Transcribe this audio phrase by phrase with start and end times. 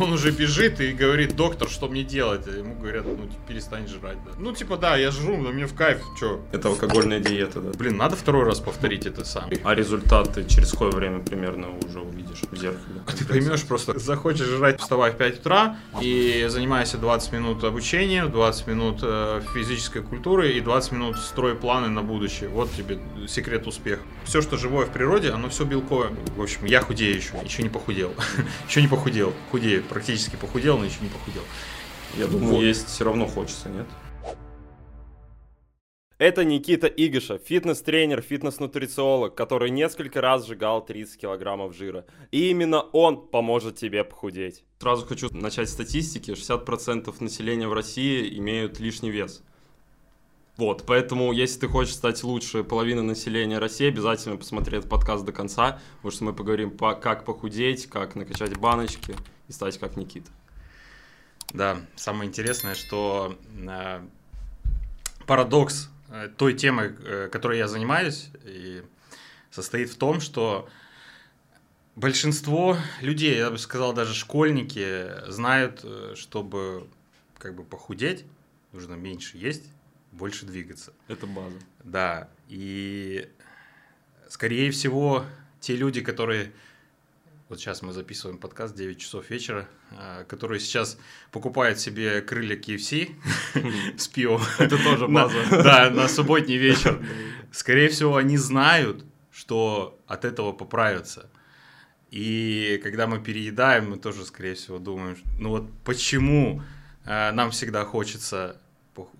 [0.00, 2.46] Он уже бежит и говорит, доктор, что мне делать?
[2.46, 4.32] А ему говорят, ну, типа, перестань жрать, да.
[4.38, 6.40] Ну, типа, да, я жру, но мне в кайф, чё?
[6.52, 7.70] Это алкогольная диета, да.
[7.76, 9.50] Блин, надо второй раз повторить это сам.
[9.62, 13.02] А результаты через какое время примерно уже увидишь в зеркале?
[13.06, 18.30] А ты поймешь просто, захочешь жрать, вставай в 5 утра и занимайся 20 минут обучением,
[18.30, 22.48] 20 минут э, физической культуры и 20 минут строй планы на будущее.
[22.48, 22.98] Вот тебе
[23.28, 24.02] секрет успеха.
[24.24, 26.10] Все, что живое в природе, оно все белковое.
[26.36, 28.14] В общем, я худею еще, еще не похудел.
[28.68, 29.32] еще не похудел.
[29.50, 31.42] Худею, практически похудел, но еще не похудел.
[32.16, 32.62] Я думаю, вот.
[32.62, 33.86] есть все равно хочется, нет?
[36.18, 42.04] Это Никита Игыша, фитнес-тренер, фитнес-нутрициолог, который несколько раз сжигал 30 килограммов жира.
[42.30, 44.64] И именно он поможет тебе похудеть.
[44.80, 46.32] Сразу хочу начать статистики.
[46.32, 49.42] 60% населения в России имеют лишний вес.
[50.60, 55.32] Вот, поэтому, если ты хочешь стать лучше половины населения России, обязательно посмотри этот подкаст до
[55.32, 59.16] конца, потому что мы поговорим, по, как похудеть, как накачать баночки
[59.48, 60.30] и стать как Никита.
[61.52, 64.00] Да, самое интересное, что э,
[65.26, 68.82] парадокс Э, той темой, э, которой я занимаюсь, и
[69.50, 70.68] состоит в том, что
[71.94, 76.88] большинство людей, я бы сказал, даже школьники, знают, э, чтобы
[77.38, 78.24] как бы похудеть,
[78.72, 79.66] нужно меньше есть,
[80.12, 80.92] больше двигаться.
[81.08, 81.56] Это база.
[81.84, 83.28] Да, и
[84.28, 85.24] скорее всего,
[85.60, 86.52] те люди, которые
[87.50, 90.96] вот сейчас мы записываем подкаст 9 часов вечера, а, которые сейчас
[91.32, 93.10] покупают себе крылья KFC
[93.98, 94.40] с пивом.
[94.60, 95.36] Это тоже база.
[95.50, 97.04] Да, на субботний вечер.
[97.50, 101.28] Скорее всего, они знают, что от этого поправятся.
[102.12, 106.62] И когда мы переедаем, мы тоже, скорее всего, думаем, ну вот почему
[107.04, 108.60] а, нам всегда хочется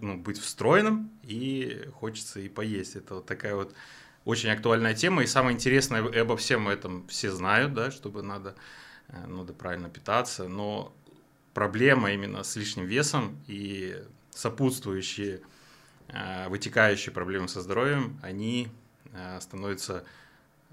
[0.00, 2.96] ну, быть встроенным и хочется и поесть.
[2.96, 3.74] Это вот такая вот
[4.24, 8.54] очень актуальная тема, и самое интересное, обо всем этом все знают, да, чтобы надо,
[9.08, 10.94] э, надо правильно питаться, но
[11.54, 13.96] проблема именно с лишним весом и
[14.30, 15.40] сопутствующие,
[16.08, 18.68] э, вытекающие проблемы со здоровьем, они
[19.12, 20.04] э, становятся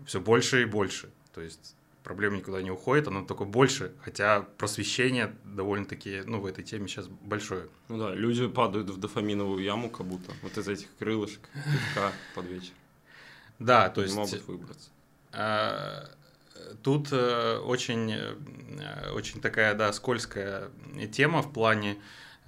[0.05, 1.09] все больше и больше.
[1.33, 1.76] То есть
[2.07, 7.07] проблема никуда не уходит, она только больше, хотя просвещение довольно-таки, ну, в этой теме сейчас
[7.07, 7.67] большое.
[7.89, 12.45] Ну да, люди падают в дофаминовую яму как будто, вот из этих крылышек, пивка под
[12.45, 12.71] вечер.
[13.59, 14.15] Да, то есть...
[14.15, 14.89] могут выбраться.
[15.33, 16.09] А,
[16.81, 20.69] тут э, очень, э, очень такая, да, скользкая
[21.11, 21.97] тема в плане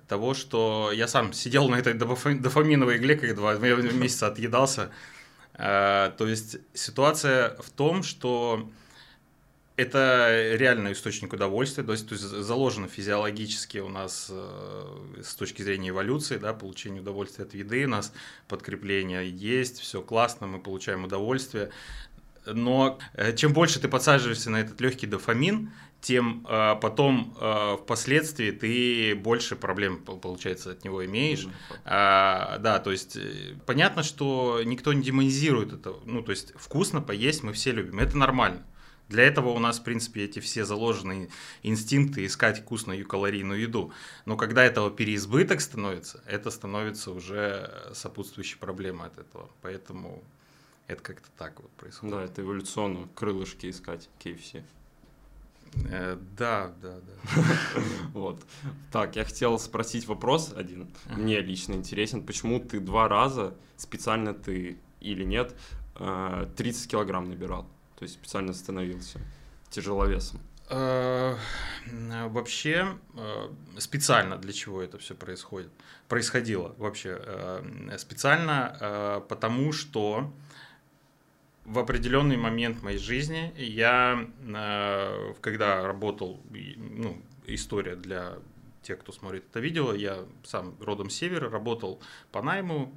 [0.08, 4.90] того, что я сам сидел на этой дофаминовой игле, как два месяца отъедался.
[5.54, 8.70] А, то есть ситуация в том, что
[9.80, 15.62] это реальный источник удовольствия, то есть, то есть заложено физиологически у нас э, с точки
[15.62, 18.12] зрения эволюции, да, получение удовольствия от еды, у нас
[18.50, 21.70] подкрепление есть, все классно, мы получаем удовольствие.
[22.46, 28.52] Но э, чем больше ты подсаживаешься на этот легкий дофамин, тем э, потом э, впоследствии
[28.52, 31.46] ты больше проблем, получается, от него имеешь.
[31.46, 31.80] Mm-hmm.
[31.86, 35.96] А, да, то есть э, понятно, что никто не демонизирует это.
[36.04, 38.66] Ну, то есть вкусно поесть мы все любим, это нормально.
[39.10, 41.30] Для этого у нас, в принципе, эти все заложенные
[41.64, 43.92] инстинкты искать вкусную калорийную еду.
[44.26, 49.50] Но когда этого переизбыток становится, это становится уже сопутствующей проблемой от этого.
[49.62, 50.24] Поэтому
[50.88, 52.16] это как-то так вот происходит.
[52.16, 54.64] Да, это эволюционно крылышки искать KFC.
[55.90, 57.42] Э, да, да, да.
[58.14, 58.44] Вот.
[58.92, 60.88] Так, я хотел спросить вопрос один.
[61.10, 65.56] Мне лично интересен, почему ты два раза специально ты или нет
[65.96, 67.68] 30 э, килограмм набирал?
[68.00, 69.20] То есть специально становился
[69.70, 70.40] тяжеловесом?
[70.70, 71.36] Э,
[72.28, 75.70] вообще э, специально для чего это все происходит?
[76.08, 80.32] Происходило вообще э, специально, потому что
[81.66, 84.28] в определенный момент моей жизни я,
[85.42, 86.42] когда работал,
[86.78, 88.38] ну, история для
[88.82, 92.02] тех, кто смотрит это видео, я сам родом с севера, работал
[92.32, 92.94] по найму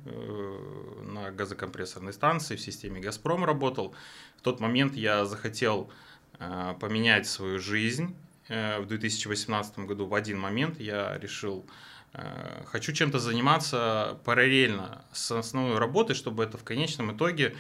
[1.03, 3.95] на газокомпрессорной станции, в системе «Газпром» работал.
[4.43, 5.91] В тот момент я захотел
[6.39, 8.17] э, поменять свою жизнь.
[8.49, 11.65] Э, в 2018 году в один момент я решил,
[12.13, 17.55] э, хочу чем-то заниматься параллельно с основной работой, чтобы это в конечном итоге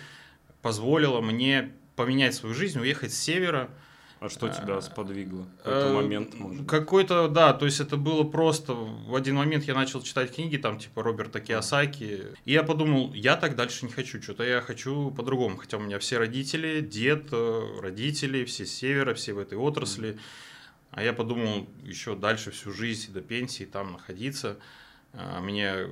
[0.60, 3.70] позволило мне поменять свою жизнь, уехать с севера,
[4.22, 6.34] а что тебя сподвигло в этот э, момент?
[6.38, 6.66] Может?
[6.68, 8.72] Какой-то, да, то есть это было просто...
[8.72, 13.34] В один момент я начал читать книги, там, типа Роберта Киосаки, и я подумал, я
[13.34, 15.56] так дальше не хочу, что-то я хочу по-другому.
[15.56, 20.16] Хотя у меня все родители, дед, э, родители, все с севера, все в этой отрасли.
[20.92, 24.58] А я подумал, еще дальше всю жизнь до пенсии там находиться.
[25.14, 25.88] А, мне э,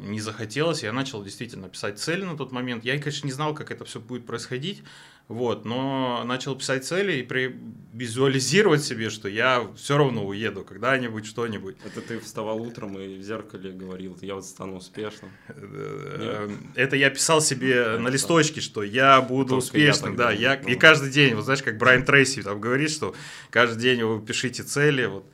[0.00, 2.84] не захотелось, я начал действительно писать цели на тот момент.
[2.84, 4.82] Я, конечно, не знал, как это все будет происходить,
[5.28, 7.56] вот, но начал писать цели и при...
[7.92, 11.76] визуализировать себе, что я все равно уеду когда-нибудь, что-нибудь.
[11.84, 15.30] Это ты вставал утром и в зеркале говорил, я вот стану успешным.
[15.48, 20.78] Э, это я писал себе на листочке, что я буду успешным, да, я и ну.
[20.80, 23.14] каждый день, вот знаешь, как Брайан Трейси там говорит, что
[23.50, 25.24] каждый день вы пишите цели, вот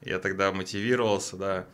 [0.00, 1.66] я тогда мотивировался, да.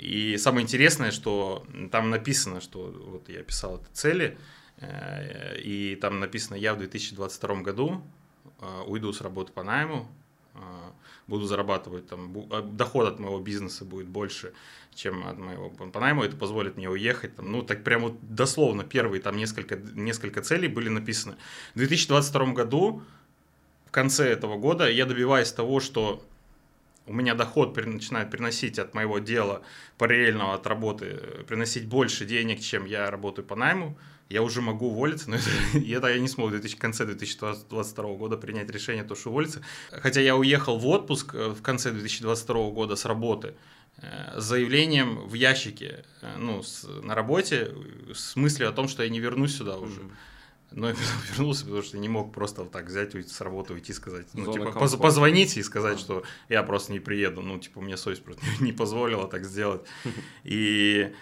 [0.00, 4.38] И самое интересное, что там написано, что вот я писал эти цели,
[4.80, 8.02] Э, и там написано, я в 2022 году
[8.60, 10.10] э, уйду с работы по найму,
[10.54, 10.58] э,
[11.26, 12.34] буду зарабатывать там,
[12.76, 14.52] доход от моего бизнеса будет больше,
[14.94, 17.36] чем от моего по найму, это позволит мне уехать.
[17.36, 21.36] Там, ну, так прямо вот дословно первые там несколько, несколько целей были написаны.
[21.74, 23.02] В 2022 году,
[23.86, 26.24] в конце этого года, я добиваюсь того, что
[27.10, 29.62] у меня доход начинает приносить от моего дела
[29.98, 33.98] параллельного от работы, приносить больше денег, чем я работаю по найму,
[34.28, 38.70] я уже могу уволиться, но это, это я не смог в конце 2022 года принять
[38.70, 39.60] решение, то, что уволиться.
[39.90, 43.54] Хотя я уехал в отпуск э, в конце 2022 года с работы
[43.96, 47.74] э, с заявлением в ящике э, ну, с, на работе
[48.14, 50.00] с мыслью о том, что я не вернусь сюда уже.
[50.72, 50.96] Но я
[51.30, 54.44] вернулся, потому что не мог просто вот так взять, уйти с работы, уйти, сказать, ну,
[54.44, 54.98] Зона типа, комфорта.
[54.98, 56.00] позвоните и сказать, а.
[56.00, 57.42] что я просто не приеду.
[57.42, 59.82] Ну, типа, мне совесть просто не позволила так сделать.
[60.44, 61.12] И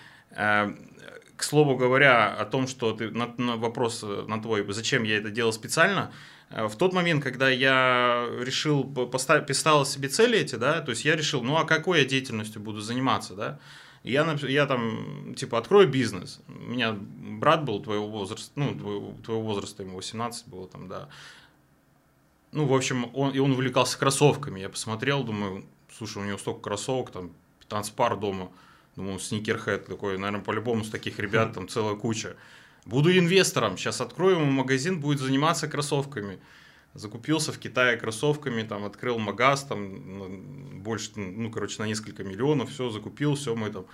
[1.39, 5.31] к слову говоря, о том, что ты на, на вопрос на твой, зачем я это
[5.31, 6.13] делал специально,
[6.51, 11.05] э, в тот момент, когда я решил, поставил, поставил себе цели эти, да, то есть
[11.05, 13.61] я решил, ну а какой я деятельностью буду заниматься, да,
[14.11, 16.41] я, я там, типа, открою бизнес.
[16.49, 21.09] У меня брат был твоего возраста, ну, твоего, твоего возраста, ему 18 было там, да.
[22.53, 24.61] Ну, в общем, он, и он увлекался кроссовками.
[24.61, 28.51] Я посмотрел, думаю, слушай, у него столько кроссовок, там, 15 пар дома.
[28.97, 32.37] Думаю, сникерхед такой, наверное, по-любому с таких ребят там целая куча.
[32.85, 36.39] Буду инвестором, сейчас открою ему магазин, будет заниматься кроссовками.
[36.95, 42.91] Закупился в Китае кроссовками, там открыл магаз, там больше, ну, короче, на несколько миллионов, все,
[42.91, 43.87] закупил, все, мы там...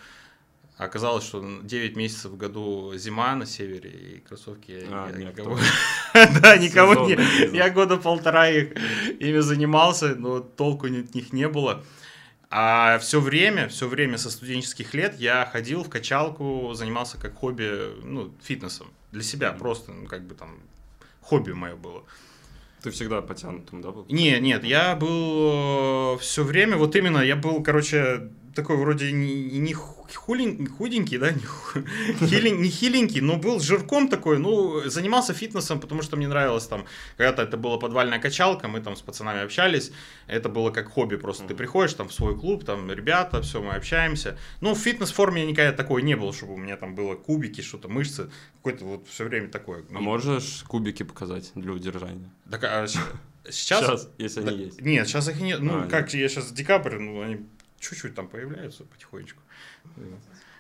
[0.77, 5.57] Оказалось, что 9 месяцев в году зима на севере, и кроссовки а, я никого...
[6.41, 7.57] да, никого не...
[7.57, 8.73] Я года полтора их
[9.21, 11.85] ими занимался, но толку от них не было.
[12.51, 17.95] А все время, все время со студенческих лет я ходил в качалку, занимался как хобби,
[18.05, 18.93] ну, фитнесом.
[19.13, 20.61] Для себя просто, ну, как бы там,
[21.21, 22.05] хобби мое было.
[22.85, 24.05] Ты всегда потянутым, да, был?
[24.11, 29.59] Не, нет, я был э, все время, вот именно, я был, короче, такой вроде не,
[29.59, 31.31] не хулень, худенький, да,
[32.21, 36.67] не, хилень, не хиленький, но был жирком такой, ну, занимался фитнесом, потому что мне нравилось
[36.67, 36.85] там,
[37.17, 39.93] когда-то это была подвальная качалка, мы там с пацанами общались,
[40.27, 43.75] это было как хобби просто, ты приходишь там в свой клуб, там ребята, все, мы
[43.75, 47.61] общаемся, ну, в фитнес-форме я никогда такой не был, чтобы у меня там было кубики,
[47.61, 49.85] что-то, мышцы, какой-то вот все время такое.
[49.95, 52.31] А можешь кубики показать для удержания?
[52.51, 53.05] Так, а сейчас?
[53.51, 54.81] Сейчас, если они есть.
[54.81, 56.15] Нет, сейчас их нет, ну, а, как, нет.
[56.15, 57.47] я сейчас декабрь, ну, они
[57.85, 59.43] чуть-чуть там появляются потихонечку.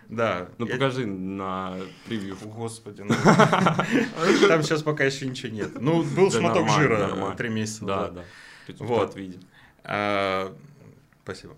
[0.09, 0.49] Да.
[0.59, 0.75] Ну я...
[0.75, 2.37] покажи на превью.
[2.43, 3.03] Господи.
[3.03, 3.15] Ну...
[4.49, 5.81] Там сейчас пока еще ничего нет.
[5.81, 8.25] Ну, был шматок жира три месяца Да, да.
[8.79, 9.17] Вот.
[9.17, 9.39] виде.
[9.83, 10.55] А,
[11.23, 11.57] спасибо.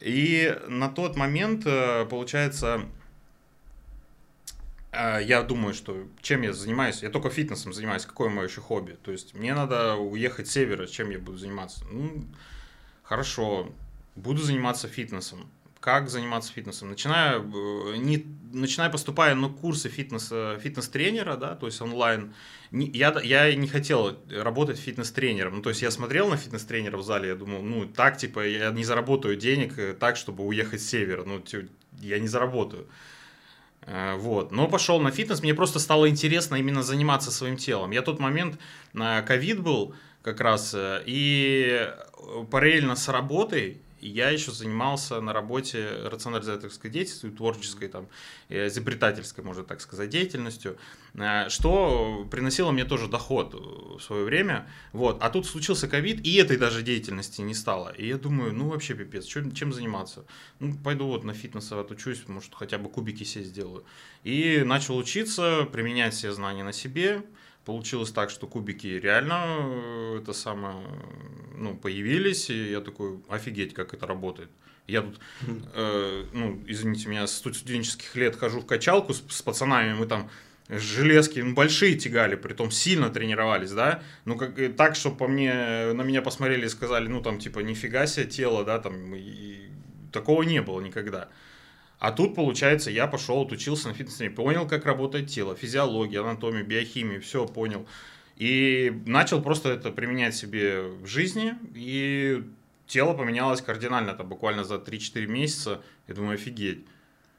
[0.00, 2.82] И на тот момент, э, получается,
[4.92, 8.96] э, я думаю, что чем я занимаюсь, я только фитнесом занимаюсь, какое мое еще хобби.
[9.02, 11.84] То есть мне надо уехать с севера, чем я буду заниматься.
[11.90, 12.24] Ну,
[13.02, 13.72] хорошо,
[14.18, 15.50] буду заниматься фитнесом.
[15.80, 16.90] Как заниматься фитнесом?
[16.90, 22.34] Начинаю, э, не, начинаю поступая на курсы фитнеса, фитнес-тренера, да, то есть онлайн.
[22.72, 25.56] Не, я, я не хотел работать фитнес-тренером.
[25.56, 28.70] Ну, то есть я смотрел на фитнес-тренера в зале, я думал, ну, так, типа, я
[28.70, 31.22] не заработаю денег э, так, чтобы уехать с севера.
[31.24, 31.42] Ну,
[32.00, 32.88] я не заработаю.
[33.82, 34.50] Э, вот.
[34.50, 37.92] Но пошел на фитнес, мне просто стало интересно именно заниматься своим телом.
[37.92, 38.58] Я тот момент
[38.92, 41.88] на ковид был как раз, и
[42.50, 48.08] параллельно с работой я еще занимался на работе рационализаторской деятельностью, творческой, там,
[48.48, 50.76] изобретательской, можно так сказать, деятельностью,
[51.14, 54.68] э, что приносило мне тоже доход в свое время.
[54.92, 55.18] Вот.
[55.20, 57.90] А тут случился ковид, и этой даже деятельности не стало.
[57.90, 60.24] И я думаю, ну вообще пипец, чем, чем заниматься?
[60.60, 63.84] Ну, пойду вот на фитнес отучусь, может, хотя бы кубики себе сделаю.
[64.24, 67.22] И начал учиться, применять все знания на себе,
[67.68, 70.76] получилось так, что кубики реально э, это самое,
[71.54, 74.48] ну, появились, и я такой, офигеть, как это работает.
[74.86, 75.20] Я тут,
[75.74, 80.30] э, ну, извините меня, с студенческих лет хожу в качалку с, с пацанами, мы там
[80.70, 85.28] железки ну, большие тягали, при том сильно тренировались, да, ну, как, и так, что по
[85.28, 85.52] мне,
[85.92, 89.70] на меня посмотрели и сказали, ну, там, типа, нифига себе тело, да, там, и, и
[90.10, 91.28] такого не было никогда.
[91.98, 97.20] А тут, получается, я пошел, отучился на фитнес понял, как работает тело, физиология, анатомия, биохимия,
[97.20, 97.86] все понял.
[98.36, 102.44] И начал просто это применять себе в жизни, и
[102.86, 105.82] тело поменялось кардинально, там буквально за 3-4 месяца.
[106.06, 106.84] Я думаю, офигеть.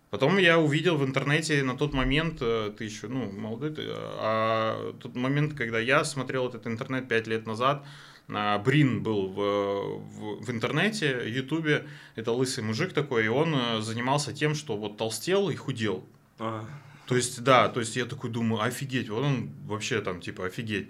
[0.10, 4.94] Потом я увидел в интернете на тот момент, э, ты еще, ну, молодой, ты, а
[5.00, 7.86] тот момент, когда я смотрел этот интернет 5 лет назад,
[8.30, 13.82] Брин был в, в, в интернете, в Ютубе, это лысый мужик такой, и он э,
[13.82, 16.06] занимался тем, что вот толстел и худел.
[16.38, 16.66] А.
[17.08, 20.90] То есть, да, то есть я такой думаю, офигеть, вот он вообще там, типа, офигеть.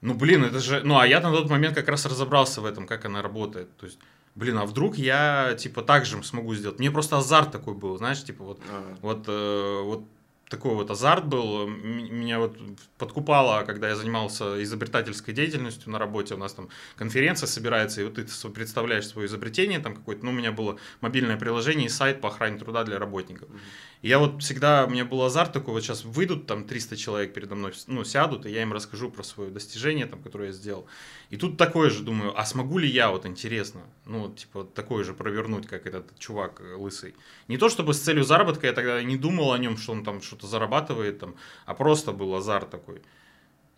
[0.00, 0.80] Ну, блин, это же...
[0.84, 3.76] Ну, а я на тот момент как раз разобрался в этом, как она работает.
[3.76, 3.98] То есть,
[4.36, 6.78] блин, а вдруг я, типа, так же смогу сделать?
[6.78, 8.96] Мне просто азарт такой был, знаешь, типа, вот, а.
[9.02, 10.04] вот, э, вот
[10.48, 11.66] такой вот азарт был.
[11.68, 12.56] Меня вот
[12.96, 16.34] подкупало, когда я занимался изобретательской деятельностью на работе.
[16.34, 20.34] У нас там конференция собирается, и вот ты представляешь свое изобретение, там какое-то, ну, у
[20.34, 23.48] меня было мобильное приложение и сайт по охране труда для работников.
[23.48, 23.58] Mm-hmm.
[24.02, 27.34] И я вот всегда, у меня был азарт такой, вот сейчас выйдут там 300 человек
[27.34, 30.86] передо мной, ну, сядут, и я им расскажу про свое достижение, там, которое я сделал.
[31.30, 35.14] И тут такое же думаю, а смогу ли я, вот интересно, ну, типа, такое же
[35.14, 37.14] провернуть, как этот чувак э, лысый.
[37.48, 40.22] Не то, чтобы с целью заработка, я тогда не думал о нем, что он там
[40.22, 41.34] что-то зарабатывает, там,
[41.66, 43.02] а просто был азарт такой.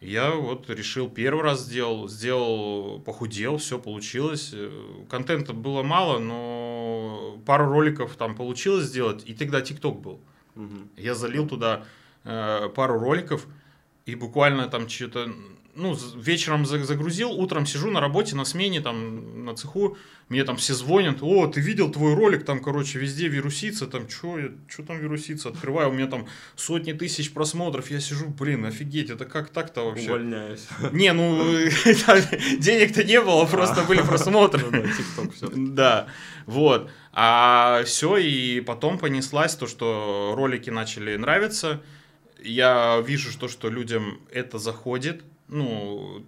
[0.00, 4.50] Я вот решил первый раз сделал, сделал, похудел, все получилось.
[4.54, 4.70] Э,
[5.10, 6.69] контента было мало, но
[7.46, 10.20] пару роликов там получилось сделать, и тогда ТикТок был.
[10.56, 10.76] Угу.
[10.96, 11.84] Я залил туда
[12.24, 13.46] э, пару роликов,
[14.06, 15.32] и буквально там что-то
[15.80, 19.96] ну, вечером загрузил, утром сижу на работе, на смене, там, на цеху,
[20.28, 24.38] мне там все звонят, о, ты видел твой ролик, там, короче, везде вирусится, там, что
[24.68, 29.24] что там вирусится, открываю, у меня там сотни тысяч просмотров, я сижу, блин, офигеть, это
[29.24, 30.10] как так-то вообще?
[30.10, 30.68] Увольняюсь.
[30.92, 31.36] Не, ну,
[32.58, 34.64] денег-то не было, просто были просмотры.
[35.42, 36.06] Ну да,
[36.46, 36.90] вот.
[37.12, 41.82] А все, и потом понеслась то, что ролики начали нравиться,
[42.42, 46.24] я вижу, что, что людям это заходит, ну,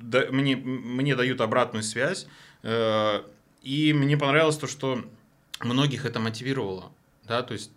[0.00, 2.26] да, мне, мне дают обратную связь,
[2.62, 3.22] э,
[3.62, 5.04] и мне понравилось то, что
[5.60, 6.92] многих это мотивировало,
[7.24, 7.70] да, то есть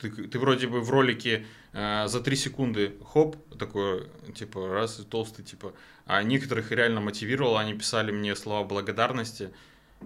[0.00, 5.04] ты, ты вроде бы в ролике э, за 3 секунды, хоп, такой, типа, раз, и
[5.04, 5.72] толстый, типа,
[6.06, 9.50] а некоторых реально мотивировало, они писали мне слова благодарности,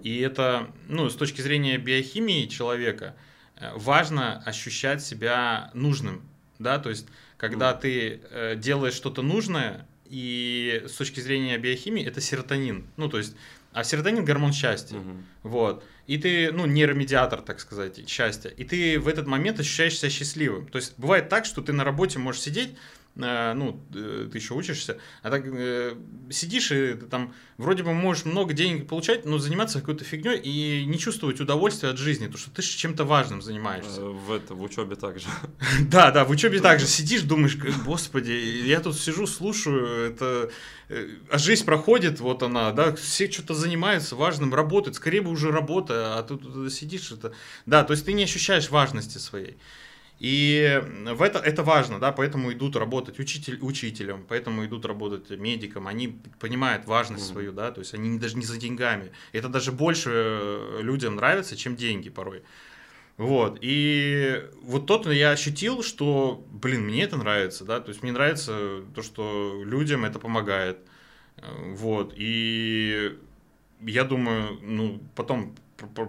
[0.03, 3.17] и это, ну, с точки зрения биохимии человека,
[3.57, 6.23] э, важно ощущать себя нужным,
[6.59, 7.07] да, то есть,
[7.37, 7.81] когда mm.
[7.81, 12.87] ты э, делаешь что-то нужное, и с точки зрения биохимии это серотонин.
[12.97, 13.37] Ну, то есть,
[13.73, 14.97] а серотонин гормон счастья.
[14.97, 15.17] Угу.
[15.45, 15.85] Вот.
[16.07, 18.49] И ты, ну, нейромедиатор, так сказать, счастья.
[18.49, 20.67] И ты в этот момент ощущаешь себя счастливым.
[20.69, 22.77] То есть бывает так, что ты на работе можешь сидеть,
[23.19, 25.97] ну, э, ты еще учишься, а так э,
[26.31, 30.85] сидишь и ты там вроде бы можешь много денег получать, но заниматься какой-то фигней и
[30.87, 34.03] не чувствовать удовольствия от жизни, потому что ты чем-то важным занимаешься.
[34.03, 35.27] В, это, в учебе также.
[35.81, 38.31] Да, да, в учебе также сидишь, думаешь, господи,
[38.67, 40.51] я тут сижу, слушаю, это...
[41.31, 46.19] А жизнь проходит, вот она, да, все что-то занимаются важным, работают, скорее бы уже работа,
[46.19, 47.33] а тут сидишь, это...
[47.67, 49.59] Да, то есть ты не ощущаешь важности своей.
[50.19, 50.83] И
[51.13, 56.19] в это, это важно, да, поэтому идут работать учитель, учителем, поэтому идут работать медиком, они
[56.41, 57.33] понимают важность mm-hmm.
[57.33, 59.13] свою, да, то есть они даже не за деньгами.
[59.33, 62.43] Это даже больше э, людям нравится, чем деньги порой.
[63.17, 68.11] Вот, и вот тот я ощутил, что, блин, мне это нравится, да, то есть мне
[68.11, 70.79] нравится то, что людям это помогает,
[71.37, 73.17] вот, и
[73.83, 75.55] я думаю, ну, потом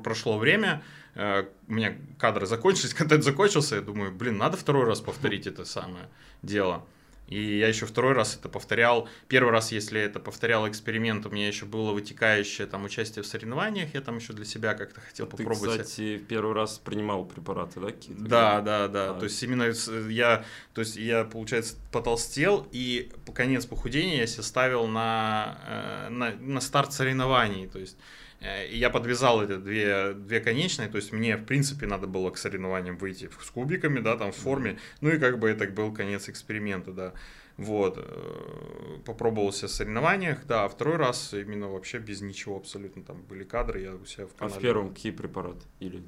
[0.04, 0.84] прошло время,
[1.16, 6.10] у меня кадры закончились, контент закончился, я думаю, блин, надо второй раз повторить это самое
[6.42, 6.86] дело.
[7.30, 9.08] И я еще второй раз это повторял.
[9.28, 13.94] Первый раз, если это повторял эксперимент, у меня еще было вытекающее там участие в соревнованиях,
[13.94, 15.82] я там еще для себя как-то хотел Ты, попробовать.
[15.84, 18.24] кстати, первый раз принимал препараты, да, какие-то?
[18.24, 19.12] Да, да, да.
[19.12, 19.20] А.
[19.20, 19.72] То есть именно
[20.10, 26.10] я, то есть я, получается, потолстел, и по конец похудения я себе ставил на, э,
[26.10, 27.68] на, на старт соревнований.
[27.68, 31.86] То есть Э, и я подвязал эти две, две конечные, то есть мне, в принципе,
[31.88, 35.50] надо было к соревнованиям выйти с кубиками, да, там в форме, ну и как бы
[35.50, 37.13] это был конец эксперимента, да.
[37.58, 43.03] Вот, э, попробовал себя в соревнованиях, да, а второй раз именно вообще без ничего абсолютно,
[43.03, 44.55] там были кадры, я у себя в канале.
[44.55, 46.01] А в первом какие препараты или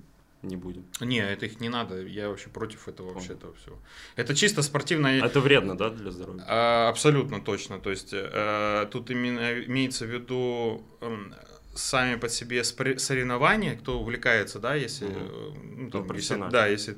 [0.44, 0.86] не будем.
[1.02, 2.02] Не, это их не надо.
[2.02, 3.78] Я вообще против этого вообще этого всего.
[4.16, 5.24] Это чисто спортивное.
[5.24, 6.44] Это вредно, да, для здоровья?
[6.48, 7.80] А, абсолютно точно.
[7.80, 11.16] То есть э, тут именно имеется в виду э,
[11.74, 16.98] сами по себе соревнования, кто увлекается, да, если, mm ну, там, если да, если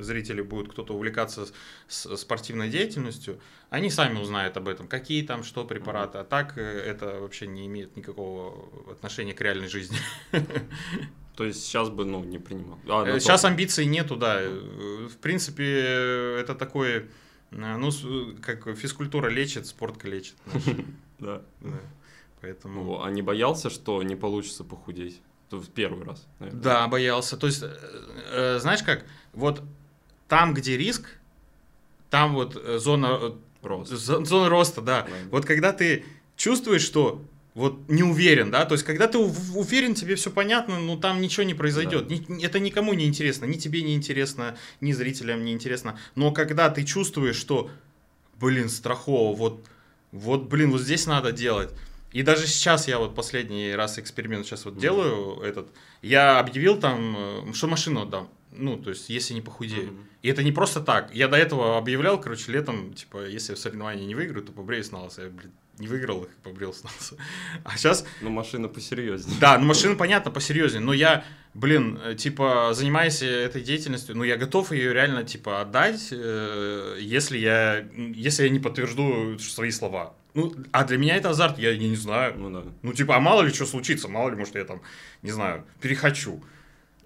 [0.00, 1.46] зрители будут кто-то увлекаться
[1.88, 3.38] с спортивной деятельностью,
[3.70, 7.66] они сами узнают об этом, какие там что препараты, а так э, это вообще не
[7.66, 9.98] имеет никакого отношения к реальной жизни.
[11.36, 12.78] То есть сейчас бы, ну, не принимал.
[12.88, 13.50] А, Э, на Сейчас топ.
[13.50, 14.40] амбиций нету, да.
[14.40, 17.02] Э, В принципе, э, это такой, э,
[17.50, 20.34] ну, э, как физкультура лечит, спорт лечит.
[21.18, 21.42] Да.
[22.40, 22.82] Поэтому...
[22.84, 25.20] Ну, а не боялся, что не получится похудеть?
[25.50, 26.60] В первый раз, наверное.
[26.62, 27.36] Да, боялся.
[27.36, 27.70] То есть, э,
[28.32, 29.62] э, знаешь как, вот
[30.28, 31.06] там, где риск,
[32.10, 33.92] там вот э, зона, э, Рост.
[33.92, 35.02] зо- зона роста, да.
[35.02, 35.08] Да.
[35.30, 36.04] Вот когда ты
[36.36, 37.22] чувствуешь, что
[37.54, 41.20] вот не уверен, да, то есть когда ты ув- уверен, тебе все понятно, но там
[41.20, 42.08] ничего не произойдет.
[42.08, 42.14] Да.
[42.16, 45.96] Ни- это никому не интересно, ни тебе не интересно, ни зрителям не интересно.
[46.16, 47.70] Но когда ты чувствуешь, что,
[48.40, 49.64] блин, страхово, вот,
[50.10, 51.70] вот, блин, вот здесь надо делать.
[52.16, 55.68] И даже сейчас я вот последний раз эксперимент сейчас вот делаю этот,
[56.00, 58.30] я объявил там, э, что машину отдам.
[58.52, 59.92] Ну, то есть, если не похудею.
[59.92, 60.08] Мгм.
[60.22, 61.14] И это не просто так.
[61.14, 64.92] Я до этого объявлял, короче, летом, типа, если я в соревновании не выиграю, то побреюсь
[64.92, 65.24] на лысо.
[65.24, 67.16] Я, блин, не выиграл их, побрился на лысо.
[67.64, 69.36] А сейчас, Ну, машина посерьезнее.
[69.38, 74.38] да, ну машина, понятно, посерьезнее, но я, блин, э, типа, занимаясь этой деятельностью, ну, я
[74.38, 80.14] готов ее реально, типа, отдать, э, если я, если я не подтвержду свои слова.
[80.36, 82.34] Ну, а для меня это азарт, я, я не знаю.
[82.36, 82.62] Ну да.
[82.82, 84.82] Ну, типа, а мало ли что случится, мало ли, может, я там,
[85.22, 86.42] не знаю, перехочу.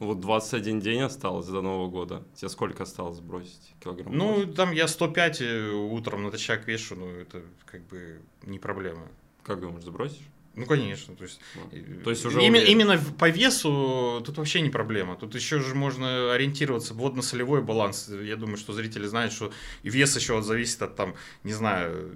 [0.01, 2.25] Вот 21 день осталось до Нового года.
[2.35, 4.17] Тебе сколько осталось сбросить килограмм?
[4.17, 9.07] Ну, там я 105 э, утром натощак вешу, ну, это как бы не проблема.
[9.45, 10.27] Как думаешь, сбросишь?
[10.57, 11.41] Ну, конечно, то есть...
[11.55, 12.73] Ну, То есть уже именно, уверен.
[12.73, 15.15] именно по весу тут вообще не проблема.
[15.17, 18.09] Тут еще же можно ориентироваться водно-солевой баланс.
[18.09, 19.53] Я думаю, что зрители знают, что
[19.85, 21.15] и вес еще зависит от там,
[21.45, 22.13] не знаю,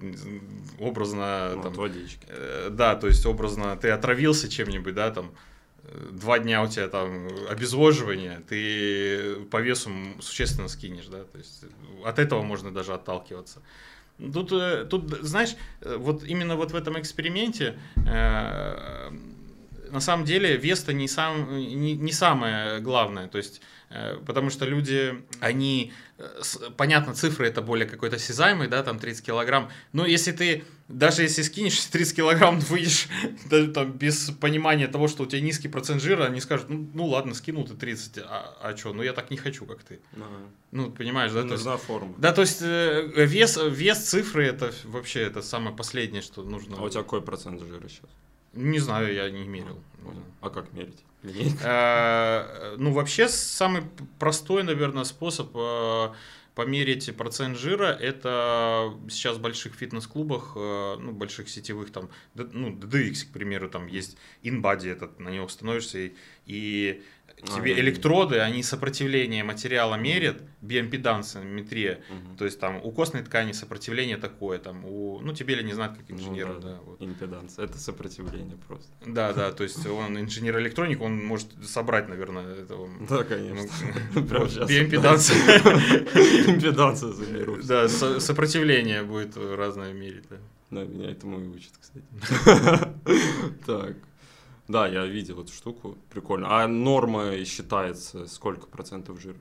[0.80, 2.26] образно Ну, там, от водички.
[2.26, 5.32] Э, Да, то есть образно ты отравился чем-нибудь, да, там
[5.84, 11.64] э, два дня у тебя там обезвоживание, ты по весу существенно скинешь, да, то есть
[12.04, 13.62] от этого можно даже отталкиваться.
[14.32, 17.74] Тут, э, тут, знаешь, э, вот именно вот в этом эксперименте
[18.06, 19.10] э,
[19.90, 24.64] на самом деле вес-то не, сам, не, не самое главное, то есть э, потому что
[24.66, 30.06] люди, они, э, с- понятно, цифры это более какой-то осязаемый, да, там 30 килограмм, но
[30.06, 33.08] если ты, даже если скинешь 30 килограмм, выйдешь
[33.50, 37.06] даже там без понимания того, что у тебя низкий процент жира, они скажут, ну, ну
[37.06, 40.00] ладно, скинул ты 30, а, а что, ну я так не хочу, как ты.
[40.16, 40.26] Ага.
[40.72, 41.42] Ну, понимаешь, да?
[41.42, 42.14] то есть- Нужна форма.
[42.18, 46.76] да, то есть э, вес, вес цифры это вообще это самое последнее, что нужно.
[46.78, 48.10] А у тебя какой процент жира сейчас?
[48.52, 49.80] Не знаю, я не мерил.
[50.40, 51.02] А как мерить?
[51.22, 51.58] Линейка?
[51.64, 53.82] Э, Ну, вообще, самый
[54.18, 56.12] простой, наверное, способ э,
[56.54, 63.26] померить процент жира, это сейчас в больших фитнес-клубах, э, ну, больших сетевых, там, ну, DDX,
[63.26, 66.12] к примеру, там есть InBody, этот, на него становишься, и,
[66.46, 67.02] и
[67.42, 72.36] А, тебе я электроды, они сопротивление материала мерят, биомпедансометрия, Мгм.
[72.36, 75.96] то есть там у костной ткани сопротивление такое, там у, ну тебе ли не знать
[75.98, 77.02] как Ну инженеру, да, да, вот.
[77.02, 77.58] Импеданс.
[77.58, 78.90] Это сопротивление просто.
[79.06, 82.88] Да, да, то есть он инженер-электроник, он может собрать, наверное, этого.
[83.08, 83.68] Да, конечно.
[84.14, 84.68] Ну, Прямо вот, щас.
[84.68, 85.30] биоимпеданс.
[86.46, 87.56] Импеданцию заберу.
[87.62, 90.36] Да, со- сопротивление будет разное мерить, да.
[90.70, 92.04] Да, меня этому и учат, кстати.
[93.66, 93.96] Так.
[94.68, 95.96] Да, я видел эту штуку.
[96.10, 96.62] Прикольно.
[96.62, 99.36] А норма считается сколько процентов жира?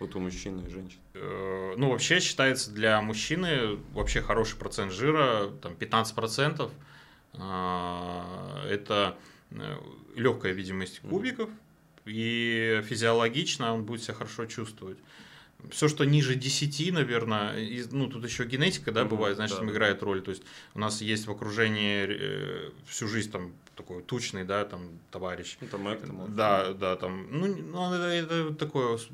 [0.00, 0.98] Вот у мужчин и женщин.
[1.14, 6.70] Э, Ну, вообще считается для мужчины вообще хороший процент жира, там 15%.
[7.34, 9.16] А, Это
[10.14, 11.50] легкая видимость кубиков,
[12.06, 14.98] и физиологично он будет себя хорошо чувствовать.
[15.70, 19.66] Все, что ниже 10, наверное, из- ну, тут еще генетика, да, бывает, значит, да.
[19.66, 20.20] играет роль.
[20.22, 20.42] То есть
[20.74, 25.66] у нас есть в окружении э, всю жизнь там такой тучный, да, там товарищ, Ну,
[25.68, 26.34] там эктоморф.
[26.34, 29.08] да, да, там, ну, ну, это, это такое, с-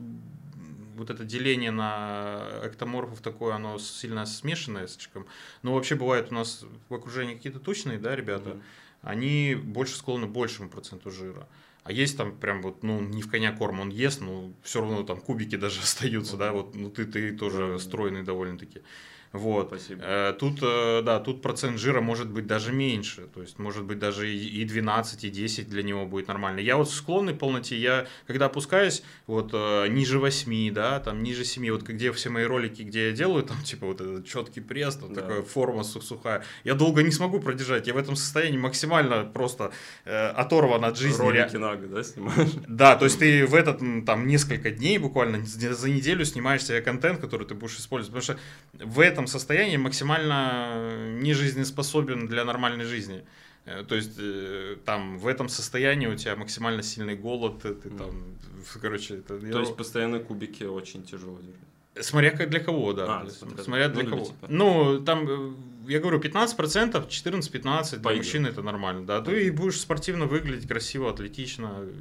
[0.97, 5.27] вот это деление на эктоморфов такое, оно сильно смешанное слишком.
[5.63, 8.63] Но вообще бывает у нас в окружении какие-то тучные, да, ребята, Мгм.
[9.03, 11.49] они больше склонны к большему проценту жира.
[11.91, 15.03] А есть там прям вот, ну, не в коня корм он ест, но все равно
[15.03, 18.83] там кубики даже остаются, да, вот, ну, ты, ты тоже стройный довольно-таки.
[19.33, 19.69] Вот.
[19.69, 20.03] Спасибо.
[20.05, 23.99] Э, Тут, э, да, тут процент жира может быть даже меньше, то есть может быть
[24.01, 26.59] даже и и 12, и 10 для него будет нормально.
[26.59, 31.71] Я вот склонный полноте, я когда опускаюсь вот э, ниже 8, да, там ниже 7,
[31.71, 35.15] вот где все мои ролики, где я делаю, там типа вот этот четкий пресс, там
[35.15, 35.21] Да.
[35.21, 39.71] такая форма су- сухая, я долго не смогу продержать, я в этом состоянии максимально просто
[40.07, 41.21] э, оторван от жизни.
[41.23, 42.51] Ролики Нага, да, снимаешь?
[42.69, 47.21] да, то есть ты в этот там несколько дней буквально за неделю снимаешь себе контент,
[47.21, 53.25] который ты будешь использовать, потому что в этом состоянии максимально не жизнеспособен для нормальной жизни.
[53.67, 57.89] Э, То есть э, там в этом состоянии у тебя максимально сильный голод, ты, ты
[57.91, 57.99] Мгм.
[57.99, 58.35] там,
[58.81, 62.07] короче, это, я- То есть постоянно кубики очень тяжело держать.
[62.07, 64.25] смотря как для кого, да, А, для- смотря- смотря для ну, кого.
[64.25, 64.47] типа.
[64.49, 65.53] Ну там э,
[65.93, 68.25] я говорю 15%, 14-15 для Пойдет.
[68.25, 71.93] мужчины это нормально, да, ты и будешь спортивно выглядеть красиво, атлетично, э,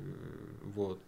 [0.76, 1.00] Вот.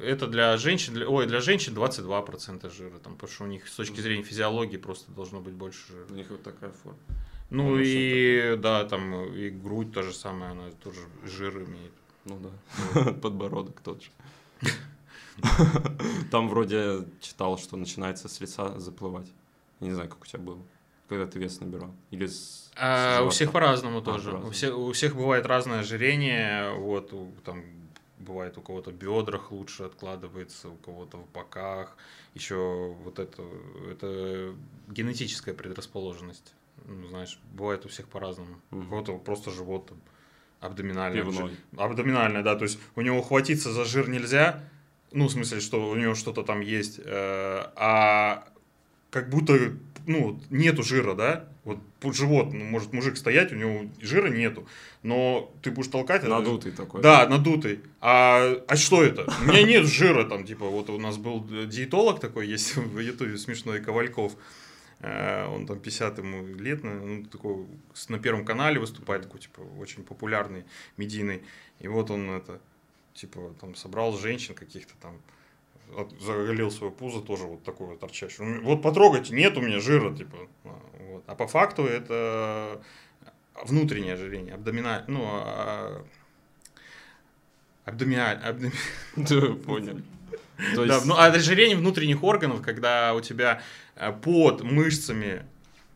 [0.00, 3.74] Это для женщин, для, ой, для женщин 22% жира, там, потому что у них с
[3.76, 6.06] точки зрения физиологии просто должно быть больше жира.
[6.10, 6.98] У них вот такая форма.
[7.50, 11.92] Ну Потому и да, там и грудь то же самое, она тоже жир имеет.
[12.24, 12.38] Ну
[12.94, 14.10] да, подбородок тот же.
[16.30, 19.26] Там вроде читал, что начинается с лица заплывать.
[19.80, 20.58] Я не знаю, как у тебя было,
[21.08, 21.92] когда ты вес набирал.
[22.10, 22.70] Или с...
[22.76, 24.28] А, с у всех по-разному А, тоже.
[24.28, 24.52] У по-разному.
[24.52, 26.72] всех, у всех бывает разное ожирение.
[26.74, 27.64] Вот у- там
[28.22, 31.96] бывает у кого-то в бедрах лучше откладывается, у кого-то в боках.
[32.34, 33.42] Еще вот это,
[33.90, 34.54] это
[34.88, 36.54] генетическая предрасположенность.
[36.86, 38.56] Ну, знаешь, бывает у всех по-разному.
[38.70, 38.88] У Мгм.
[38.88, 40.00] кого-то просто живот там
[40.60, 41.22] абдоминальный.
[41.22, 41.56] Пивной.
[41.76, 44.64] Абдоминальная, да, то есть у него хватиться за жир нельзя,
[45.12, 47.04] ну, в смысле, что у него что-то там есть, э,
[47.76, 48.48] а
[49.10, 51.78] как будто, ну, нету жира, да, вот
[52.14, 54.66] живот, ну, может мужик стоять, у него жира нету,
[55.02, 56.22] но ты будешь толкать...
[56.22, 57.02] это- Надутый такой.
[57.02, 57.80] Да, надутый.
[58.00, 59.26] А, а что это?
[59.42, 63.36] У меня нет жира там, типа, вот у нас был диетолог такой, есть в Ютубе
[63.38, 64.32] смешной Ковальков.
[65.00, 67.66] Э, Он там 50 ему лет, ну, такой,
[68.08, 70.64] на Первом канале выступает, такой, типа, очень популярный,
[70.96, 71.42] медийный.
[71.80, 72.60] И вот он это,
[73.14, 75.20] типа, там собрал женщин каких-то там,
[76.20, 78.60] заголил свое пузо, тоже вот такое вот торчащее.
[78.60, 80.36] Вот потрогайте, нет у меня жира, типа.
[80.64, 80.78] А,
[81.10, 81.24] вот.
[81.26, 82.82] А по факту это
[83.64, 86.04] внутреннее ожирение, абдоминальное, ну, а-
[87.84, 88.72] абдоминаль, абдоми-
[89.16, 90.00] Да, понял.
[90.74, 93.62] То да, есть, ну, а ожирение внутренних органов, когда у тебя
[93.96, 95.44] э, под мышцами,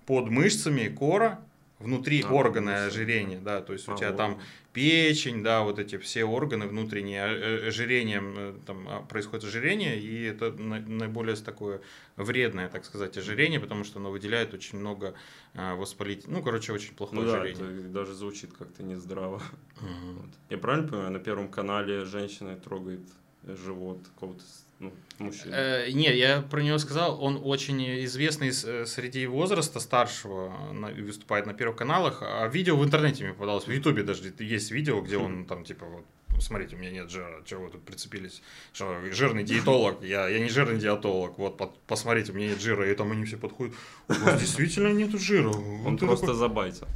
[0.06, 1.40] под мышцами кора,
[1.78, 2.86] внутри А, мышцы.
[2.86, 4.16] ожирения, да, то есть у А, тебя вот.
[4.16, 4.40] там
[4.72, 9.98] печень, да, вот эти все органы внутренние, э, э, ожирением э, там а, происходит ожирение,
[10.00, 11.80] и это на- наиболее такое
[12.16, 15.14] вредное, так сказать, ожирение, потому что оно выделяет очень много
[15.54, 17.80] воспалительных, ну, короче, очень плохое ну да, ожирение.
[17.80, 19.42] это даже звучит как-то нездраво.
[19.80, 20.14] Мгм.
[20.16, 20.30] Вот.
[20.50, 23.00] Я правильно понимаю, на Первом канале женщина трогает
[23.44, 24.42] живот какого-то
[24.78, 25.52] ну, мужчины?
[25.54, 31.46] Э, не, я про него сказал, он очень известный э, среди возраста старшего, на- выступает
[31.46, 35.16] на первых каналах, а видео в интернете мне попадалось, в Ютубе даже есть видео, где
[35.16, 36.04] он там типа вот,
[36.42, 38.42] смотрите, у меня нет жира, чего вы тут прицепились,
[38.74, 42.90] что жирный диетолог, я, я не жирный диетолог, вот по- посмотрите, у меня нет жира,
[42.90, 43.74] и там они все подходят,
[44.08, 45.48] у вас действительно нету жира.
[45.48, 46.86] Он Вот просто такой, забайтил,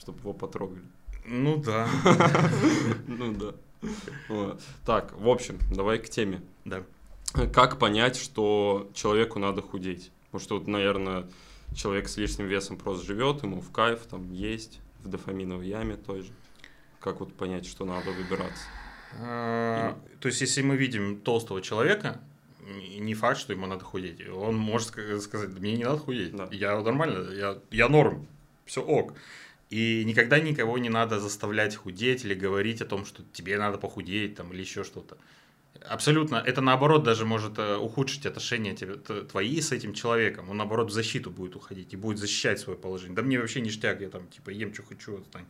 [0.00, 0.82] чтобы его потрогали.
[1.24, 1.86] Ну да,
[3.06, 4.56] Ну да.
[4.84, 6.40] Так, в общем, давай к теме.
[6.64, 6.82] да.
[7.32, 10.10] Как понять, что человеку надо худеть?
[10.26, 11.28] Потому что, вот, наверное,
[11.74, 16.22] человек с лишним весом просто живет, ему в кайф, там, есть, в дофаминовой яме той
[16.22, 16.32] же.
[17.00, 18.64] Как вот понять, что надо выбираться?
[19.20, 22.20] А, То есть, если мы видим толстого человека,
[22.98, 24.28] не факт, что ему надо худеть.
[24.28, 26.34] Он может ска- сказать, «Да мне не надо худеть.
[26.36, 26.48] Да.
[26.50, 28.26] Я нормально, я, я норм,
[28.66, 29.14] все ок.
[29.70, 34.34] И никогда никого не надо заставлять худеть или говорить о том, что тебе надо похудеть
[34.34, 35.16] там, или еще что-то.
[35.88, 36.36] Абсолютно.
[36.36, 40.50] Это наоборот даже может э, ухудшить отношения твои с этим человеком.
[40.50, 43.14] Он наоборот в защиту будет уходить и будет защищать свое положение.
[43.14, 45.46] Да мне вообще ништяк, я там типа ем, что хочу, отстань.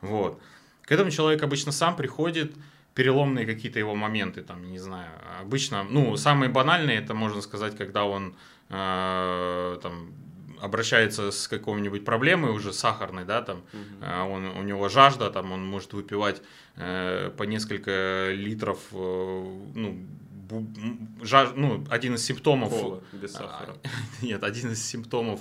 [0.00, 0.40] Вот.
[0.82, 2.52] К этому человек обычно сам приходит,
[2.94, 5.10] переломные какие-то его моменты, там, не знаю.
[5.40, 8.36] Обычно, ну, самые банальные, это можно сказать, когда он
[8.68, 10.12] э, там
[10.60, 13.62] обращается с какой-нибудь проблемой уже сахарной, да, там,
[14.00, 16.42] а, он, у него жажда, там он может выпивать
[16.76, 18.96] э, по несколько литров, э,
[19.74, 19.98] ну,
[21.22, 22.70] жаж- ну, один из симптомов...
[22.70, 23.74] Кола без сахара.
[23.82, 23.88] А,
[24.24, 25.40] Нет, один из симптомов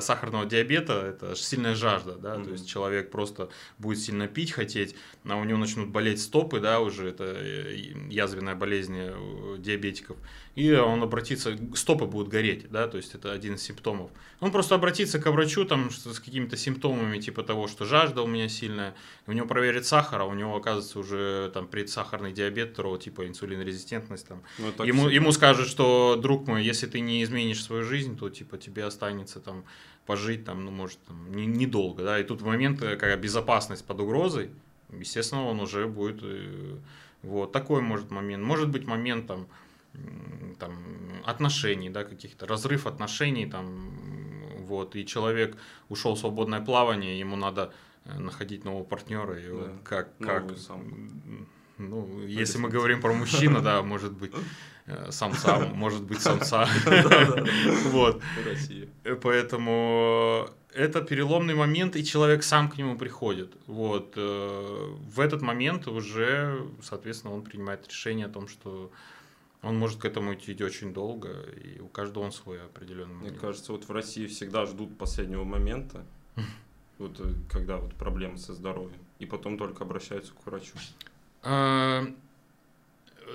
[0.00, 2.52] сахарного диабета это сильная жажда, да, то Мгм.
[2.52, 7.08] есть человек просто будет сильно пить хотеть, а у него начнут болеть стопы, да, уже
[7.10, 7.76] это э,
[8.10, 10.16] язвенная болезнь э, диабетиков,
[10.54, 14.10] и он обратится, стопы будут гореть, да, то есть это один из симптомов.
[14.40, 18.48] Он просто обратится к врачу там с какими-то симптомами типа того, что жажда у меня
[18.48, 18.94] сильная,
[19.26, 24.26] у него проверит сахар, а у него оказывается уже там предсахарный диабет второго типа инсулинорезистентность
[24.28, 25.14] там, Ну, ему, всегда.
[25.14, 29.40] ему скажут, что, друг мой, если ты не изменишь свою жизнь, то, типа, тебе останется
[29.40, 29.64] там
[30.06, 34.00] пожить, там, ну, может, там, не- недолго, да, и тут момент, э, когда безопасность под
[34.00, 34.50] угрозой,
[34.90, 36.76] естественно, он уже будет, э,
[37.22, 39.48] вот, такой может момент, может быть момент, там,
[40.58, 40.76] там,
[41.24, 43.90] отношений, да, каких-то, разрыв отношений, там,
[44.60, 45.56] вот, и человек
[45.88, 47.72] ушел в свободное плавание, ему надо
[48.04, 50.94] э, находить нового партнера, и вот Да, как, как, новую самку.
[50.94, 54.32] м, ну, если мы говорим про мужчину, да, может быть,
[54.86, 56.68] э, самца, может быть, самца.
[57.92, 58.22] Вот.
[59.04, 63.54] Э, Поэтому это переломный момент, и человек сам к нему приходит.
[63.66, 64.14] Вот.
[64.16, 68.90] э, В этот момент уже, соответственно, он принимает решение о том, что
[69.62, 71.28] он может к этому идти очень долго,
[71.64, 73.40] и у каждого он свой определенный Мне момент.
[73.40, 76.04] кажется, вот в России всегда ждут последнего момента,
[76.98, 80.74] вот когда вот проблемы со здоровьем, и потом только обращаются к врачу.
[81.48, 82.04] А,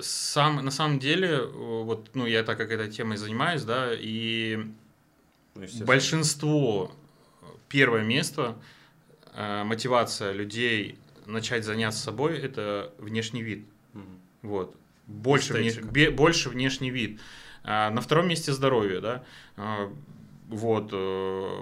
[0.02, 4.58] сам, на самом деле, э, вот, ну, я так как этой темой занимаюсь, да, и
[5.56, 6.92] Ну, большинство,
[7.70, 8.58] первое место,
[9.34, 13.66] э, мотивация людей начать заняться собой, это внешний вид.
[13.94, 14.20] Мгм.
[14.42, 14.76] Вот.
[15.08, 17.22] Больше, внеш- бе- больше внешний вид.
[17.64, 19.24] А, на втором месте здоровье, да.
[20.52, 20.90] Вот.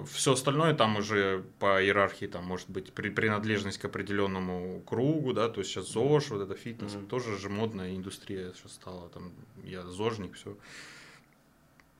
[0.08, 5.48] все остальное там уже по иерархии, там может быть при- принадлежность к определенному кругу, да,
[5.48, 7.06] то есть сейчас ЗОЖ, вот это фитнес, Мгм.
[7.06, 10.56] тоже же модная индустрия сейчас стала, там я ЗОЖник, все.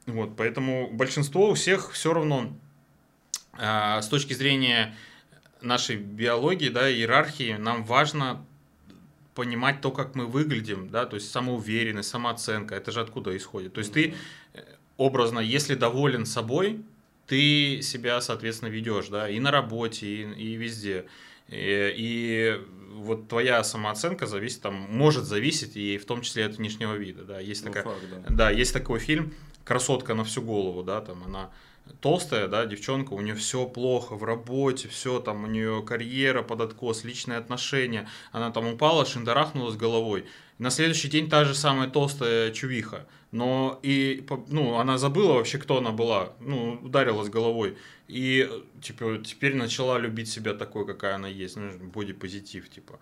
[0.07, 2.53] Вот, поэтому большинство у всех все равно
[3.53, 4.97] а, с точки зрения
[5.61, 8.45] нашей биологии, да, иерархии, нам важно
[9.37, 13.75] понимать то, как мы выглядим, да, то есть самоуверенность, самооценка, это же откуда исходит.
[13.75, 14.15] То есть ты
[14.55, 14.63] э,
[15.01, 16.83] образно, если доволен собой,
[17.27, 21.07] ты себя, соответственно, ведешь, да, и на работе, и, и везде.
[21.49, 22.61] И, и
[22.93, 27.41] вот твоя самооценка зависит, там, может зависеть, и в том числе от внешнего вида, да.
[27.41, 28.35] Есть Ну, такая, факт, да.
[28.35, 29.33] да, есть такой фильм
[29.65, 31.51] «Красотка на всю голову», да, там она
[32.03, 36.61] толстая, да, девчонка, у нее все плохо в работе, все там, у нее карьера под
[36.61, 40.27] откос, личные отношения, она там упала, шиндарахнулась головой.
[40.59, 45.79] На следующий день та же самая толстая чувиха, но и, ну, она забыла вообще, кто
[45.79, 47.77] она была, ну, ударилась головой.
[48.09, 48.51] И,
[48.83, 52.99] типа, теперь начала любить себя такой, какая она есть, ну, бодипозитив, типа.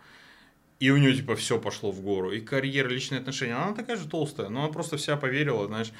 [0.81, 2.31] И у нее, типа, все пошло в гору.
[2.31, 3.55] И карьера, личные отношения.
[3.55, 5.93] Она такая же толстая, но она просто вся поверила, знаешь.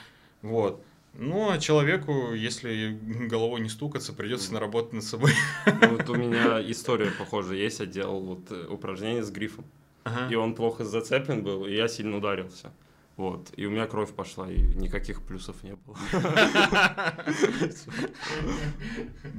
[0.43, 0.85] Вот.
[1.15, 5.33] Ну, а человеку, если головой не стукаться, придется наработать над собой.
[5.67, 7.81] Ну, вот у меня история похожая есть.
[7.81, 9.65] Я делал вот э, упражнение с грифом.
[10.05, 10.29] Ага.
[10.31, 12.73] И он плохо зацеплен был, и я сильно ударился.
[13.19, 13.53] Вот.
[13.57, 15.99] И у меня кровь пошла, и никаких плюсов не было.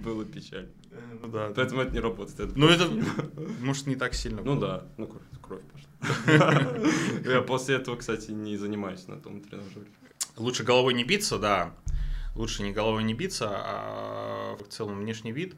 [0.03, 0.67] Было печально.
[1.21, 1.53] Ну да.
[1.55, 2.57] Поэтому это не работает.
[2.57, 2.91] Ну, это,
[3.61, 5.07] может, не так сильно Ну да, ну
[5.41, 6.77] кровь, пошла.
[7.25, 9.87] Я после этого, кстати, не занимаюсь на том тренажере.
[10.35, 11.73] Лучше головой не биться, да.
[12.35, 15.55] Лучше не головой не биться, а в целом внешний вид.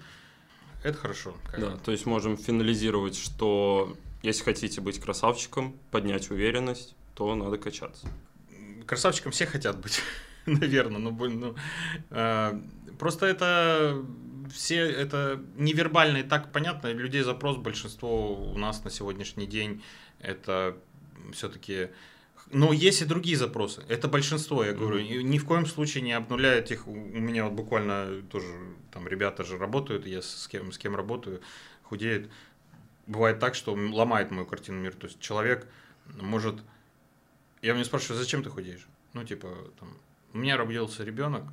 [0.83, 1.33] Это хорошо.
[1.57, 8.07] Да, то есть можем финализировать, что если хотите быть красавчиком, поднять уверенность, то надо качаться.
[8.85, 10.01] Красавчиком все хотят быть,
[10.45, 11.11] наверное.
[11.11, 11.55] Блин, ну,
[12.09, 12.61] э,
[12.99, 14.03] просто это
[14.53, 16.91] все это невербально и так понятно.
[16.91, 19.83] Людей запрос большинство у нас на сегодняшний день
[20.19, 20.77] это
[21.33, 21.89] все-таки
[22.53, 23.83] но есть и другие запросы.
[23.87, 24.97] Это большинство, я говорю.
[24.97, 26.87] И ни в коем случае не обнуляют их.
[26.87, 28.47] У меня вот буквально тоже
[28.91, 31.41] там ребята же работают, я с кем, с кем работаю,
[31.83, 32.29] худеют.
[33.07, 34.93] Бывает так, что ломает мою картину мира.
[34.93, 35.67] То есть человек
[36.19, 36.61] может...
[37.61, 38.87] Я него спрашиваю, зачем ты худеешь?
[39.13, 39.89] Ну, типа, там,
[40.33, 41.43] у меня родился ребенок,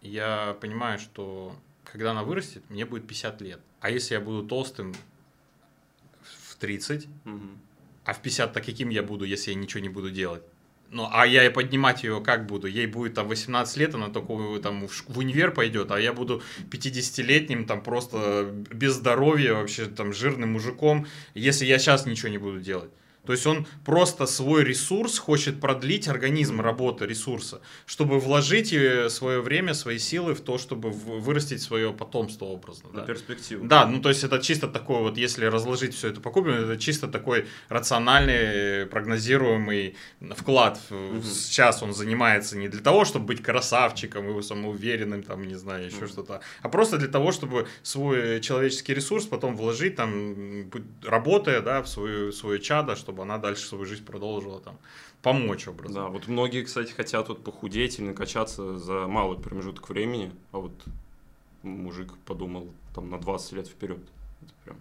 [0.00, 3.60] я понимаю, что когда она вырастет, мне будет 50 лет.
[3.80, 4.94] А если я буду толстым
[6.22, 7.58] в 30, Мгм.
[8.04, 10.42] а в 50-то каким я буду, если я ничего не буду делать?
[10.90, 12.66] Ну, а я и поднимать ее как буду?
[12.66, 17.64] Ей будет там 18 лет, она только там в универ пойдет, а я буду 50-летним,
[17.64, 22.90] там просто без здоровья, вообще там жирным мужиком, если я сейчас ничего не буду делать.
[23.24, 29.40] То есть он просто свой ресурс хочет продлить, организм работы ресурса, чтобы вложить э, свое
[29.40, 32.90] время, свои силы в то, чтобы вырастить свое потомство образно.
[32.92, 33.06] На да.
[33.06, 33.64] перспективу.
[33.64, 36.76] Да, ну то есть это чисто такой вот, если разложить все это по кубам, это
[36.76, 39.94] чисто такой рациональный, прогнозируемый
[40.36, 40.80] вклад.
[40.90, 41.22] Мгм.
[41.22, 45.96] Сейчас он занимается не для того, чтобы быть красавчиком и самоуверенным, там, не знаю, еще
[45.96, 46.08] Мгм.
[46.08, 50.70] что-то, а просто для того, чтобы свой человеческий ресурс потом вложить, там,
[51.04, 54.78] работая, да, в свою, свое чадо, чтобы она дальше свою жизнь продолжила, там,
[55.22, 56.02] помочь образно.
[56.02, 60.72] Да, вот многие, кстати, хотят вот похудеть или накачаться за малый промежуток времени, а вот
[61.62, 64.00] мужик подумал там на 20 лет вперед.
[64.42, 64.76] Это прям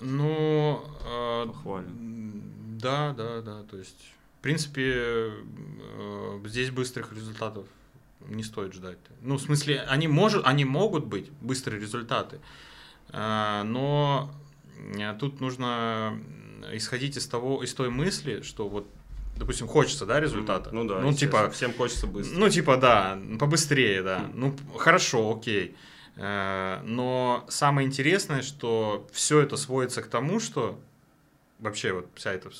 [0.00, 1.46] Ну, э,
[2.80, 3.62] да, да, да.
[3.64, 7.66] То есть, в принципе, э, здесь быстрых результатов
[8.28, 8.98] не стоит ждать.
[9.22, 12.40] Ну, в смысле, они, может, они могут быть быстрые результаты,
[13.08, 14.30] э, но
[14.98, 16.18] э, тут нужно
[16.72, 18.86] исходить из того, из той мысли, что вот,
[19.36, 20.70] допустим, хочется, да, результата.
[20.72, 22.38] Ну да, ну типа, всем хочется быстро.
[22.38, 24.18] ну, типа, да, побыстрее, да.
[24.20, 24.40] Мгм.
[24.40, 25.76] Ну, хорошо, окей.
[26.16, 30.80] Э, Но самое интересное, что все это сводится к тому, что
[31.58, 32.50] вообще вот вся эта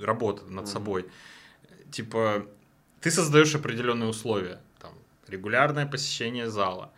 [0.00, 1.06] работа над собой,
[1.90, 2.46] типа,
[3.00, 4.60] ты создаешь определенные условия.
[4.80, 4.92] Там,
[5.28, 6.90] регулярное посещение зала,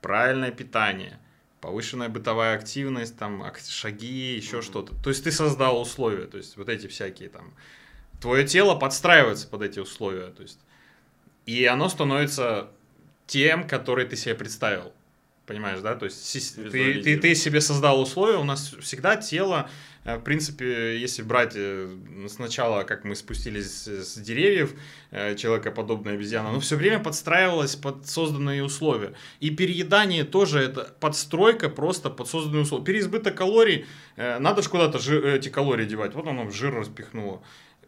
[0.00, 1.18] правильное питание,
[1.60, 4.62] повышенная бытовая активность, там, шаги, еще Мгм.
[4.62, 4.94] что-то.
[5.02, 7.54] То есть ты создал условия, то есть вот эти всякие там...
[8.20, 10.58] Твое тело подстраивается под эти условия, то есть
[11.46, 12.68] и оно становится
[13.26, 14.92] тем, который ты себе представил.
[15.48, 15.94] Понимаешь, да?
[15.94, 19.70] То есть ты, ты, ты себе создал условия, у нас всегда тело,
[20.04, 21.88] э, в принципе, если брать э,
[22.28, 24.74] сначала, как мы спустились с, деревьев,
[25.10, 29.14] э, человекоподобная обезьяна, оно все время подстраивалось под созданные условия.
[29.40, 32.84] И переедание тоже это подстройка просто под созданные условия.
[32.84, 37.42] Переизбыток калорий, надо же куда-то эти калории девать, вот оно в жир распихнуло.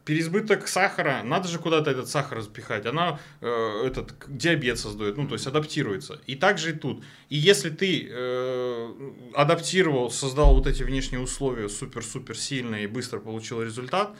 [0.05, 5.35] Переизбыток сахара, надо же куда-то этот сахар запихать, она э, этот диабет создает, ну то
[5.35, 6.21] есть адаптируется.
[6.27, 7.05] И также и тут.
[7.29, 8.95] И если ты э,
[9.35, 14.17] адаптировал, создал вот эти внешние условия супер-супер сильные и быстро получил результат,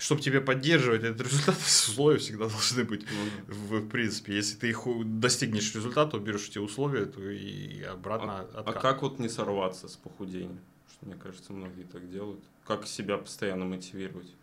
[0.00, 1.56] чтобы тебе поддерживать этот результат,
[1.88, 3.06] условия всегда должны быть.
[3.48, 4.84] Ну, В, в принципе, если ты их
[5.20, 9.96] достигнешь результата, уберешь эти условия, то и обратно А, а как вот не сорваться с
[9.96, 10.60] похудением?
[10.90, 12.40] Что, мне кажется, многие так делают.
[12.66, 14.34] Как себя постоянно мотивировать?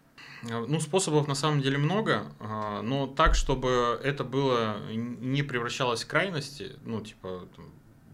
[0.43, 6.04] Э, Ну, способов на самом деле много, а, но так, чтобы это было не превращалось
[6.04, 7.65] в крайности, ну, типа, там,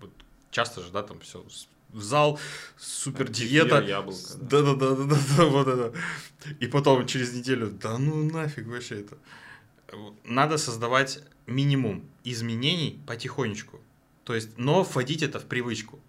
[0.01, 0.11] вот
[0.51, 1.43] часто же, да, там все
[1.89, 2.39] в зал,
[2.77, 3.77] супер диета.
[3.81, 4.61] Кефир, яблоко, да.
[4.61, 5.93] Да, да, да, да, да, да, вот это.
[6.59, 9.17] И потом через неделю, да ну нафиг вообще это.
[10.25, 13.79] Надо создавать минимум изменений потихонечку.
[14.23, 15.99] То есть, но вводить это в привычку.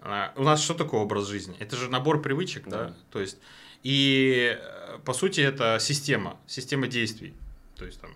[0.00, 1.56] А, У нас что такое образ жизни?
[1.60, 2.88] Это же набор привычек, да?
[2.88, 2.96] Да.
[3.10, 3.38] То есть,
[3.84, 7.34] и э, по сути это система, система действий.
[7.76, 8.10] То есть там,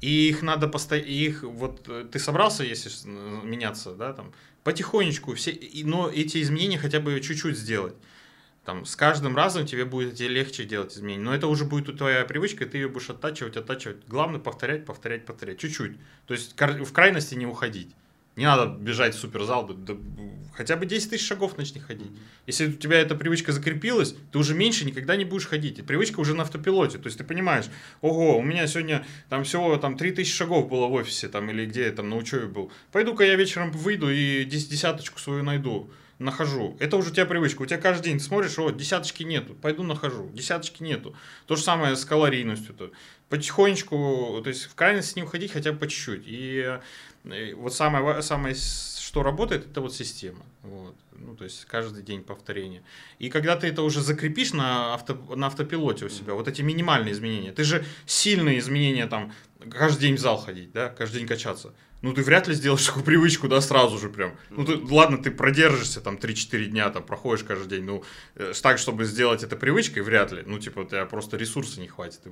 [0.00, 4.32] и их надо постоянно, их вот э, ты собрался, если н- меняться, да, там,
[4.64, 7.94] потихонечку, все, но эти изменения хотя бы чуть-чуть сделать.
[8.64, 11.22] Там, с каждым разом тебе будет тебе легче делать изменения.
[11.22, 14.06] Но это уже будет твоя привычка, и ты ее будешь оттачивать, оттачивать.
[14.06, 15.58] Главное повторять, повторять, повторять.
[15.58, 15.96] Чуть-чуть.
[16.26, 17.88] То есть в крайности не уходить.
[18.38, 19.96] Не надо бежать в суперзал, да- да,
[20.54, 22.12] хотя бы 10 тысяч шагов начни ходить.
[22.46, 25.80] Если у тебя эта привычка закрепилась, ты уже меньше никогда не будешь ходить.
[25.80, 26.98] И привычка уже на автопилоте.
[26.98, 27.64] То есть ты понимаешь,
[28.00, 31.86] ого, у меня сегодня там всего там 3000 шагов было в офисе там или где
[31.86, 32.70] я там на учебе был.
[32.92, 35.90] Пойду-ка я вечером выйду и дес- десяточку свою найду.
[36.18, 36.76] Нахожу.
[36.80, 37.62] Это уже у тебя привычка.
[37.62, 39.54] У тебя каждый день ты смотришь, о, десяточки нету.
[39.54, 40.28] Пойду нахожу.
[40.30, 41.14] Десяточки нету.
[41.46, 42.74] То же самое с калорийностью.
[42.74, 42.90] -то.
[43.28, 46.24] Потихонечку, то есть в крайность не уходить хотя бы по чуть-чуть.
[46.26, 46.78] И,
[47.24, 50.42] э, вот самое, самое, что работает, это вот система.
[50.62, 50.94] Вот.
[51.20, 52.82] Ну, то есть каждый день повторение.
[53.18, 57.12] И когда ты это уже закрепишь на, авто, на автопилоте у себя, вот эти минимальные
[57.12, 59.32] изменения, ты же сильные изменения там,
[59.70, 61.74] каждый день в зал ходить, да, каждый день качаться.
[62.00, 64.36] Ну, ты вряд ли сделаешь такую привычку, да, сразу же прям.
[64.50, 68.04] Ну, ты, ладно, ты продержишься там 3-4 дня, там, проходишь каждый день, ну,
[68.36, 70.44] э, так, чтобы сделать это привычкой, вряд ли.
[70.46, 72.30] Ну, типа, у тебя просто ресурса не хватит, ты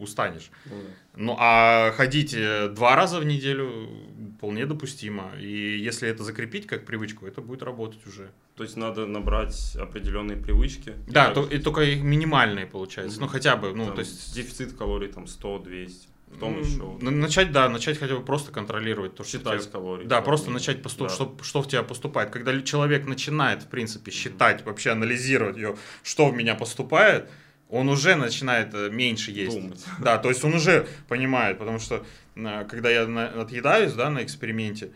[0.00, 0.50] устанешь.
[0.64, 0.88] Ну да.
[1.14, 3.88] Ну, а ходить э, два раза в неделю
[4.36, 5.32] вполне допустимо.
[5.40, 8.15] И если это закрепить как привычку, это будет работать уже.
[8.56, 10.94] То есть надо набрать определенные привычки.
[11.06, 13.18] Да, И то, и только их минимальные получается.
[13.20, 13.32] Ну, Мгм.
[13.32, 14.34] хотя бы, ну, там, то есть...
[14.34, 16.08] дефицит калорий там 100-200.
[16.32, 19.70] Потом м, еще на- Начать, да, начать хотя бы просто контролировать то, что считать тебе-
[19.72, 20.06] калории.
[20.06, 20.60] Да, просто минимум.
[20.60, 21.14] начать поступать, Да.
[21.14, 22.30] что, что в тебя поступает.
[22.30, 27.28] Когда человек начинает, в принципе, считать, вообще анализировать ее, что в меня поступает,
[27.68, 29.56] он уже начинает э, меньше есть.
[29.60, 29.84] Думать.
[30.00, 33.02] Да, то есть он уже понимает, потому что э, когда я
[33.40, 34.90] отъедаюсь, да, на эксперименте,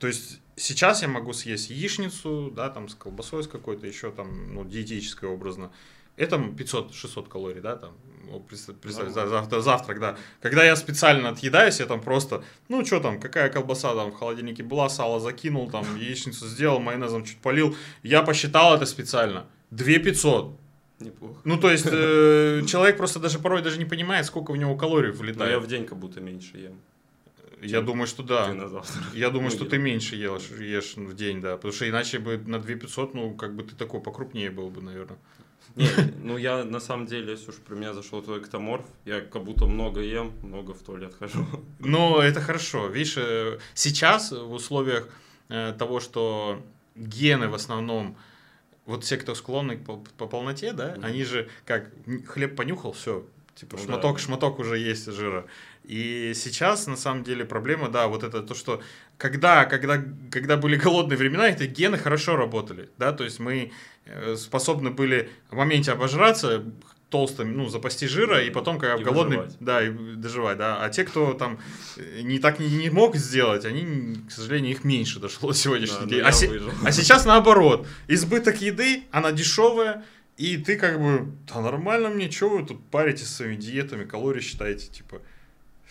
[0.00, 4.54] то есть сейчас я могу съесть яичницу, да, там с колбасой с какой-то, еще там,
[4.54, 5.70] ну, диетической образно.
[6.16, 7.92] Это 500-600 калорий, да, там,
[8.30, 8.76] ну, представь,
[9.10, 10.16] за- завтра, завтрак, да.
[10.42, 14.62] Когда я специально отъедаюсь, я там просто, ну, что там, какая колбаса там в холодильнике
[14.62, 17.74] была, сало закинул, там, яичницу сделал, майонезом чуть полил.
[18.02, 19.46] Я посчитал это специально.
[19.70, 20.58] 2500.
[21.00, 21.40] Неплохо.
[21.44, 25.12] Ну, то есть, э, человек просто даже порой даже не понимает, сколько в него калорий
[25.12, 25.50] Но влетает.
[25.52, 26.78] я в день как будто меньше ем.
[27.62, 28.46] Я думаю, что да.
[28.68, 29.04] Завтрак.
[29.14, 31.56] Я думаю, Ну, что ты меньше ешь, ешь в день, да.
[31.56, 35.18] Потому что иначе бы на 2500, ну, как бы ты такой покрупнее был бы, наверное.
[35.76, 35.88] Не,
[36.22, 39.64] ну я на самом деле, если уж про меня зашел твой эктоморф, я как будто
[39.66, 41.46] много ем, много в туалет хожу.
[41.78, 42.88] Но это хорошо.
[42.88, 45.08] Видишь, э, сейчас в условиях
[45.48, 46.60] э, того, что
[46.94, 48.16] гены в основном,
[48.84, 51.04] вот все, кто склонны по, по полноте, да, Мгм.
[51.06, 51.90] они же как
[52.26, 53.84] хлеб понюхал, все, типа Ну да.
[53.92, 55.46] шматок, шматок уже есть жира.
[55.84, 58.82] И сейчас, на самом деле, проблема, да, вот это то, что
[59.18, 63.72] когда, когда, когда были голодные времена, эти гены хорошо работали, да, то есть мы
[64.06, 66.64] э, способны были в моменте обожраться,
[67.10, 69.56] толстым, ну, запасти жира, и потом, когда И голодный, выживать.
[69.60, 70.82] да, и доживать, да.
[70.82, 71.58] А те, кто там
[71.98, 76.06] э, не так не, не мог сделать, они, к сожалению, их меньше дошло до сегодняшний
[76.06, 76.20] Да, день.
[76.22, 77.86] А, се- а сейчас наоборот.
[78.08, 80.04] Избыток еды, она дешевая,
[80.38, 84.40] и ты как бы, да нормально мне, что вы тут паритесь со своими диетами, калории
[84.40, 85.20] считаете, типа,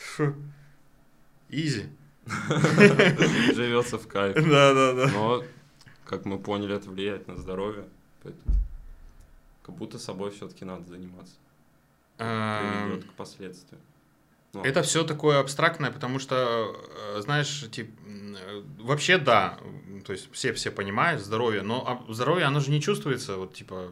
[0.02, 0.36] фу,
[1.50, 1.90] изи.
[3.56, 4.36] Живется в кайф.
[4.36, 5.12] Да-да-да.
[5.14, 5.44] Но,
[6.06, 7.86] как мы поняли, это влияет на здоровье.
[8.24, 8.56] Поэтому
[9.64, 11.36] как будто собой все-таки надо заниматься.
[12.18, 13.82] Эм, Приведет к последствиям.
[14.54, 16.76] Ну, Это все такое абстрактное, потому что,
[17.16, 17.92] э, знаешь, типа,
[18.80, 19.58] вообще да,
[20.06, 23.92] то есть все все понимают здоровье, но а здоровье, оно же не чувствуется, вот типа,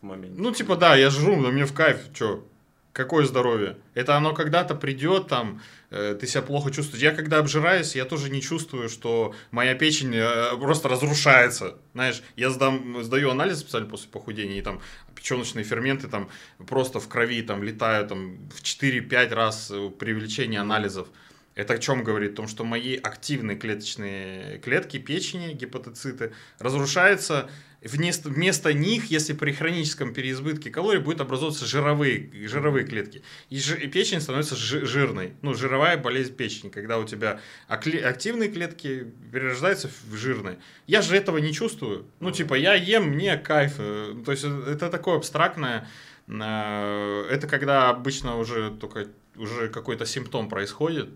[0.00, 0.40] в моменте.
[0.40, 2.44] ну типа да, я жру, но мне в кайф, что,
[2.92, 3.76] какое здоровье?
[3.94, 7.02] Это оно когда-то придет, там, э, ты себя плохо чувствуешь.
[7.02, 11.78] Я когда обжираюсь, я тоже не чувствую, что моя печень э, просто разрушается.
[11.94, 14.80] Знаешь, я сдам, сдаю анализ специально после похудения, и там
[15.14, 16.28] печеночные ферменты там
[16.66, 21.08] просто в крови там летают там в 4-5 раз при увеличении анализов.
[21.54, 22.32] Это о чем говорит?
[22.32, 27.50] О том, что мои активные клеточные клетки печени, гепатоциты, разрушаются.
[27.82, 33.24] Вместо, вместо них, если при хроническом переизбытке калорий, будет образовываться жировые, жировые клетки.
[33.50, 35.32] И, жи, и печень становится жи, жирной.
[35.42, 40.58] Ну, жировая болезнь печени, когда у тебя активные клетки перерождаются в жирные.
[40.86, 42.06] Я же этого не чувствую.
[42.20, 43.76] Ну, типа, я ем, мне кайф.
[43.76, 45.88] То есть, это такое абстрактное.
[46.28, 51.08] Это когда обычно уже только уже какой-то симптом происходит.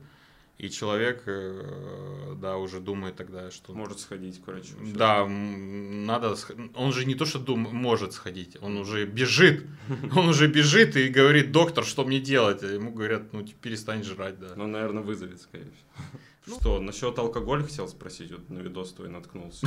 [0.58, 3.74] И человек, э, да, уже думает тогда, что...
[3.74, 4.74] Может сходить к врачу.
[4.94, 6.34] Да, надо...
[6.74, 7.68] Он же не то, что дум...
[7.72, 9.66] может сходить, он уже бежит.
[10.16, 12.62] Он уже бежит и говорит, доктор, что мне делать?
[12.62, 14.54] Ему говорят, ну, перестань жрать, да.
[14.56, 16.20] Ну, наверное, вызовет, скорее всего.
[16.46, 19.66] Ну, что, насчет алкоголя хотел спросить, вот на видос твой наткнулся.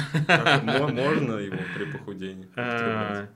[0.63, 2.47] Можно его при похудении?
[2.55, 3.27] Э,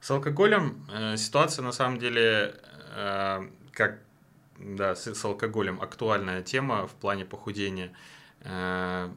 [0.00, 2.54] с алкоголем э, ситуация на самом деле,
[3.72, 4.00] как
[4.60, 7.92] да, с, с алкоголем актуальная тема в плане похудения.
[8.40, 9.10] Э,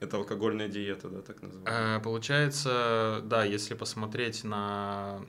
[0.00, 1.98] Это алкогольная диета, да, так называемая?
[1.98, 5.20] Э, получается, да, если посмотреть на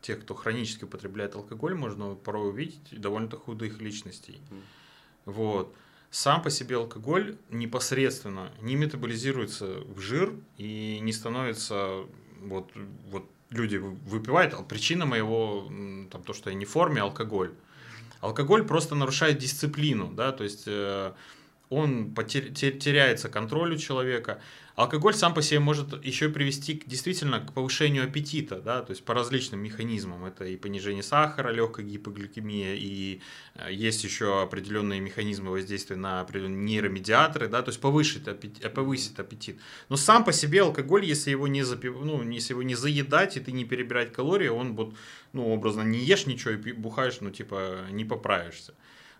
[0.00, 4.40] тех, кто хронически употребляет алкоголь, можно порой увидеть довольно-то худых личностей.
[4.50, 4.62] Mm.
[5.26, 5.74] Вот.
[6.10, 12.04] Сам по себе алкоголь непосредственно не метаболизируется в жир и не становится
[12.40, 12.70] вот,
[13.08, 15.66] вот люди выпивают, а причина моего,
[16.10, 17.54] там, то, что я не в форме, алкоголь.
[18.22, 21.12] Алкоголь просто нарушает дисциплину, да, то есть э,
[21.70, 24.40] он потер, теряется контроль у человека.
[24.74, 29.04] Алкоголь сам по себе может еще привести к, действительно к повышению аппетита, да, то есть
[29.04, 30.24] по различным механизмам.
[30.24, 33.20] Это и понижение сахара, легкая гипогликемия, и
[33.54, 39.20] э, есть еще определенные механизмы воздействия на определенные нейромедиаторы, да, то есть повысит аппетит, повысит
[39.20, 39.60] аппетит.
[39.90, 41.96] Но сам по себе алкоголь, если его не, запив...
[42.02, 44.94] ну, если его не заедать и ты не перебирать калории, он вот,
[45.34, 48.74] ну, образно, не ешь ничего и бухаешь, ну, типа, не поправишься.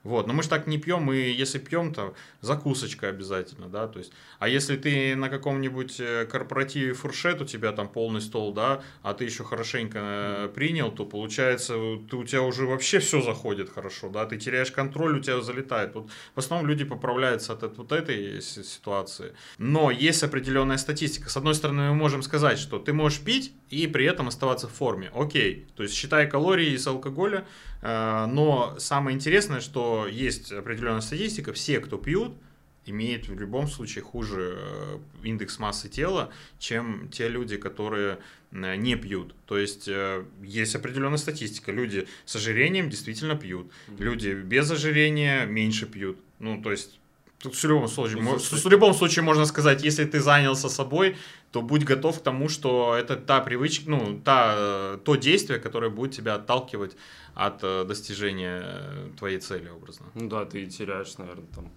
[0.05, 4.01] Вот, но мы же так не пьем, мы если пьем, то закусочка обязательно, да, то
[4.01, 8.83] есть, а если ты на каком-нибудь э, корпоративе фуршет, у тебя там полный стол, да,
[9.03, 11.75] а ты еще хорошенько э, принял, то получается,
[12.11, 15.95] ты, у тебя уже вообще все заходит хорошо, да, ты теряешь контроль, у тебя залетает.
[15.95, 19.35] Вот в основном люди поправляются от вот этой ситуации.
[19.59, 21.31] Но есть определенная статистика.
[21.31, 24.73] С одной стороны, мы можем сказать, что ты можешь пить и при этом оставаться в
[24.73, 25.11] форме.
[25.15, 27.47] Окей, то есть считай калории из алкоголя,
[27.83, 32.35] но самое интересное, что есть определенная статистика, все, кто пьют,
[32.87, 38.19] имеют в любом случае хуже э, индекс массы тела, чем те люди, которые
[38.53, 39.35] э, не пьют.
[39.47, 39.89] То есть
[40.43, 41.73] есть определенная статистика.
[41.73, 43.71] Люди с ожирением действительно пьют.
[43.99, 46.19] Люди без ожирения меньше пьют.
[46.39, 46.99] Ну, то есть
[47.43, 51.17] Тут в любом случае, ну, в любом случае можно сказать, если ты занялся собой,
[51.51, 56.13] то будь готов к тому, что это та привычка, ну, та, то действие, которое будет
[56.13, 56.97] тебя отталкивать
[57.35, 60.07] от э, достижения э, твоей цели образно.
[60.15, 61.69] Ну да, ты теряешь, наверное, там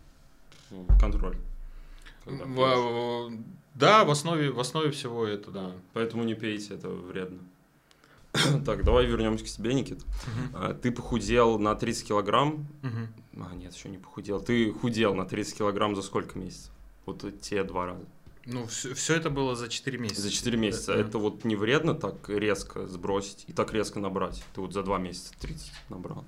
[0.99, 1.37] контроль.
[2.25, 3.31] В,
[3.73, 5.71] да, в основе, в основе всего это, да.
[5.93, 7.39] Поэтому не пейте, это вредно.
[8.65, 10.03] Так, давай вернемся к тебе, Никит.
[10.53, 10.79] Uh-huh.
[10.79, 12.67] Ты похудел на 30 килограмм.
[13.37, 14.39] А, нет, еще не похудел.
[14.39, 16.71] Ты худел на 30 килограмм за сколько месяцев?
[17.05, 18.05] Вот те два раза.
[18.45, 20.21] Ну, все, все это было за 4 месяца.
[20.21, 20.93] За 4 месяца.
[20.93, 20.99] Да.
[20.99, 24.43] Это вот не вредно так резко сбросить и так резко набрать?
[24.53, 26.23] Ты вот за 2 месяца 30 набрал.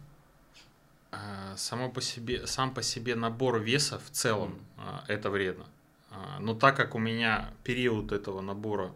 [1.12, 5.03] А, само по себе, сам по себе набор веса в целом mm.
[5.08, 5.66] это вредно.
[6.10, 8.91] А, но так как у меня период этого набора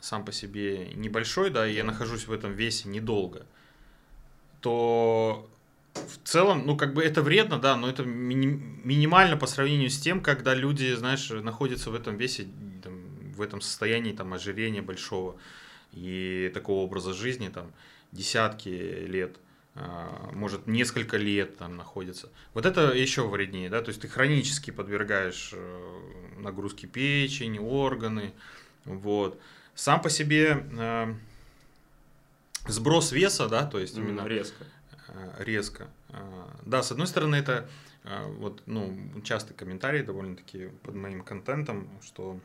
[0.00, 3.46] сам по себе небольшой, да, и я нахожусь в этом весе недолго,
[4.60, 5.48] то
[5.94, 9.98] в целом, ну, как бы это вредно, да, но это мини- минимально по сравнению с
[9.98, 12.46] тем, когда люди, знаешь, находятся в этом весе,
[12.82, 12.94] там,
[13.34, 15.36] в этом состоянии там ожирения большого
[15.92, 17.72] и такого образа жизни, там,
[18.12, 19.36] десятки лет,
[19.74, 22.28] а, может, несколько лет там находятся.
[22.54, 26.00] Вот это еще вреднее, да, то есть ты хронически подвергаешь э,
[26.38, 28.32] нагрузке печени, органы,
[28.84, 29.40] вот.
[29.80, 31.14] Сам по себе э,
[32.68, 34.66] сброс веса, да, то есть именно резко
[35.08, 35.88] Э, резко.
[36.10, 37.66] Э, да, с одной стороны, это
[38.04, 42.38] э, вот, ну, частый комментарий довольно-таки под моим контентом, что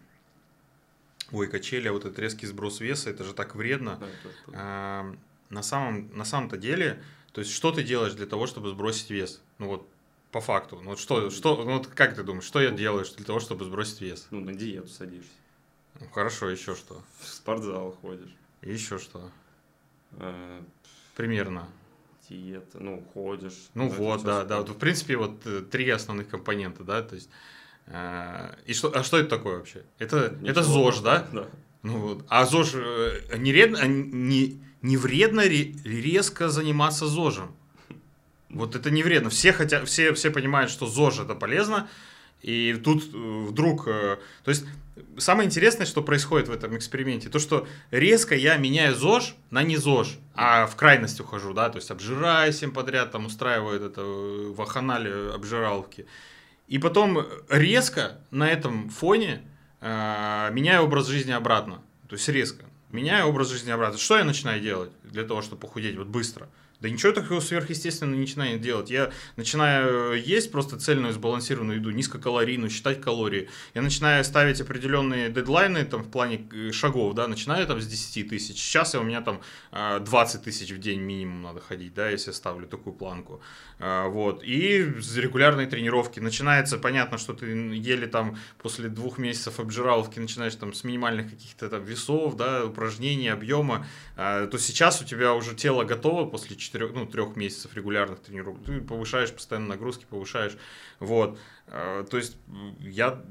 [1.31, 4.01] ой, качели, а вот этот резкий сброс веса, это же так вредно.
[4.47, 5.05] Да,
[5.49, 9.41] на самом, на самом-то деле, то есть, что ты делаешь для того, чтобы сбросить вес?
[9.59, 9.89] Ну вот,
[10.31, 10.79] по факту.
[10.81, 13.65] Ну, вот что, что, ну, вот как ты думаешь, что я делаю для того, чтобы
[13.65, 14.27] сбросить вес?
[14.31, 15.29] Ну, на диету садишься.
[15.99, 17.01] Ну, хорошо, еще что?
[17.19, 18.35] В спортзал ходишь.
[18.61, 19.29] Еще что?
[20.13, 20.61] Э,
[21.15, 21.67] Примерно.
[22.29, 23.69] диета, ну, ходишь.
[23.73, 24.57] Ну вот, да, да.
[24.59, 27.29] Вот, в принципе, вот э, три основных компонента, да, то есть.
[27.87, 29.83] э, И что, а что это такое вообще?
[29.99, 30.63] Это, это.
[30.63, 31.27] ЗОЖ, да?
[31.31, 31.47] Да.
[31.83, 32.25] Ну вот.
[32.29, 37.55] А ЗОЖ э, не, вредно, а не, не вредно ре- резко заниматься ЗОЖем.
[38.49, 39.29] Вот это не вредно.
[39.29, 41.87] Все, хотя, все, все понимают, что ЗОЖ это полезно.
[42.45, 43.87] И тут э, вдруг...
[43.87, 44.65] э, То есть
[45.17, 49.77] самое интересное, что происходит в этом эксперименте, то, что резко я меняю ЗОЖ на не
[49.77, 54.53] ЗОЖ, а в крайность ухожу, да, то есть обжираюсь всем подряд, там устраиваю это э,
[54.55, 56.05] ваханале обжираловки.
[56.67, 59.41] И потом резко на этом фоне
[59.81, 61.81] э, меняю образ жизни обратно.
[62.07, 62.65] То есть резко.
[62.91, 63.97] Меняю образ жизни обратно.
[63.97, 66.47] Что я начинаю делать для того, чтобы похудеть вот быстро?
[66.86, 68.91] Да ничего такого сверхъестественного начинаю делать.
[68.91, 73.49] Я начинаю есть просто цельную сбалансированную еду, низкокалорийную, считать калории.
[73.73, 78.29] Я начинаю ставить определенные дедлайны там, в плане э, шагов, да, начинаю там с 10
[78.29, 78.57] тысяч.
[78.57, 82.29] Сейчас я, у меня там э, 20 тысяч в день минимум надо ходить, да, если
[82.29, 83.41] я ставлю такую планку.
[83.80, 84.43] А, Вот.
[84.43, 90.55] И с регулярной тренировки начинается, понятно, что ты еле там после двух месяцев обжираловки начинаешь
[90.55, 95.55] там с минимальных каких-то там весов, да, упражнений, объема, а, то сейчас у тебя уже
[95.55, 98.63] тело готово после четырех, ну, трех месяцев регулярных тренировок.
[98.63, 100.57] Ты повышаешь постоянно нагрузки, повышаешь.
[100.99, 101.38] Вот.
[101.67, 102.38] А, То есть
[102.80, 103.21] я,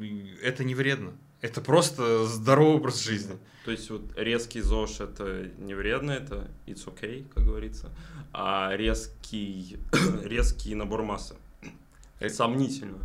[0.42, 1.14] это не вредно.
[1.44, 3.36] Это просто здоровый образ жизни.
[3.66, 7.90] То есть вот резкий ЗОЖ это не вредно, это it's okay, как говорится.
[8.32, 9.76] А резкий,
[10.24, 11.34] резкий набор массы.
[12.18, 12.96] Это сомнительно.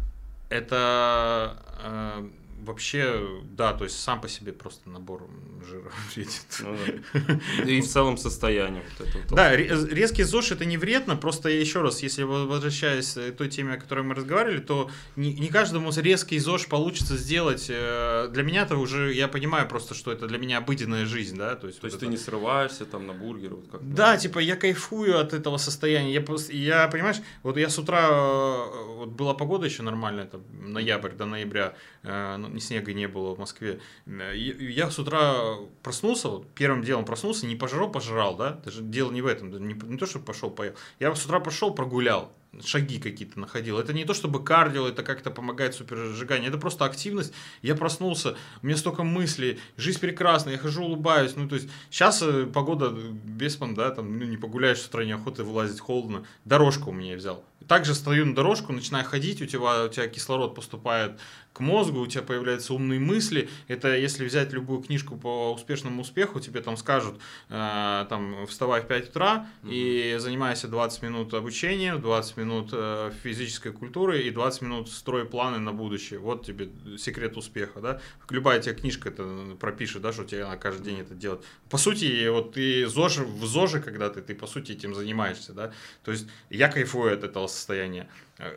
[0.47, 2.29] Это э,
[2.65, 5.27] вообще, да, то есть сам по себе просто набор
[5.67, 6.45] жира вредит.
[6.61, 7.63] Ну да.
[7.71, 9.27] И в целом состояние вот это вот.
[9.35, 13.49] Да, ре- резкий ЗОЖ это не вредно, просто еще раз, если во- возвращаясь к той
[13.49, 17.67] теме, о которой мы разговаривали, то не, не каждому резкий ЗОЖ получится сделать.
[17.69, 21.55] э, Для меня это уже, я понимаю просто, что это для меня обыденная жизнь, да,
[21.55, 24.17] то есть, То есть вот ты это- не срываешься там на бургер, вот как Да,
[24.17, 26.13] типа я кайфую от этого состояния.
[26.13, 30.41] Я, просто, я понимаешь, вот я с утра, э, вот была погода еще нормальная, там,
[30.51, 33.79] ноябрь до ноября, э, ну, ни снега не было в Москве.
[34.05, 38.53] Я с утра проснулся, вот, первым делом проснулся, не пожрал, пожрал, да?
[38.65, 40.73] Даже дело не в этом, не, не то, что пошел, поел.
[40.99, 42.31] Я с утра пошел, прогулял,
[42.63, 43.79] шаги какие-то находил.
[43.79, 47.33] Это не то, чтобы кардио, это как-то помогает суперсжиганию, это просто активность.
[47.61, 51.35] Я проснулся, у меня столько мыслей, жизнь прекрасна, я хожу, улыбаюсь.
[51.35, 52.23] Ну, то есть, сейчас
[52.53, 56.25] погода без пом, да, там, ну, не погуляешь с утра, неохота вылазить, холодно.
[56.45, 57.43] Дорожку у меня взял.
[57.67, 61.19] Также стою на дорожку, начинаю ходить, у тебя, у тебя кислород поступает
[61.53, 63.49] к мозгу, у тебя появляются умные мысли.
[63.67, 67.19] Это если взять любую книжку по успешному успеху, тебе там скажут,
[67.49, 73.71] э, там, вставай в 5 утра и занимайся 20 минут обучением, 20 минут э, физической
[73.71, 76.19] культуры и 20 минут строй планы на будущее.
[76.19, 78.01] Вот тебе секрет успеха, да.
[78.29, 81.41] Любая тебе книжка это пропишет, да, что тебе надо каждый день это делать.
[81.69, 85.71] По сути, вот ты ЗОЖ, в ЗОЖе, когда ты, ты по сути этим занимаешься, да.
[86.03, 88.09] То есть я кайфую от этого состояния.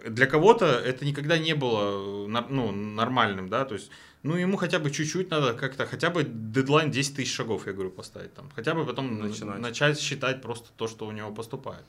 [0.06, 3.90] Для кого-то это никогда не было э, ну, нормальным, да, то есть
[4.22, 7.90] ну, ему хотя бы чуть-чуть надо как-то, хотя бы дедлайн 10 тысяч шагов, я говорю,
[7.90, 8.50] поставить там.
[8.54, 9.58] Хотя бы потом Начинать.
[9.58, 11.84] начать считать просто то, что у него поступает.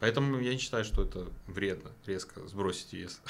[0.00, 3.20] Поэтому я не считаю, что это вредно, резко сбросить вес.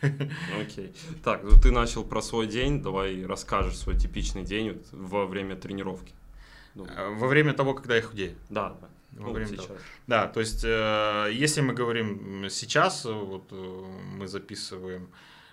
[0.60, 0.92] Окей.
[1.22, 5.56] Так, ну ты начал про свой день, давай расскажешь свой типичный день вот во время
[5.56, 6.12] тренировки.
[6.74, 8.34] Ну, Э, Во время того, когда я худею.
[8.48, 8.88] да, да.
[9.12, 9.66] Во Ну, время сейчас.
[9.66, 9.78] того.
[10.06, 13.84] Да, то есть, э, если мы говорим сейчас, э, вот э,
[14.16, 15.10] мы записываем,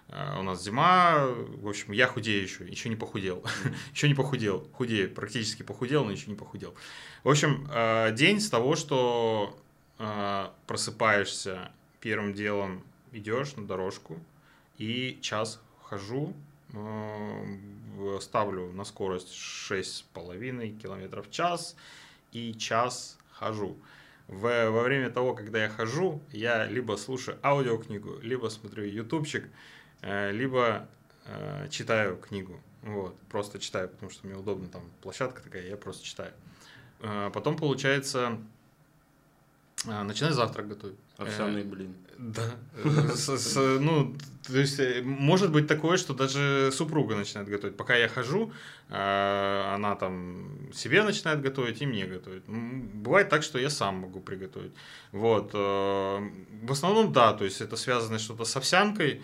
[0.08, 3.44] э, у нас зима, в общем, я худею еще, еще не похудел,
[3.94, 6.74] еще не похудел, худею, практически похудел, но еще не похудел.
[7.26, 9.60] В общем, э, день с того, что
[10.68, 14.18] просыпаешься, первым делом идешь на дорожку
[14.78, 16.34] и час хожу,
[16.70, 21.76] в- ставлю на скорость 6,5 километров в час
[22.32, 23.76] и час хожу.
[24.28, 29.50] В- во время того, когда я хожу, я либо слушаю аудиокнигу, либо смотрю ютубчик,
[30.02, 30.88] э, либо
[31.26, 32.60] э, читаю книгу.
[32.84, 36.32] Вот, просто читаю, потому что мне удобно, там площадка такая, я просто читаю.
[37.02, 38.38] Э, Потом, получается,
[39.88, 40.98] э, начинаю завтрак готовить.
[41.18, 41.96] Овсяный Э, блин.
[42.18, 42.42] да.
[43.80, 44.16] Ну,
[44.48, 47.78] то есть, э, может быть такое, что даже супруга начинает готовить.
[47.78, 48.52] Пока я хожу,
[48.90, 52.44] э, она там себе начинает готовить и мне готовить.
[52.48, 54.72] М, Бывает так, что я сам могу приготовить.
[55.12, 55.52] Вот.
[55.54, 56.30] э,
[56.64, 59.22] В основном, да, то есть это связано что-то с овсянкой.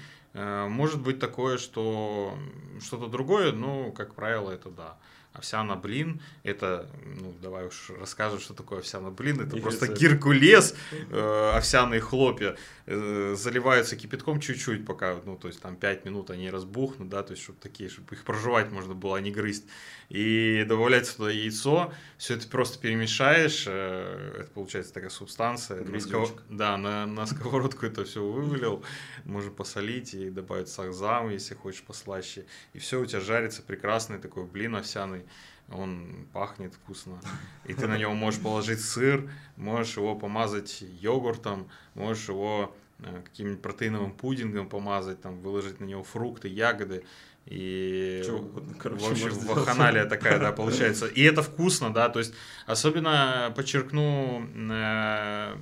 [0.69, 2.37] Может быть такое, что
[2.81, 4.97] что-то другое, но, как правило, это да.
[5.35, 9.41] Овсяна блин, это, ну, давай уж расскажем, что такое овсяна блин.
[9.41, 10.01] Это И просто рецепт.
[10.01, 10.75] геркулес,
[11.11, 12.55] э, овсяные хлопья
[12.85, 17.31] э, заливаются кипятком чуть-чуть, пока, ну, то есть там 5 минут они разбухнут, да, то
[17.31, 19.65] есть чтобы такие, чтобы их проживать можно было, а не грызть.
[20.09, 25.83] И добавляется туда яйцо, все это просто перемешаешь, э, это получается такая субстанция.
[25.83, 28.83] На сковород- Да, на, на сковородку это все вывалил,
[29.25, 32.45] можно посолить и добавить сахзам, если хочешь послаще.
[32.73, 35.24] И все, у тебя жарится прекрасный такой блин овсяный.
[35.69, 37.19] Он пахнет вкусно.
[37.65, 43.61] И ты на него можешь положить сыр, можешь его помазать йогуртом, можешь его э, каким-нибудь
[43.61, 47.03] протеиновым пудингом помазать, там, выложить на него фрукты, ягоды.
[47.45, 51.05] И Чё угодно, короче, в общем, вакханалия такая, да, получается.
[51.07, 52.33] И это вкусно, да, то есть
[52.65, 55.55] особенно подчеркну э,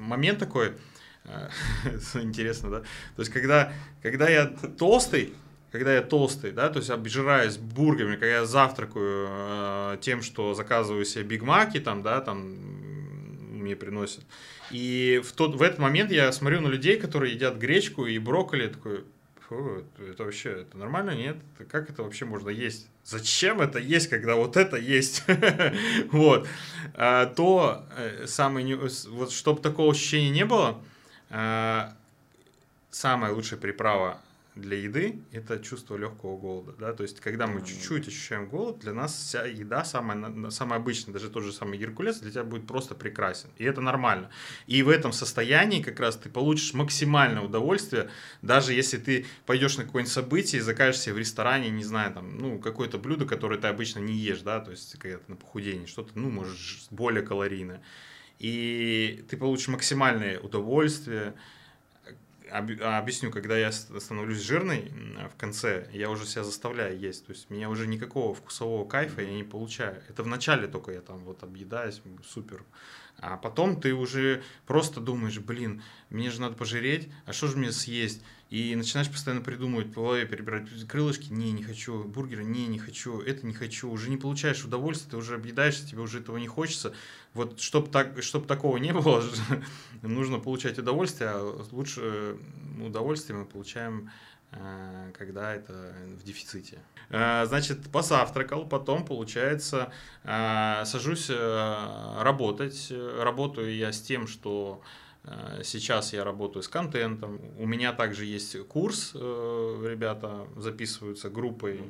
[0.00, 0.72] момент такой,
[1.24, 1.48] э,
[2.14, 3.72] интересно, да, то есть когда,
[4.02, 5.32] когда я толстый,
[5.72, 11.04] когда я толстый, да, то есть обжираюсь бургерами, когда я завтракаю э, тем, что заказываю
[11.06, 12.56] себе бигмаки, там, да, там
[13.58, 14.22] мне приносят.
[14.70, 18.68] И в, тот, в этот момент я смотрю на людей, которые едят гречку и брокколи,
[18.68, 19.04] такой,
[19.48, 21.36] фу, это, вообще, это нормально, нет?
[21.70, 22.88] Как это вообще можно есть?
[23.04, 25.24] Зачем это есть, когда вот это есть?
[26.12, 26.46] Вот.
[26.94, 30.80] А, То э, самый, не- с- вот чтобы такого ощущения не было,
[31.30, 31.94] а,
[32.90, 34.20] самая лучшая приправа
[34.54, 36.72] для еды– это чувство легкого голода.
[36.78, 36.92] Да?
[36.92, 41.30] То есть, когда мы чуть-чуть ощущаем голод, для нас вся еда, самая, самая обычная, даже
[41.30, 43.48] тот же самый геркулес, для тебя будет просто прекрасен.
[43.56, 44.30] И это нормально.
[44.66, 48.10] И в этом состоянии как раз ты получишь максимальное удовольствие,
[48.42, 52.36] даже если ты пойдешь на какое-нибудь событие и закажешь себе в ресторане, не знаю, там,
[52.36, 55.86] ну, какое-то блюдо, которое ты обычно не ешь, да, то есть, когда ты на похудении,
[55.86, 56.58] что-то, ну, может,
[56.90, 57.82] более калорийное.
[58.38, 61.34] И ты получишь максимальное удовольствие,
[62.58, 67.26] объясню, когда я становлюсь жирный м, в конце, я уже себя заставляю есть.
[67.26, 70.02] То есть меня уже никакого вкусового кайфа я не получаю.
[70.08, 72.64] Это в начале только я там вот объедаюсь, супер.
[73.18, 77.72] А потом ты уже просто думаешь, блин, мне же надо пожиреть, а что же мне
[77.72, 78.22] съесть?
[78.52, 83.46] И начинаешь постоянно придумывать, в перебирать крылышки, не, не хочу, бургеры, не, не хочу, это
[83.46, 83.90] не хочу.
[83.90, 86.92] Уже не получаешь удовольствия, ты уже объедаешься, тебе уже этого не хочется.
[87.32, 89.24] Вот чтобы так, чтоб такого не было,
[90.02, 92.36] нужно получать удовольствие, а лучше
[92.78, 94.10] удовольствие мы получаем,
[94.50, 96.78] э, когда это в дефиците.
[97.08, 99.94] Э, Значит, позавтракал, потом, получается,
[100.24, 102.92] э, сажусь работать.
[103.18, 104.82] Работаю я с тем, что
[105.62, 107.40] сейчас я работаю с контентом.
[107.58, 111.80] У меня также есть курс, э, ребята записываются группой,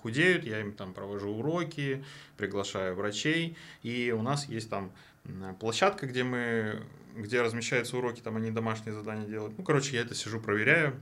[0.00, 2.04] худеют, я им там провожу уроки,
[2.36, 4.92] приглашаю врачей, и у нас есть там
[5.60, 6.82] площадка, где мы,
[7.16, 9.56] где размещаются уроки, там они домашние задания делают.
[9.56, 11.00] Ну, короче, я это сижу, проверяю,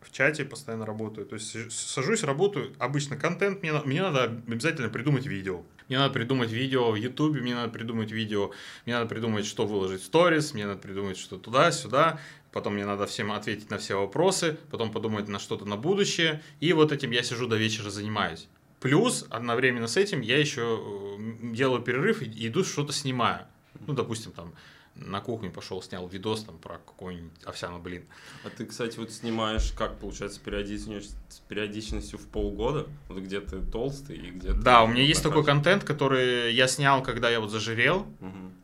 [0.00, 1.26] в чате постоянно работаю.
[1.26, 5.62] То есть сажусь, работаю, обычно контент, мне, мне надо обязательно придумать видео.
[5.88, 8.50] Мне надо придумать видео в Ютубе, мне надо придумать видео,
[8.84, 12.20] мне надо придумать, что выложить в сторис, мне надо придумать, что туда-сюда,
[12.52, 16.74] потом мне надо всем ответить на все вопросы, потом подумать на что-то на будущее, и
[16.74, 18.48] вот этим я сижу до вечера занимаюсь.
[18.80, 23.46] Плюс, одновременно с этим, я еще э, делаю перерыв и иду что-то снимаю.
[23.86, 24.54] Ну, допустим, там,
[24.98, 28.04] на кухню пошел, снял видос там про какой-нибудь овсяный блин.
[28.44, 32.86] А ты, кстати, вот снимаешь, как получается, периодичность, с периодичностью в полгода?
[33.08, 36.66] Вот где ты толстый и где ты Да, у меня есть такой контент, который я
[36.68, 38.06] снял, когда я вот зажирел.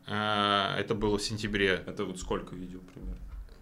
[0.07, 1.83] Э, Это было в сентябре.
[1.85, 3.17] Это вот сколько видео примерно?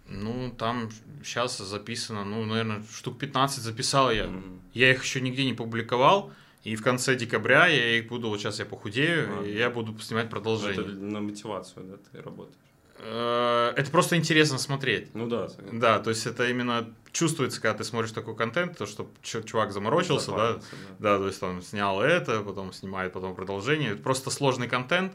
[0.06, 0.90] Ну, там
[1.22, 4.26] сейчас записано, ну, наверное, штук 15 записал я.
[4.26, 4.60] Мгм.
[4.74, 6.30] Я их еще нигде не публиковал.
[6.64, 9.44] И в конце декабря я их буду, вот сейчас я похудею, А.
[9.44, 10.80] и я буду снимать продолжение.
[10.80, 12.56] Это на мотивацию, да, ты работаешь?
[13.04, 15.14] Э, Это просто интересно смотреть.
[15.14, 15.48] Ну да.
[15.72, 19.72] Да, то есть это именно чувствуется, когда ты смотришь такой контент, то что чу- чувак
[19.72, 21.12] заморочился, да, Запарился, да.
[21.12, 23.92] Да, то есть он снял это, потом снимает потом продолжение.
[23.92, 25.12] Это просто сложный контент.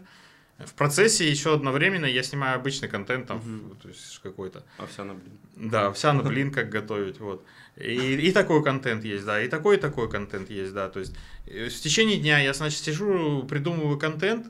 [0.59, 3.77] В процессе еще одновременно я снимаю обычный контент, там, Мгм.
[3.81, 4.65] то есть какой-то.
[4.77, 5.69] Овсяный блин.
[5.71, 7.45] Да, вся на блин, как готовить, вот.
[7.77, 10.89] И, и такой контент есть, да, и такой, и такой контент есть, да.
[10.89, 11.15] То есть
[11.47, 14.47] э, в течение дня я, значит, сижу, придумываю контент,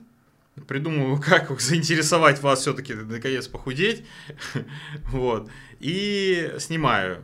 [0.68, 4.05] придумываю, как заинтересовать вас все-таки наконец похудеть,
[5.05, 5.49] вот,
[5.80, 7.24] и снимаю.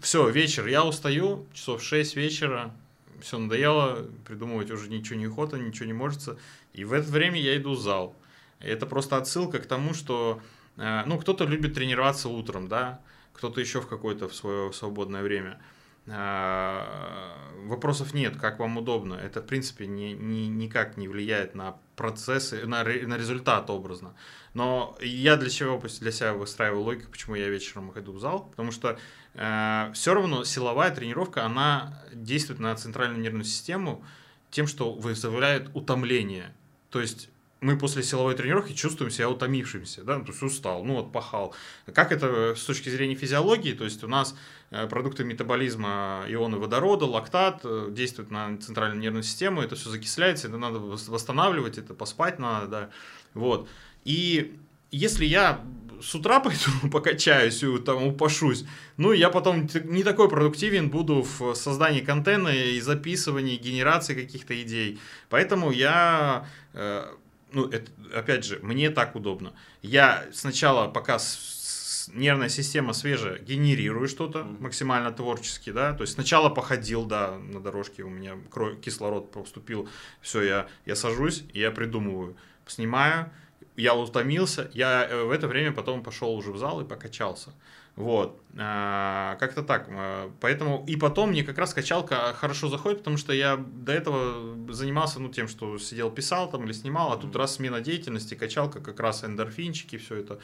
[0.00, 2.74] Все, вечер, я устаю, часов 6 вечера,
[3.20, 6.38] все надоело, придумывать уже ничего не охота, ничего не может.
[6.72, 8.16] И в это время я иду в зал.
[8.60, 10.40] Это просто отсылка к тому, что
[10.76, 13.00] э, ну, кто-то любит тренироваться утром, да,
[13.32, 15.60] кто-то еще в какое-то в свое свободное время.
[16.06, 17.36] Э,
[17.66, 19.14] Вопросов нет, как вам удобно.
[19.14, 24.14] Это, в принципе, ни, ни- никак не влияет на процессы, на, на результат образно.
[24.54, 28.72] Но я для чего для себя выстраиваю логику, почему я вечером иду в зал, потому
[28.72, 28.98] что
[29.34, 34.04] все равно силовая тренировка, она действует на центральную нервную систему,
[34.50, 36.52] тем, что вызывает утомление.
[36.90, 37.28] То есть
[37.60, 41.54] мы после силовой тренировки чувствуем себя утомившимся, да, то есть устал, ну вот пахал.
[41.92, 44.34] Как это с точки зрения физиологии, то есть у нас
[44.70, 50.48] э, продукты метаболизма ионы водорода, лактат э, действуют на центральную нервную систему, это все закисляется,
[50.48, 52.90] это надо восстанавливать, это поспать надо, да,
[53.34, 53.68] вот.
[54.04, 54.56] И
[54.90, 55.60] если я
[56.00, 58.64] с утра пойду покачаюсь, там упашусь,
[58.96, 64.98] ну, я потом не такой продуктивен буду в создании контента и записывании, генерации каких-то идей.
[65.28, 67.06] Поэтому я э,
[67.52, 69.52] ну, это, опять же, мне так удобно.
[69.82, 74.62] Я сначала, пока с, с, нервная система свежая, генерирую что-то mm-hmm.
[74.62, 79.88] максимально творчески, да, то есть сначала походил, да, на дорожке, у меня кровь, кислород поступил,
[80.20, 82.36] все, я, я сажусь, я придумываю,
[82.66, 83.30] снимаю,
[83.76, 87.52] я утомился, я э, в это время потом пошел уже в зал и покачался.
[87.96, 88.40] Вот.
[88.56, 89.86] А, как-то так.
[89.90, 94.72] А, поэтому и потом мне как раз качалка хорошо заходит, потому что я до этого
[94.72, 98.80] занимался ну, тем, что сидел, писал там или снимал, а тут раз смена деятельности, качалка,
[98.80, 100.40] как раз эндорфинчики, все это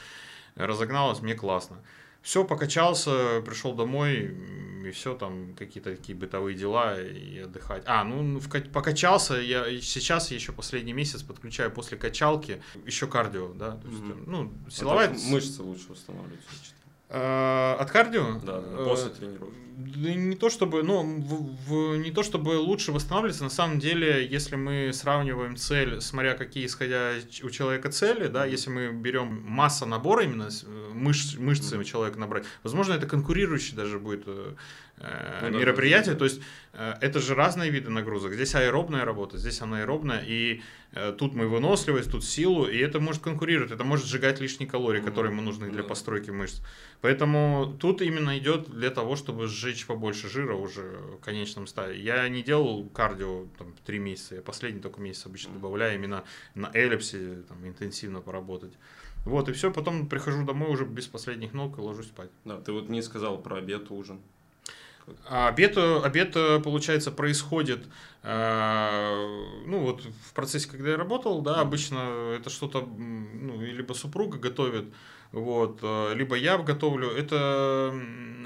[0.55, 1.78] разогналось, мне классно.
[2.22, 4.36] Все, покачался, пришел домой,
[4.84, 7.84] и все, там какие-то такие бытовые дела, и отдыхать.
[7.86, 13.76] А, ну, в, покачался, я сейчас еще последний месяц подключаю после качалки еще кардио, да,
[13.76, 14.24] то есть, mm-hmm.
[14.26, 15.12] ну, силовая...
[15.12, 16.76] Это мышцы лучше восстанавливаются.
[17.09, 18.41] А, от кардио?
[18.45, 19.55] Да, да после тренировки.
[19.77, 24.57] Не то чтобы, ну, в, в, не то чтобы лучше восстанавливаться, на самом деле, если
[24.57, 30.25] мы сравниваем цель, смотря какие исходя у человека цели, да, если мы берем масса набора
[30.25, 30.49] именно
[30.93, 31.85] мышц, мышцы mm-hmm.
[31.85, 34.27] человека набрать, возможно, это конкурирующий даже будет
[34.99, 36.40] э, ну, мероприятие, да, то есть
[36.72, 38.32] э, это же разные виды нагрузок.
[38.34, 40.62] Здесь аэробная работа, здесь анаэробная, и
[40.97, 45.03] Э, тут мы выносливость, тут силу, и это может конкурировать, это может сжигать лишние калории,
[45.03, 46.62] которые ему нужны для постройки мышц.
[47.03, 52.01] Поэтому тут именно идет для того, чтобы сжечь побольше жира уже в конечном стадии.
[52.01, 56.24] Я не делал кардио там, три месяца, я последний только месяц обычно добавляю именно
[56.55, 58.72] на эллипсе там, интенсивно поработать.
[59.26, 62.30] Вот, и все, потом прихожу домой уже без последних ног и ложусь спать.
[62.47, 64.20] Да, ты вот не сказал про обед, ужин.
[65.29, 66.33] А обед, обед,
[66.65, 67.87] получается, происходит,
[68.23, 74.39] э, ну вот в процессе, когда я работал, да, обычно это что-то, ну, либо супруга
[74.39, 74.93] готовит,
[75.31, 77.11] вот, э, либо я готовлю.
[77.11, 77.95] Это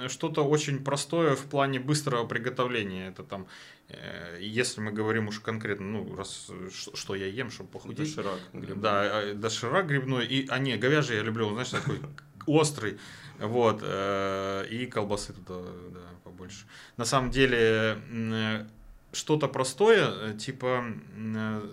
[0.08, 3.08] что-то очень простое в плане быстрого приготовления.
[3.08, 3.46] Это там,
[3.88, 8.14] э, если мы говорим уж конкретно, ну, раз что я ем, чтобы похудеть.
[8.14, 8.82] Доширак грибной.
[8.82, 10.26] Да, а, доширак грибной.
[10.26, 12.00] И, а не, говяжий я люблю, знаешь, такой
[12.46, 12.98] острый.
[13.38, 15.62] Вот, и колбасы туда,
[15.94, 16.09] да
[16.40, 16.64] больше.
[16.96, 18.66] На самом деле, э,
[19.12, 20.84] что-то простое, э, типа
[21.16, 21.70] э,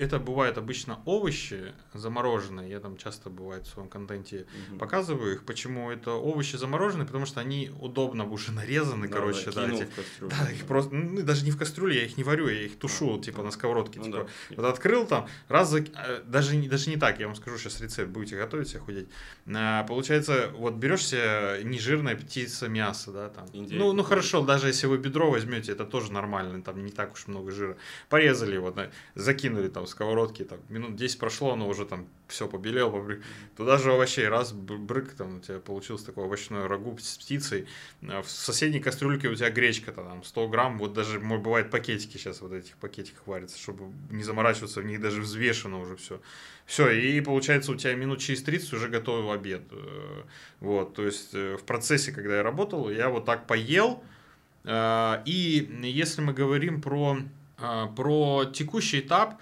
[0.00, 2.70] это бывают обычно овощи замороженные.
[2.70, 4.78] Я там часто бывает в своем контенте угу.
[4.78, 5.44] показываю их.
[5.44, 7.06] Почему это овощи замороженные?
[7.06, 9.68] Потому что они удобно уже нарезаны, да, короче, да.
[9.68, 12.62] Эти, кастрюлю, да, их просто, ну, даже не в кастрюле, я их не варю, я
[12.62, 13.98] их тушу, а, типа, на сковородке.
[13.98, 14.56] Ну, типа, да.
[14.56, 15.84] вот открыл там, раз, за...
[16.24, 19.08] даже, даже не так, я вам скажу сейчас рецепт, будете готовить себе худеть.
[19.54, 23.46] А, получается, вот берешь себе нежирное птица мясо, да, там.
[23.52, 27.12] Индейка, ну, ну хорошо, даже если вы бедро возьмете, это тоже нормально, там не так
[27.12, 27.76] уж много жира.
[28.08, 32.90] Порезали его, да, закинули там сковородки, там, минут 10 прошло, оно уже там все побелел,
[32.90, 33.22] побры...
[33.56, 37.66] туда же овощей, раз, брык, там у тебя получился такой овощной рагу с птицей,
[38.02, 41.70] а в соседней кастрюльке у тебя гречка -то, там 100 грамм, вот даже, мой бывает,
[41.70, 46.20] пакетики сейчас вот этих пакетиках варятся, чтобы не заморачиваться, в них даже взвешено уже все.
[46.70, 49.62] Все, и получается у тебя минут через 30 уже готовый обед.
[49.72, 50.22] Э,
[50.60, 54.04] вот, то есть э, в процессе, когда я работал, я вот так поел,
[54.62, 57.18] э, и если мы говорим про,
[57.96, 59.40] про текущий этап,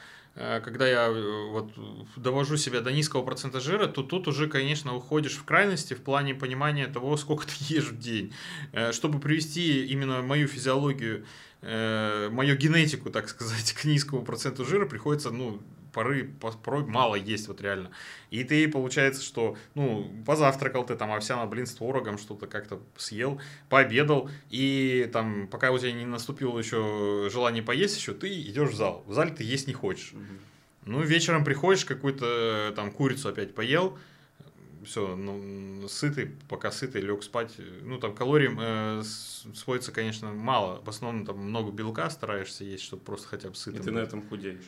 [0.60, 1.72] когда я э, вот
[2.16, 6.34] довожу себя до низкого процента жира, то тут уже, конечно, уходишь в крайности в плане
[6.34, 8.32] понимания того, сколько ты ешь в день.
[8.72, 11.24] Э, чтобы привести именно мою физиологию,
[11.60, 15.60] мою генетику, так сказать, к низкому проценту жира, приходится, ну,
[15.98, 16.30] поры,
[16.62, 17.90] порой мало есть вот реально.
[18.30, 23.40] И ты, получается, что, ну, позавтракал ты там овсяно, блин, с творогом, что-то как-то съел,
[23.68, 28.76] пообедал, и там, пока у тебя не наступило еще желание поесть еще, ты идешь в
[28.76, 29.02] зал.
[29.06, 30.12] В зале ты есть не хочешь.
[30.12, 30.22] Угу.
[30.86, 33.98] Ну, вечером приходишь, какую-то там курицу опять поел,
[34.84, 37.56] все, ну, сытый, пока сытый, лег спать.
[37.82, 40.80] Ну, там калорий э, сводится, конечно, мало.
[40.82, 43.80] В основном там много белка стараешься есть, чтобы просто хотя бы сытым.
[43.80, 44.64] И ты на этом худеешь.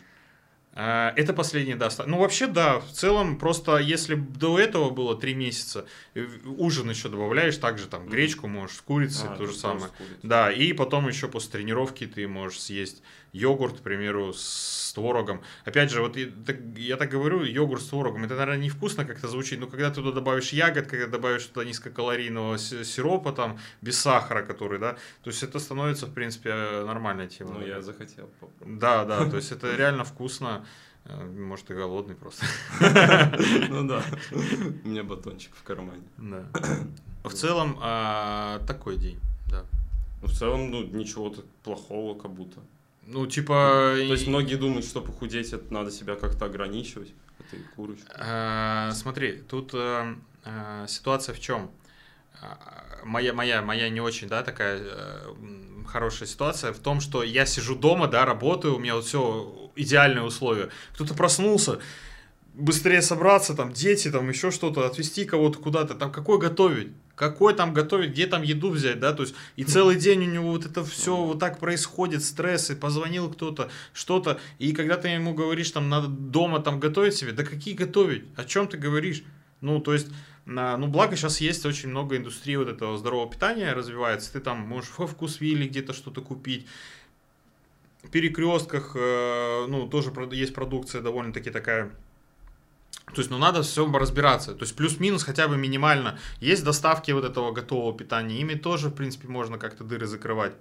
[0.72, 1.88] А, Это последний, да.
[2.06, 7.08] Ну, вообще, да, в целом, просто если до этого было три месяца, э, ужин еще
[7.08, 9.90] добавляешь, также там гречку можешь, с курицей, А, то же самое.
[10.22, 13.02] Да, и потом еще после тренировки ты можешь съесть
[13.32, 15.40] йогурт, к примеру, с творогом.
[15.64, 16.16] Опять же, вот
[16.46, 19.96] так- я так говорю, йогурт с творогом, это, наверное, невкусно как-то звучит, но когда ты
[19.96, 25.30] туда добавишь ягод, когда добавишь туда низкокалорийного с- сиропа, там, без сахара, который, да, то
[25.30, 26.52] есть это становится, в принципе,
[26.86, 27.54] нормальной темой.
[27.60, 28.78] Ну, я захотел попробовать.
[28.78, 30.64] Да, да, то есть это реально вкусно.
[31.06, 32.44] Э, Может, и голодный просто.
[33.70, 34.02] Ну да.
[34.84, 36.02] У меня батончик в кармане.
[36.18, 36.44] Да.
[37.24, 39.18] В целом, а, такой день,
[39.50, 39.64] да.
[40.22, 42.60] Ну, в целом, ну, ничего плохого как будто.
[43.12, 43.94] Ну, типа...
[43.96, 47.12] То есть многие думают, что похудеть, это надо себя как-то ограничивать.
[47.38, 48.06] Это и курочка.
[48.14, 51.70] А, Смотри, тут э, э, ситуация в чем?
[53.04, 55.34] Моя, моя, моя не очень, да, такая э,
[55.86, 60.22] хорошая ситуация в том, что я сижу дома, да, работаю, у меня вот все идеальные
[60.22, 60.70] условия.
[60.94, 61.80] Кто-то проснулся,
[62.54, 66.92] быстрее собраться, там, дети, там, еще что-то, отвезти кого-то куда-то, там, какой готовить?
[67.20, 70.52] Какой там готовить, где там еду взять, да, то есть, и целый день у него
[70.52, 75.34] вот это все вот так происходит, стресс, и позвонил кто-то, что-то, и когда ты ему
[75.34, 79.22] говоришь, там, надо дома там готовить себе, да какие готовить, о чем ты говоришь?
[79.60, 80.06] Ну, то есть,
[80.46, 84.60] на, ну, благо сейчас есть очень много индустрии вот этого здорового питания развивается, ты там
[84.60, 86.66] можешь во вкусвилле где-то что-то купить,
[88.02, 91.90] в перекрестках, э, ну, тоже есть продукция довольно-таки такая
[93.14, 94.54] то есть, ну, надо все разбираться.
[94.54, 96.18] То есть, плюс-минус хотя бы минимально.
[96.40, 98.40] Есть доставки вот этого готового питания.
[98.40, 100.52] Ими тоже, в принципе, можно как-то дыры закрывать.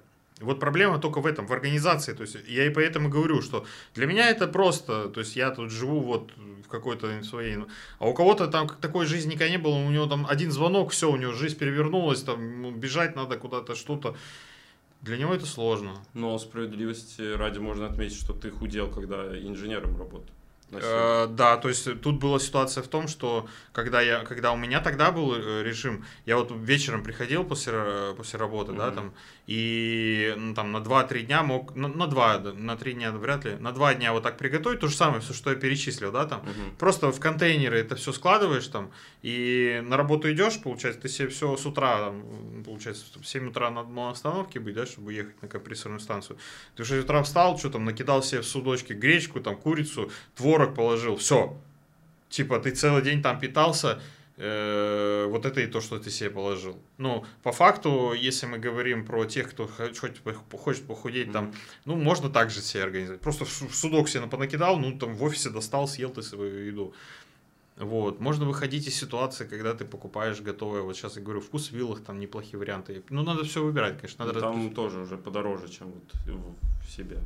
[0.42, 2.14] Вот проблема только в этом, в организации.
[2.14, 5.10] То есть, я и поэтому говорю, что для меня это просто.
[5.10, 6.32] То есть, я тут живу вот
[6.66, 7.58] в какой-то своей...
[8.00, 9.76] А у кого-то там такой жизни никогда не было.
[9.76, 12.24] У него там один звонок, все, у него жизнь перевернулась.
[12.24, 14.16] Там ему бежать надо куда-то, что-то.
[15.02, 16.04] Для него это сложно.
[16.14, 20.30] Но справедливости ради можно отметить, что ты худел, когда инженером работал.
[20.72, 24.80] Э, да, то есть тут была ситуация в том, что когда я, когда у меня
[24.82, 28.96] тогда был э, режим, я вот вечером приходил после, ра- после работы, да, Мгм.
[28.96, 29.14] там,
[29.48, 33.46] и ну, там на 2-3 дня мог, на, на 2, да, на 3 дня вряд
[33.46, 36.26] ли, на 2 дня вот так приготовить, то же самое, все, что я перечислил, да,
[36.26, 36.76] там, Мгм.
[36.78, 38.92] Просто в контейнеры это все складываешь там,
[39.22, 43.70] и на работу идешь, получается, ты себе все с утра, там, получается, в 7 утра
[43.70, 46.38] надо на остановке быть, да, чтобы ехать на компрессорную станцию.
[46.76, 50.12] Ты в 6 утра встал, что там, накидал себе в судочки гречку, там, курицу,
[50.60, 51.56] творог положил, все.
[52.30, 54.00] Типа, ты целый день там питался,
[54.38, 56.78] э, вот это и то, что ты себе положил.
[56.98, 61.52] Ну, по факту, если мы говорим про тех, кто хо- хочет, хочет похудеть, там,
[61.86, 63.22] ну, можно так же себе организовать.
[63.22, 66.94] Просто в в судок себе понакидал, ну, там, в офисе достал, съел ты свою еду.
[67.78, 68.20] Вот.
[68.20, 70.82] Можно выходить из ситуации, когда ты покупаешь готовое.
[70.82, 73.02] Вот сейчас я говорю, вкус виллах, там неплохие варианты.
[73.10, 74.26] Ну, надо все выбирать, конечно.
[74.26, 77.18] Надо Ну, раз- Там тоже уже подороже, чем вот в- в себе.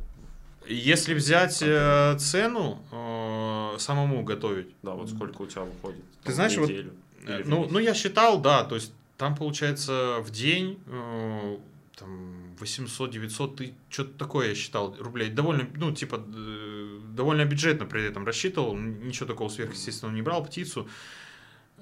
[0.67, 4.67] Если взять э, цену, э, самому готовить.
[4.81, 6.03] Да, вот сколько у тебя выходит?
[6.21, 6.93] Ты там, знаешь, вот, неделю
[7.25, 11.57] Э, или в Ну, ну, я считал, да, то есть там получается в день э,
[11.95, 15.29] там 800-900, ты что-то такое я считал рублей.
[15.29, 20.87] Довольно, ну, типа, э, довольно бюджетно при этом рассчитывал, ничего такого сверхъестественного не брал, птицу.
[20.87, 20.89] Э,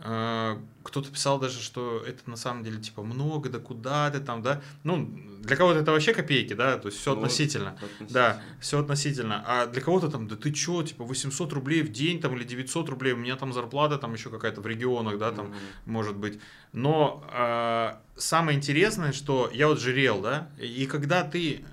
[0.01, 4.61] Кто-то писал даже, что это на самом деле типа много, да куда ты там, да.
[4.83, 5.07] Ну,
[5.41, 7.71] для кого-то это вообще копейки, да, то есть все Ну, относительно.
[7.71, 8.07] относительно.
[8.09, 9.43] Да, все относительно.
[9.45, 12.89] А для кого-то там, да ты чё, типа 800 рублей в день там или 900
[12.89, 15.55] рублей, у меня там зарплата там еще какая-то в регионах, да, там Мгм.
[15.85, 16.39] может быть.
[16.73, 21.63] Но а, самое интересное, что я вот жирел, да, и когда ты,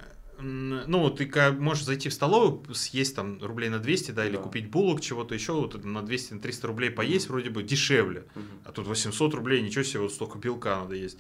[0.41, 4.43] ну, ты можешь зайти в столовую, съесть там рублей на 200, да, или Да.
[4.43, 8.25] купить булок, чего-то еще, вот это на 200-300 рублей поесть вроде бы дешевле.
[8.35, 8.47] Мгм.
[8.65, 11.19] А тут 800 рублей, ничего себе, вот столько белка надо есть.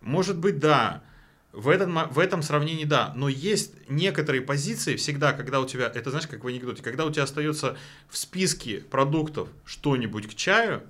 [0.00, 1.02] Может быть, да.
[1.52, 6.10] В этом, в этом сравнении да, но есть некоторые позиции всегда, когда у тебя, это
[6.10, 7.76] знаешь, как в анекдоте, когда у тебя остается
[8.08, 10.82] в списке продуктов что-нибудь к чаю,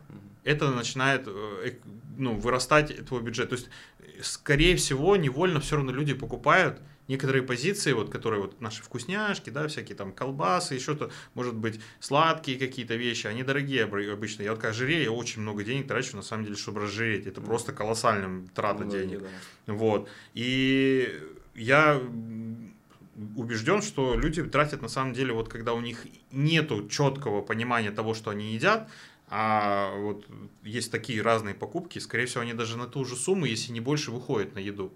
[0.44, 1.72] это начинает э,
[2.18, 3.48] ну, вырастать твой бюджет.
[3.48, 3.70] То есть,
[4.22, 6.80] скорее всего, невольно все равно люди покупают
[7.10, 11.80] некоторые позиции, вот, которые вот наши вкусняшки, да, всякие там колбасы, еще то, может быть,
[11.98, 14.44] сладкие какие-то вещи, они дорогие обы- обычно.
[14.44, 17.26] Я вот как жирею, я очень много денег трачу, на самом деле, чтобы разжиреть.
[17.26, 19.22] Это просто колоссальная трата Многие, денег.
[19.66, 19.74] да.
[19.74, 20.08] Вот.
[20.34, 21.20] И
[21.56, 22.00] я
[23.36, 28.14] убежден, что люди тратят на самом деле, вот когда у них нету четкого понимания того,
[28.14, 28.88] что они едят,
[29.28, 30.26] а вот
[30.62, 34.12] есть такие разные покупки, скорее всего, они даже на ту же сумму, если не больше,
[34.12, 34.92] выходят на еду.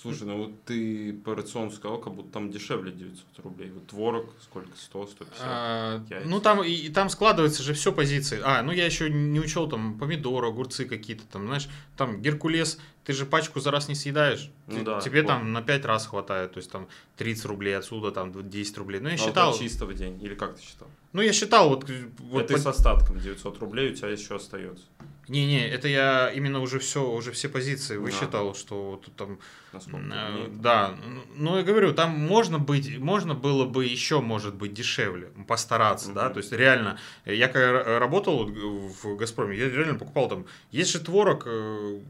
[0.00, 3.70] Слушай, ну вот ты по рациону сказал, как будто там дешевле 900 рублей.
[3.70, 4.68] Вот творог сколько?
[4.76, 5.36] 100, 150?
[5.42, 6.28] А, яйца.
[6.28, 8.38] ну там и, и там складывается же все позиции.
[8.44, 13.14] А, ну я еще не учел там помидоры, огурцы какие-то там, знаешь, там Геркулес, ты
[13.14, 14.50] же пачку за раз не съедаешь.
[14.66, 15.28] Ну Ты- да, тебе вот.
[15.28, 19.00] там на 5 раз хватает, то есть там 30 рублей отсюда, там 10 рублей.
[19.00, 20.22] Ну я А вот считал, так чисто в день.
[20.22, 20.88] Или как ты считал?
[21.14, 24.84] ну я считал вот, вот это по- с остатком 900 рублей у тебя еще остается.
[25.28, 28.00] Не-не, это я именно уже все, уже все позиции Да.
[28.00, 29.38] высчитал, что тут там,
[29.74, 30.94] э, да,
[31.34, 36.26] ну я говорю, там можно быть, можно было бы еще, может быть, дешевле, постараться, да,
[36.26, 36.34] Мгм.
[36.34, 41.42] то есть реально, я когда работал в Газпроме, я реально покупал там, есть же творог
[41.46, 42.00] э,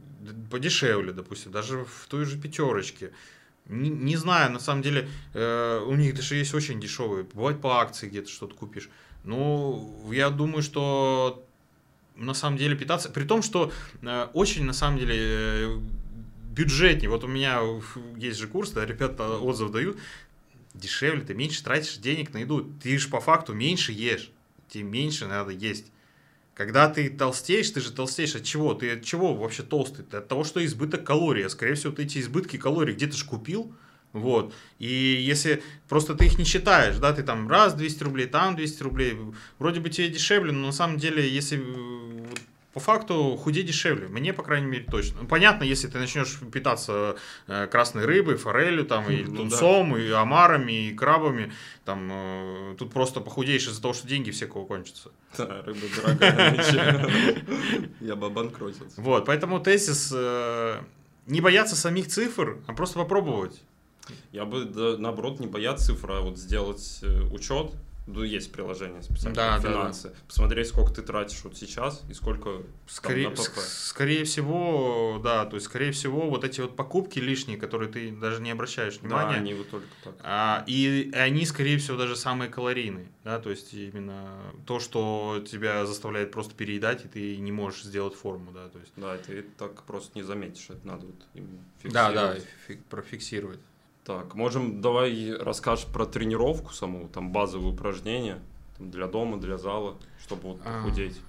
[0.51, 3.13] подешевле, допустим, даже в той же пятерочке.
[3.69, 7.81] Не, не знаю, на самом деле, э, у них даже есть очень дешевые, бывает по
[7.81, 8.91] акции где-то что-то купишь.
[9.25, 11.46] Ну, я думаю, что
[12.17, 15.79] на самом деле питаться, при том, что э, очень на самом деле э,
[16.51, 17.11] бюджетнее.
[17.11, 17.61] Вот у меня
[18.17, 19.99] есть же курс, да, ребята отзыв дают,
[20.75, 24.31] дешевле, ты меньше тратишь денег на еду, ты же по факту меньше ешь,
[24.69, 25.87] тебе меньше надо есть.
[26.55, 28.73] Когда ты толстеешь, ты же толстеешь от чего?
[28.73, 30.05] Ты от чего вообще толстый?
[30.05, 31.45] Ты от того, что избыток калорий.
[31.45, 33.75] А скорее всего, ты эти избытки калорий где-то же купил.
[34.21, 34.55] Вот.
[34.79, 38.83] И если просто ты их не считаешь, да, ты там раз 200 рублей, там 200
[38.83, 39.17] рублей,
[39.59, 42.25] вроде бы тебе дешевле, но на самом деле, если э,
[42.73, 45.23] по факту худеть дешевле, мне, по крайней мере, точно.
[45.23, 49.37] Ну, понятно, если ты начнешь питаться э, красной рыбой, форелью, там, и Ну да.
[49.37, 51.53] тунцом, и омарами, и крабами,
[51.85, 55.11] там, э, тут просто похудеешь из-за того, что деньги все кого кончатся.
[55.37, 57.09] Да, рыба дорогая.
[58.01, 59.01] Я бы обанкротился.
[59.01, 60.13] Вот, поэтому тезис
[61.27, 63.61] не бояться самих цифр, а просто попробовать.
[64.33, 67.73] Я бы, да, наоборот, не бояться цифр, а вот сделать э, учет.
[68.07, 69.69] Ну, есть приложение специальное, Да, да, да.
[69.81, 70.15] финансы.
[70.29, 75.67] Посмотреть, сколько ты тратишь вот сейчас и сколько Скорее, там скорее всего, да, то есть,
[75.67, 79.55] скорее всего, вот эти вот покупки лишние, которые ты даже не обращаешь Да, внимания, они
[79.55, 80.15] вот только так.
[80.23, 85.85] а, и они, скорее всего, даже самые калорийные, да, то есть именно то, что тебя
[85.85, 88.93] заставляет просто переедать, и ты не можешь сделать форму, да, то есть.
[88.95, 92.47] Да, ты так просто не заметишь, это надо вот именно Да, да, фиксировать.
[92.69, 93.61] фи- профиксировать.
[94.07, 98.41] Так, можем, давай расскажешь про тренировку саму, там базовые упражнения
[98.79, 100.83] там, для дома, для зала, чтобы вот А.
[100.85, 101.21] похудеть.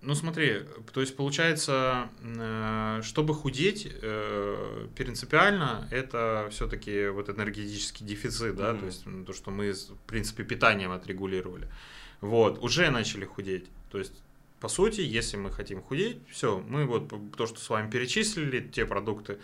[0.00, 0.62] Ну смотри,
[0.94, 8.78] то есть получается, э, чтобы худеть, э, принципиально это все-таки вот энергетический дефицит, да, Мгм.
[8.80, 11.68] то есть м, то, что мы, в принципе, питанием отрегулировали.
[12.22, 13.66] Вот, уже начали худеть.
[13.90, 14.22] То есть,
[14.60, 18.86] по сути, если мы хотим худеть, все, мы вот то, что с вами перечислили, те
[18.86, 19.38] продукты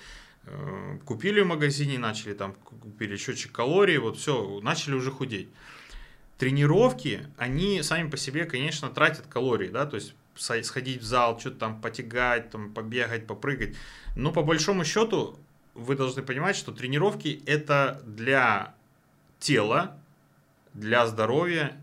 [1.05, 5.49] купили в магазине, начали там, купили счетчик калорий, вот все, начали уже худеть.
[6.39, 11.59] Тренировки, они сами по себе, конечно, тратят калории, да, то есть сходить в зал, что-то
[11.59, 13.77] там потягать, там побегать, попрыгать.
[14.17, 15.39] Но по большому счету
[15.75, 18.75] вы должны понимать, что тренировки это для
[19.39, 19.99] тела,
[20.73, 21.77] для здоровья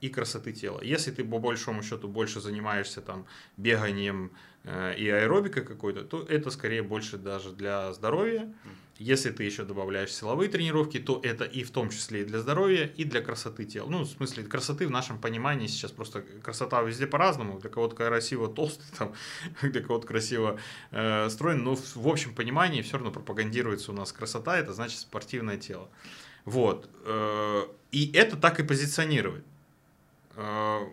[0.00, 0.80] и красоты тела.
[0.82, 3.26] Если ты по большому счету больше занимаешься там
[3.58, 8.52] беганием э, и аэробикой какой-то, то это скорее больше даже для здоровья.
[9.00, 12.84] Если ты еще добавляешь силовые тренировки, то это и в том числе и для здоровья,
[12.84, 13.88] и для красоты тела.
[13.88, 17.58] Ну, в смысле, красоты в нашем понимании сейчас просто красота везде по-разному.
[17.58, 19.14] Для кого-то красиво толстый, там,
[19.62, 21.62] для кого-то красиво э, стройный.
[21.62, 25.88] Но в, в общем понимании все равно пропагандируется у нас красота, это значит спортивное тело.
[26.44, 26.90] Вот.
[27.06, 29.44] э, и это так и позиционировать.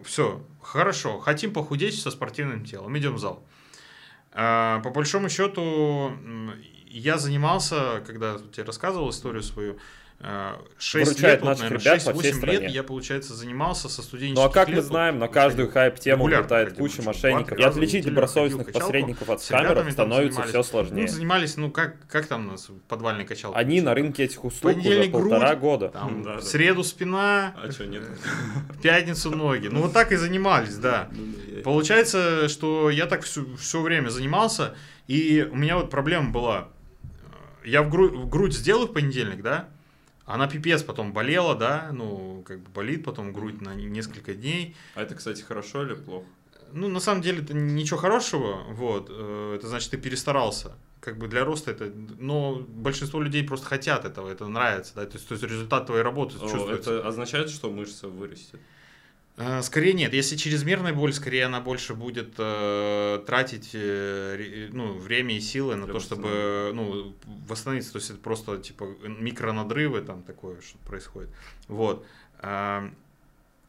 [0.03, 3.45] Все, хорошо, хотим похудеть со спортивным телом, идем в зал.
[4.39, 6.11] А, По большому счету,
[6.85, 9.79] я занимался, когда тебе рассказывал историю свою,
[10.19, 12.67] 6 Выручает лет, вот, наших наверное, ребят по 6-8 всей лет стране.
[12.69, 16.23] я, получается, занимался со студенческих Ну а как лет, мы вот, знаем, на каждую хайп-тему
[16.25, 17.57] ходил, куча мошенников.
[17.57, 21.07] И отличить добросовестных посредников от скамеров становится все Ну, сложнее.
[21.07, 23.59] занимались, ну как, как там у нас подвальный качалка?
[23.59, 25.89] Они на рынке этих услуг уже полтора грудь, года.
[25.89, 28.01] Там, Да, в среду спина, А что, нет?
[28.71, 29.67] в пятницу ноги.
[29.67, 31.09] Ну вот так и занимались, да.
[31.11, 31.25] Ну,
[31.57, 34.73] я- Получается, что я так все, все время занимался,
[35.07, 36.69] и у меня вот проблема была.
[37.63, 39.69] Я в, гру- в грудь сделаю в понедельник, да,
[40.27, 44.75] она пипец потом болела, да, ну, как бы болит потом грудь на несколько дней.
[44.93, 46.25] А это, кстати, хорошо или плохо?
[46.73, 50.73] Ну, на самом деле, это ничего хорошего, вот, э, это значит, ты перестарался.
[50.99, 55.15] Как бы для роста это, но большинство людей просто хотят этого, это нравится, да, то
[55.15, 56.97] есть, то есть результат твоей работы О, чувствуется.
[56.97, 58.59] это означает, что мышца вырастет?
[59.37, 60.13] Э, Скорее нет.
[60.13, 65.75] Если чрезмерная боль, скорее она больше будет э, тратить э, ре- ну, время и силы
[65.75, 67.15] на Для то, чтобы ну,
[67.47, 67.93] восстановиться.
[67.93, 71.29] То есть это просто типа микронадрывы там такое что происходит.
[71.67, 72.05] Вот.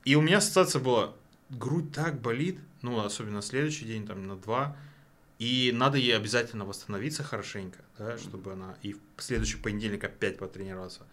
[0.05, 1.13] И у меня ассоциация была,
[1.51, 4.77] грудь так болит, ну особенно на следующий день, там на два.
[5.39, 11.07] и надо ей обязательно восстановиться хорошенько, да, чтобы она и в следующий понедельник опять потренироваться.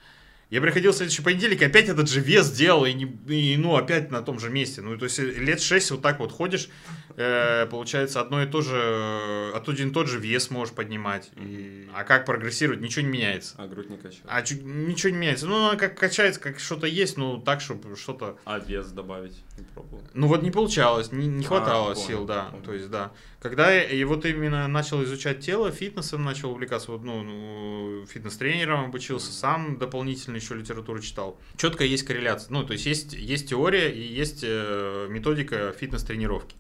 [0.50, 4.12] Я приходил в следующий понедельник, опять этот же вес делал, и, не, и ну, опять
[4.12, 4.82] на том же месте.
[4.82, 6.70] Ну, то есть лет 6 вот так вот ходишь,
[7.18, 11.32] э, получается, одно и то же, э, один и тот же вес можешь поднимать.
[11.36, 13.56] И, а как прогрессировать, ничего не меняется.
[13.58, 14.24] А грудь не качает.
[14.28, 15.48] А чуть, ничего не меняется.
[15.48, 18.38] Ну, она как качается, как что-то есть, ну, так, чтобы что-то...
[18.46, 20.04] А вес добавить не пробовал?
[20.14, 22.46] Ну, вот не получалось, не, не хватало А, понял, сил, да.
[22.46, 22.64] понял.
[22.64, 23.12] То есть, да.
[23.42, 28.86] Когда я и вот именно начал изучать тело, фитнесом начал увлекаться, вот, ну, ну, фитнес-тренером
[28.86, 31.40] обучился, сам дополнительно еще литературу читал.
[31.58, 32.52] Четко есть корреляция.
[32.52, 36.56] Ну, то есть, есть, есть теория и есть э, методика фитнес-тренировки.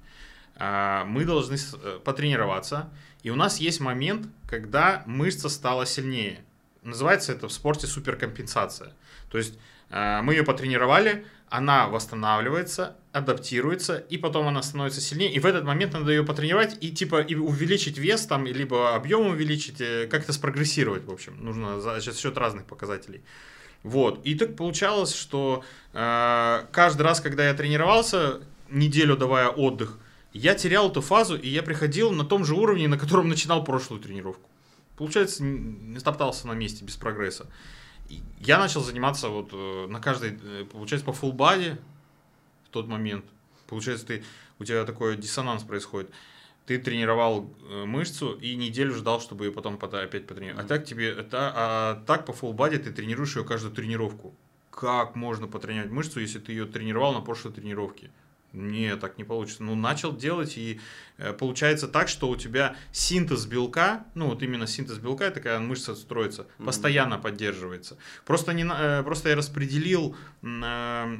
[0.57, 2.89] А, мы должны э, потренироваться,
[3.23, 6.45] и у нас есть момент, когда мышца стала сильнее.
[6.83, 8.93] Называется это в спорте суперкомпенсация.
[9.29, 9.57] То есть
[9.89, 15.31] э, мы ее потренировали, она восстанавливается, адаптируется, и потом она становится сильнее.
[15.31, 19.27] И в этот момент надо ее потренировать и типа и увеличить вес там, либо объем
[19.27, 21.37] увеличить, э, как-то спрогрессировать, в общем.
[21.39, 23.21] Нужно за счет разных показателей.
[23.83, 24.25] Вот.
[24.25, 29.99] И так получалось, что э, каждый раз, когда я тренировался, неделю давая отдых,
[30.33, 34.01] я терял эту фазу, и я приходил на том же уровне, на котором начинал прошлую
[34.01, 34.49] тренировку.
[34.97, 37.47] Получается, не стоптался на месте без прогресса.
[38.39, 41.77] Я начал заниматься вот э, на каждой, э, получается, по body
[42.65, 43.25] в тот момент.
[43.67, 44.23] Получается, ты,
[44.59, 46.11] у тебя такой диссонанс происходит.
[46.67, 50.65] Ты тренировал э, мышцу и неделю ждал, чтобы ее потом опять потренировать.
[50.65, 54.35] А так тебе, это, а так по body ты тренируешь ее каждую тренировку.
[54.69, 58.11] Как можно потренировать мышцу, если ты ее тренировал на прошлой тренировке?
[58.55, 59.63] Не, так не получится.
[59.63, 60.79] Ну, начал делать, и
[61.17, 65.93] э, получается так, что у тебя синтез белка, ну, вот именно синтез белка, такая мышца
[65.95, 66.65] строится, Мгм.
[66.67, 67.97] постоянно поддерживается.
[68.25, 71.17] Просто, не, э, просто я распределил э,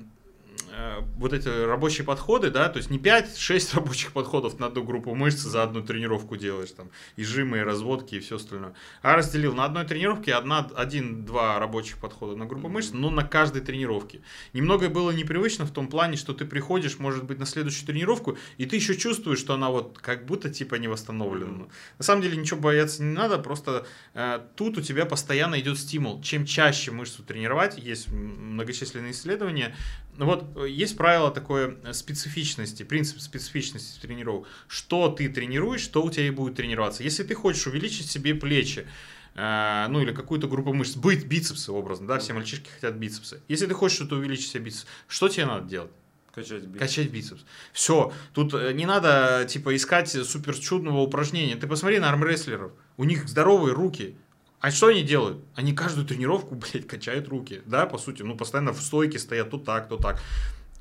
[1.18, 5.40] вот эти рабочие подходы, да, то есть не 5-6 рабочих подходов на одну группу мышц
[5.40, 9.66] за одну тренировку делаешь, там, и жимы, и разводки, и все остальное, а разделил на
[9.66, 14.22] одной тренировке одна, один-два рабочих подхода на группу мышц, но на каждой тренировке.
[14.54, 18.66] Немного было непривычно в том плане, что ты приходишь, может быть, на следующую тренировку, и
[18.66, 21.68] ты еще чувствуешь, что она вот как будто типа не восстановлена.
[21.98, 26.22] На самом деле ничего бояться не надо, просто э, тут у тебя постоянно идет стимул.
[26.22, 29.76] Чем чаще мышцу тренировать, есть многочисленные исследования,
[30.18, 34.48] ну вот э, есть правило такое э, специфичности, принцип специфичности тренировок.
[34.68, 37.04] Что ты тренируешь, что у тебя и будет тренироваться.
[37.04, 38.88] Если ты хочешь увеличить себе плечи,
[39.36, 43.42] э, ну или какую-то группу мышц, быть бицепсы образно, да, все мальчишки хотят бицепсы.
[43.48, 45.92] Если ты хочешь что-то увеличить себе бицепс, что тебе надо делать?
[46.34, 46.80] Качать бицепс.
[46.80, 47.46] Качать бицепс.
[47.72, 48.12] Все.
[48.34, 51.56] Тут не надо, типа, искать супер чудного упражнения.
[51.56, 52.74] Ты посмотри на армрестлеров.
[52.98, 54.18] У них здоровые руки.
[54.66, 55.46] А что они делают?
[55.54, 57.62] Они каждую тренировку, блядь, качают руки.
[57.68, 58.24] Да, по сути.
[58.24, 60.20] Ну, постоянно в стойке стоят то так, то так.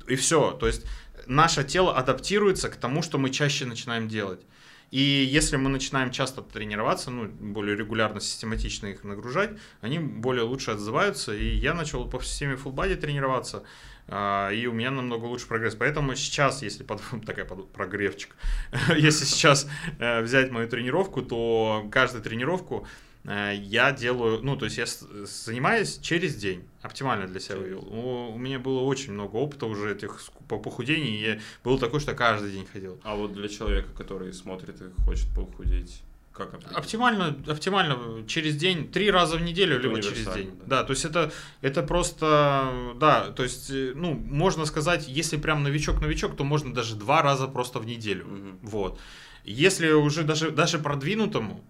[0.07, 0.53] И все.
[0.53, 0.87] То есть
[1.27, 4.41] наше тело адаптируется к тому, что мы чаще начинаем делать.
[4.89, 10.71] И если мы начинаем часто тренироваться, ну, более регулярно, систематично их нагружать, они более лучше
[10.71, 11.35] отзываются.
[11.35, 13.65] И я начал по системе body тренироваться,
[14.07, 15.75] а, и у меня намного лучше прогресс.
[15.75, 18.35] Поэтому сейчас, если под, такая под, прогревчик,
[18.97, 19.67] если сейчас
[19.99, 22.87] э, взять мою тренировку, то каждую тренировку
[23.27, 24.85] я делаю, ну, то есть я
[25.25, 27.79] занимаюсь через день, оптимально для себя вывел.
[27.79, 32.11] У, у меня было очень много опыта уже этих по похудений, и было такое, что
[32.11, 32.99] я каждый день ходил.
[33.03, 36.01] А вот для человека, который смотрит и хочет похудеть,
[36.31, 36.77] как определить?
[36.77, 40.51] Оптимально, оптимально через день, три раза в неделю, Это либо через день.
[40.59, 40.81] да.
[40.81, 40.83] Да.
[40.83, 46.35] то есть это, это просто, да, то есть, э, ну, можно сказать, если прям новичок-новичок,
[46.35, 48.25] то можно даже два раза просто в неделю.
[48.25, 48.59] Мгм.
[48.63, 48.99] Вот.
[49.45, 51.63] Если уже даже, даже продвинутому,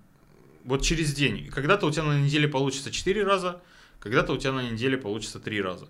[0.66, 3.62] вот через день, когда-то у тебя на неделе получится 4 раза,
[4.00, 5.88] когда-то у тебя на неделе получится 3 раза.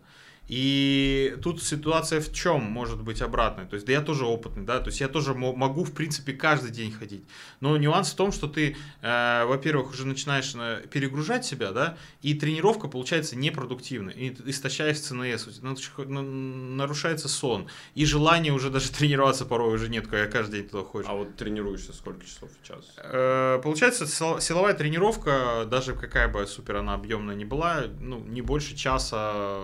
[0.47, 3.65] И тут ситуация в чем может быть обратной.
[3.65, 6.33] То есть, да я тоже опытный, да, то есть я тоже мо- могу, в принципе,
[6.33, 7.23] каждый день ходить.
[7.61, 12.35] Но нюанс в том, что ты, э, во-первых, уже начинаешь э, перегружать себя, да, и
[12.35, 18.69] тренировка получается непродуктивной, и истощаешь ЦНС, у тебя нач- на- нарушается сон, и желание уже
[18.69, 21.09] даже тренироваться порой уже нет, когда каждый день туда ходишь.
[21.09, 22.93] А вот тренируешься сколько часов в час?
[22.97, 28.41] Э, Получается, сил- силовая тренировка, даже какая бы супер она объемная не была, ну, не
[28.41, 29.61] больше часа,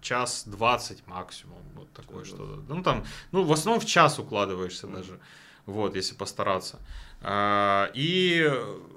[0.00, 2.62] час двадцать максимум, вот такое что-то.
[2.68, 4.96] Ну, там, ну, в основном в час укладываешься Мгм.
[4.96, 5.20] даже,
[5.66, 6.78] вот, если постараться.
[7.22, 8.50] А, И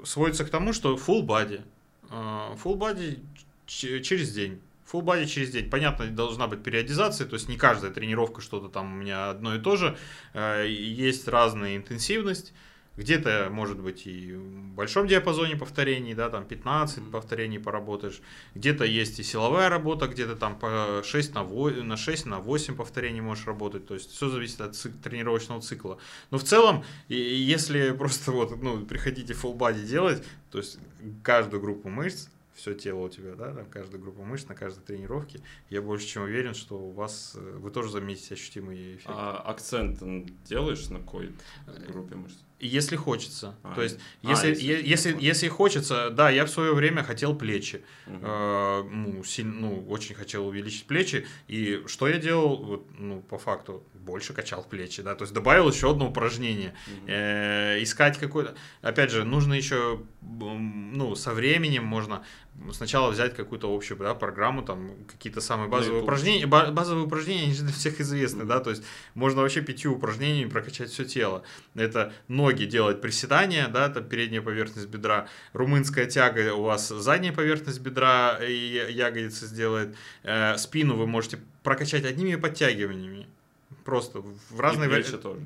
[0.05, 1.61] сводится к тому, что full body,
[2.09, 3.19] а, full body
[3.65, 4.59] через день.
[4.91, 5.69] Full body через день.
[5.69, 9.59] Понятно, должна быть периодизация, то есть не каждая тренировка что-то там у меня одно и
[9.59, 9.97] то же.
[10.33, 12.53] Э, Есть разная интенсивность,
[12.95, 17.11] Где-то, может быть, и в большом диапазоне повторений, да, там 15 Мгм.
[17.11, 18.21] повторений поработаешь.
[18.53, 22.75] Где-то есть и силовая работа, где-то там по 6 на 8, на 6 на 8
[22.75, 23.87] повторений можешь работать.
[23.87, 25.97] То есть все зависит от цик- тренировочного цикла.
[26.29, 30.77] Но в целом, и- и если просто вот, ну, приходите full body делать, то есть
[31.23, 35.39] каждую группу мышц, все тело у тебя, да, там каждая группа мышц на каждой тренировке,
[35.71, 39.07] я больше чем уверен, что у вас, э, вы тоже заметите ощутимый эффект.
[39.09, 39.99] А акцент
[40.43, 41.31] делаешь на какой
[41.91, 42.35] группе мышц?
[42.63, 43.55] Если хочется.
[43.63, 47.03] А, То есть, а, если, если- е- если, если хочется, да, я в свое время
[47.03, 47.83] хотел плечи.
[48.07, 48.19] Мгм.
[48.23, 51.25] Э, ну, силь- ну, очень хотел увеличить плечи.
[51.47, 52.63] И что я делал?
[52.63, 55.15] Вот, ну, по факту, больше качал плечи, да.
[55.15, 56.73] То есть добавил еще одно упражнение.
[57.07, 58.55] Э, искать какой-то.
[58.81, 62.23] Опять же, нужно еще, ну, со временем можно
[62.71, 66.45] сначала взять какую-то общую да, программу, там какие-то самые базовые упражнения.
[66.45, 68.83] Ба- базовые упражнения, они же для всех известны, да, то есть
[69.15, 71.43] можно вообще пятью упражнениями прокачать все тело.
[71.73, 77.79] Это ноги делать приседания, да, это передняя поверхность бедра, румынская тяга у вас задняя поверхность
[77.79, 83.27] бедра и ягодицы сделает, Э, спину вы можете прокачать одними подтягиваниями.
[83.83, 85.41] Просто в разные И плечи тоже.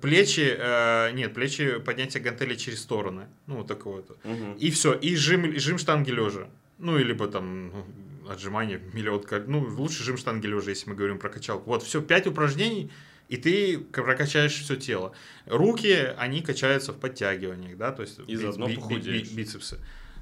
[0.00, 3.28] Плечи, э, нет, плечи поднятие гантели через стороны.
[3.46, 4.18] Ну, вот такое вот.
[4.24, 4.54] Мгм.
[4.54, 6.48] И все, и жим, и жим штанги лежа.
[6.78, 7.86] Ну, или либо там ну,
[8.30, 11.70] отжимания миллион, ну, лучше жим штанги лежа, если мы говорим про качалку.
[11.70, 12.90] Вот, все, пять упражнений,
[13.28, 15.12] и ты прокачаешь все тело.
[15.46, 19.30] Руки, они качаются в подтягиваниях, да, то есть И заодно похудеешь.
[19.30, 19.78] бицепсы.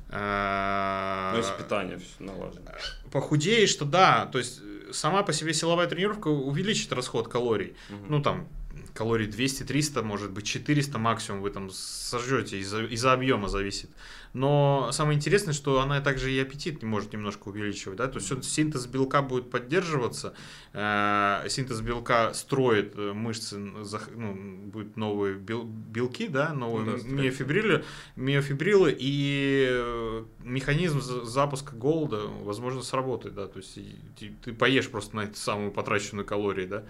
[0.08, 2.70] А, Ну, если питание все налажено.
[3.10, 4.60] Похудеешь, то да, то есть
[4.92, 7.74] сама по себе силовая тренировка увеличит расход калорий.
[7.90, 8.06] Мгм.
[8.08, 8.48] Ну, там,
[8.97, 13.90] калорий 200-300, может быть, 400 максимум вы там сожжете, из-за из объема зависит.
[14.32, 18.86] Но самое интересное, что она также и аппетит может немножко увеличивать, да, то есть синтез
[18.86, 20.35] белка будет поддерживаться,
[20.74, 24.35] э, синтез белка строит э, мышцы, ну,
[24.66, 27.85] будут новые бел- белки, да, новые Ну да, миофибрилы,
[28.16, 33.78] миофибрилы, и э, механизм за- запуска голода, возможно, сработает, да, то есть
[34.18, 36.85] ты, ты поешь просто на эту самую потраченную калории, да,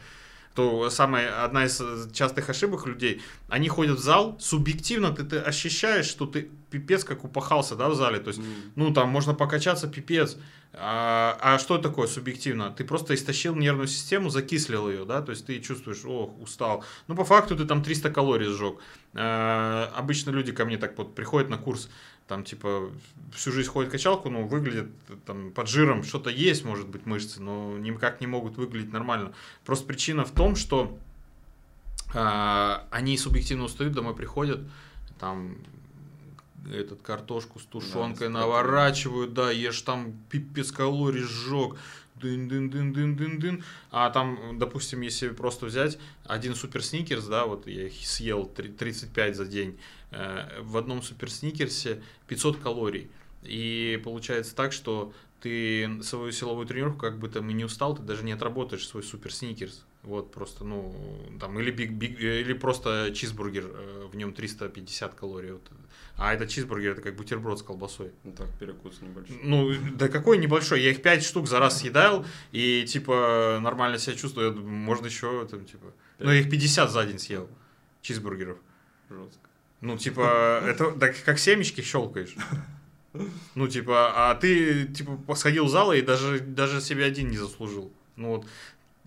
[0.57, 5.39] то самая одна из э, частых ошибок людей, они ходят в зал, субъективно ты, ты
[5.39, 8.73] ощущаешь, что ты пипец как упахался, да, в зале, то есть, Мгм.
[8.75, 10.37] ну, там можно покачаться пипец,
[10.73, 12.71] а, а что такое субъективно?
[12.71, 16.85] Ты просто истощил нервную систему, закислил ее, да, то есть ты чувствуешь, ох, устал.
[17.07, 18.77] Ну, по факту ты там 300 калорий сжег.
[19.15, 21.89] А, обычно люди ко мне так вот приходят на курс,
[22.29, 22.91] там, типа,
[23.33, 24.89] всю жизнь ходят в качалку, ну, выглядят
[25.25, 29.33] там под жиром, что-то есть, может быть, мышцы, но никак не могут выглядеть нормально.
[29.65, 30.99] Просто причина в том, что
[32.15, 34.61] а, они субъективно устают, домой приходят,
[35.19, 35.57] там
[36.73, 41.77] этот картошку с тушенкой с наворачивают, да, ешь там пипец калорий сжег,
[42.21, 47.27] дын дын дын дын дын дын а там, допустим, если просто взять один супер сникерс,
[47.27, 50.06] да, вот я их съел три- 35 за день, э,
[50.61, 53.11] в одном супер сникерсе 500 калорий,
[53.43, 58.03] и получается так, что ты свою силовую тренировку как бы там и не устал, ты
[58.03, 59.85] даже не отработаешь свой супер сникерс.
[60.03, 60.95] Вот просто, ну,
[61.41, 65.53] там, или, биг, биг, или просто чизбургер, э, в нем 350 калорий.
[65.53, 65.63] Вот.
[66.17, 68.13] А этот чизбургер это как бутерброд с колбасой.
[68.23, 69.41] Ну так, перекус небольшой.
[69.43, 74.15] Ну, да какой небольшой, я их 5 штук за раз съедал, и типа нормально себя
[74.15, 75.87] чувствую, можно еще там типа.
[76.21, 77.49] Ну, я их 50 за день съел,
[78.01, 78.59] чизбургеров.
[79.11, 79.46] Жестко.
[79.87, 82.35] Ну, типа, это так как семечки щелкаешь.
[83.55, 87.93] Ну, типа, а ты, типа, сходил в зал и даже, даже себе один не заслужил.
[88.17, 88.47] Ну, вот.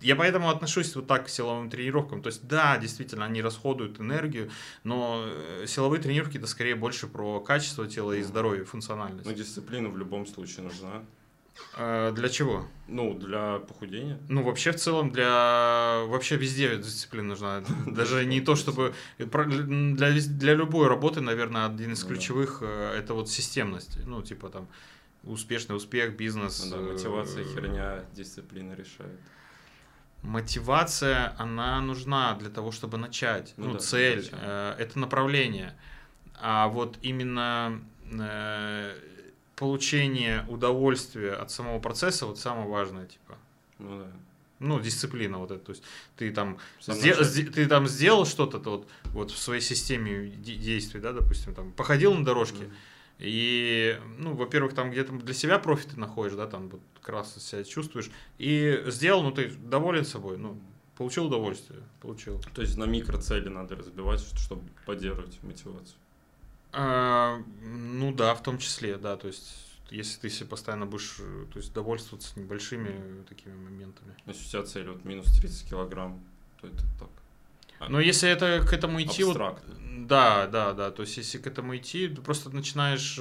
[0.00, 2.22] Я поэтому отношусь вот так к силовым тренировкам.
[2.22, 4.50] То есть, да, действительно, они расходуют энергию,
[4.82, 9.28] но э, силовые тренировки это скорее больше про качество тела и здоровье, функциональность.
[9.28, 11.02] Ну, дисциплина в любом случае нужна.
[11.76, 12.66] Э, Для чего?
[12.88, 14.18] Ну, для похудения.
[14.28, 16.02] Ну, вообще, в целом, для...
[16.06, 17.62] Вообще везде дисциплина нужна.
[17.86, 18.94] Даже не то, чтобы...
[19.18, 23.98] Для, для любой работы, наверное, один из Ну ключевых э, это вот системность.
[24.06, 24.66] Ну, типа там
[25.22, 26.64] успешный успех, бизнес.
[26.64, 29.20] Ну да, э, мотивация, херня, дисциплина решает.
[30.22, 33.54] Мотивация, она нужна для того, чтобы начать.
[33.56, 35.74] Ну Ну, да, цель, э, это направление.
[36.34, 37.80] А вот именно
[38.10, 38.94] э,
[39.60, 43.36] получение удовольствия от самого процесса, вот самое важное, типа.
[43.78, 44.06] Ну да.
[44.58, 45.64] Ну, дисциплина вот эта.
[45.66, 45.82] То есть
[46.16, 51.00] ты там, сде- ты там сделал что-то то вот, вот в своей системе де- действий,
[51.00, 52.72] да, допустим, там, походил на дорожке, Мгм.
[53.18, 58.10] и, ну, во-первых, там где-то для себя профиты находишь, да, там вот классно себя чувствуешь,
[58.38, 60.58] и сделал, ну, ты доволен собой, ну,
[60.96, 62.40] получил удовольствие, получил.
[62.54, 65.96] То есть на микроцели надо разбивать, чтобы поддерживать мотивацию.
[66.72, 71.46] А, ну да, в том числе, да, то есть если ты себе постоянно будешь, э,
[71.52, 74.14] то есть довольствоваться небольшими такими моментами.
[74.26, 76.20] Если у тебя цель вот минус 30 килограмм,
[76.60, 77.08] то это так.
[77.88, 79.74] Но если это к этому идти, вот, Абстрактно.
[80.06, 83.18] да, да, да, то есть если к этому идти, ты просто начинаешь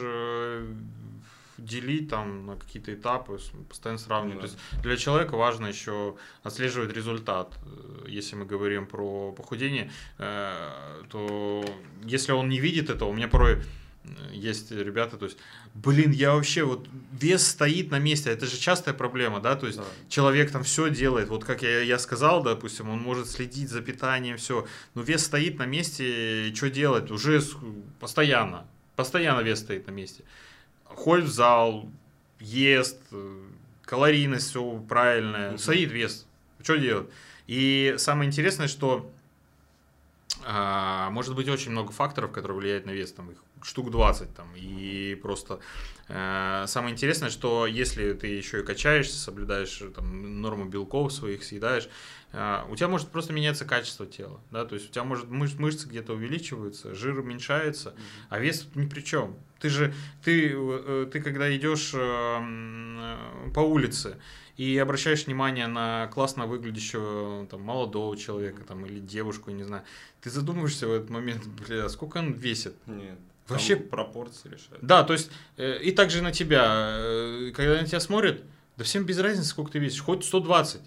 [1.59, 4.41] делить там на какие-то этапы, постоянно сравнивать.
[4.41, 4.53] Ну То да.
[4.53, 7.53] есть для человека важно еще отслеживать результат.
[7.65, 11.63] Э, Если мы говорим про похудение, э, то
[12.03, 15.37] если он не видит этого, у меня порой э, есть ребята, то есть,
[15.73, 19.77] блин, я вообще вот вес стоит на месте, это же частая проблема, да, то есть
[19.79, 19.85] Да.
[20.07, 24.37] человек там все делает, вот как я, я сказал, допустим, он может следить за питанием,
[24.37, 24.65] все,
[24.95, 27.11] но вес стоит на месте, и что делать?
[27.11, 27.41] Уже
[27.99, 28.65] постоянно,
[28.95, 30.23] постоянно вес стоит на месте.
[30.89, 31.89] Ходит в зал,
[32.39, 33.41] ест, э,
[33.83, 35.57] калорийность все правильная, Мгм.
[35.57, 36.27] стоит вес,
[36.61, 37.09] что делать?
[37.47, 39.09] И самое интересное, что
[40.45, 44.47] а, может быть очень много факторов, которые влияют на вес, там их штук 20 там,
[44.55, 45.59] и просто
[46.07, 51.43] э, самое интересное, что если ты еще и качаешься, соблюдаешь э, там, норму белков своих,
[51.43, 51.89] съедаешь,
[52.31, 55.59] э, у тебя может просто меняться качество тела, да, то есть у тебя может мыш-
[55.59, 57.93] мышцы где-то увеличиваются, жир уменьшается,
[58.29, 59.35] а вес тут ни при чем.
[59.59, 64.17] Ты же, ты, э, ты когда идешь э, по улице
[64.57, 69.83] и обращаешь внимание на классно выглядящего там, молодого человека там, или девушку, не знаю,
[70.21, 72.75] ты задумываешься в этот момент, бля, сколько он весит?
[72.87, 73.17] Нет.
[73.47, 74.79] Вообще- пропорции решают.
[74.81, 78.43] Да, то есть, э, и также на тебя, э, когда на тебя смотрят,
[78.77, 80.81] да всем без разницы, сколько ты весишь, хоть 120.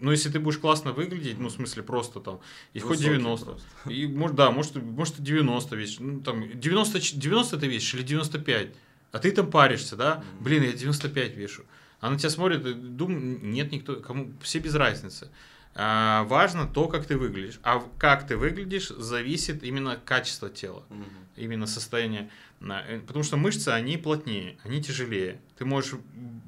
[0.00, 2.40] Но если ты будешь классно выглядеть, ну, в смысле, просто там,
[2.72, 3.44] и хоть Высокий 90.
[3.46, 3.66] просто.
[3.90, 6.00] И, может, да, может, может, ты 90 весишь.
[6.00, 8.70] Ну, там, 90, ч- 90 ты весишь или 95.
[9.12, 10.24] А ты там паришься, да?
[10.40, 11.62] Блин, я 95 вешу.
[12.00, 15.30] А на тебя смотрят и думают, нет, никто, кому, все без разницы.
[15.76, 17.58] А, важно то, как ты выглядишь.
[17.62, 21.04] А как ты выглядишь, зависит именно качество тела Мгм.
[21.36, 22.30] именно состояние.
[22.60, 25.40] э, Потому что мышцы, они плотнее, они тяжелее.
[25.56, 25.94] Ты можешь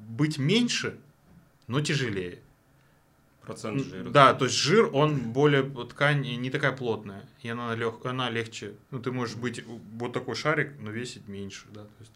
[0.09, 0.99] быть меньше,
[1.69, 2.41] но тяжелее.
[3.47, 4.11] Процент жира.
[4.11, 8.73] Да, то есть жир, он более, ткань не такая плотная, и она, лег, она легче.
[8.91, 12.13] Ну, ты можешь быть вот такой шарик, но весить меньше, да, то есть.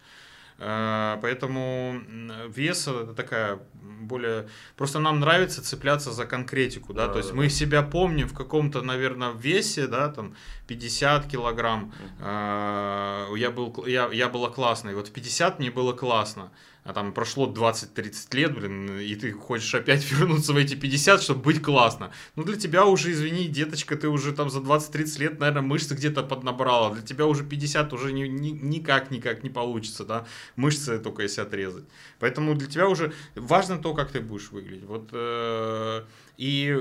[0.59, 2.01] э, Поэтому
[2.48, 3.61] вес это такая
[4.02, 4.48] более...
[4.77, 7.51] Просто нам нравится цепляться за конкретику, да, Да, то есть да, мы да.
[7.51, 10.35] себя помним в каком-то, наверное, весе, да, там
[10.66, 14.94] 50 килограмм, а, я, был, я, я была классной.
[14.94, 16.51] Вот в 50 мне было классно.
[16.82, 21.43] А там прошло 20-30 лет, блин, и ты хочешь опять вернуться в эти 50, чтобы
[21.43, 22.11] быть классно.
[22.36, 26.23] Ну, для тебя уже, извини, деточка, ты уже там за 20-30 лет, наверное, мышцы где-то
[26.23, 26.90] поднабрала.
[26.94, 30.27] Для тебя уже 50 уже ни- ни- никак, никак не получится, да.
[30.57, 31.85] Мышцы только если отрезать.
[32.19, 34.85] Поэтому для тебя уже важно то, как ты будешь выглядеть.
[34.85, 36.05] Вот, э,
[36.39, 36.78] и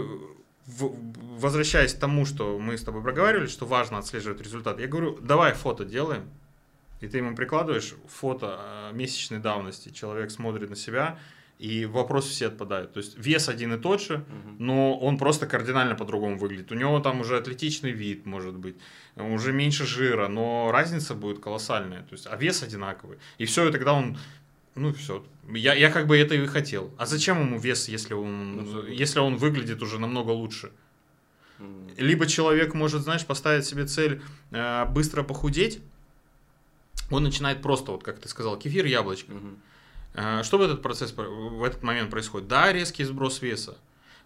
[1.38, 5.54] возвращаясь к тому, что мы с тобой проговаривали, что важно отслеживать результат, я говорю, давай
[5.54, 6.30] фото делаем,
[7.02, 11.18] и ты ему прикладываешь фото э, месячной давности, человек смотрит на себя,
[11.60, 12.94] и вопросы все отпадают.
[12.94, 14.24] То есть вес один и тот же,
[14.60, 16.72] но он просто кардинально по-другому выглядит.
[16.72, 18.78] У него там уже атлетичный вид, может быть,
[19.18, 22.04] уже меньше жира, но разница будет колоссальная.
[22.04, 23.18] То есть, а вес одинаковый.
[23.40, 24.18] И все, и тогда он,
[24.76, 25.26] ну все.
[25.54, 26.92] Я, я как бы это и хотел.
[26.98, 30.72] А зачем ему вес, если он, Ну, если он выглядит уже намного лучше?
[31.98, 34.22] Либо человек может, знаешь, поставить себе цель
[34.52, 35.82] э, быстро похудеть,
[37.10, 39.34] он начинает просто, вот как ты сказал, кефир, яблочко.
[40.14, 42.48] Э, Что в этот процесс, про- в этот момент происходит?
[42.48, 43.78] Да, резкий сброс веса.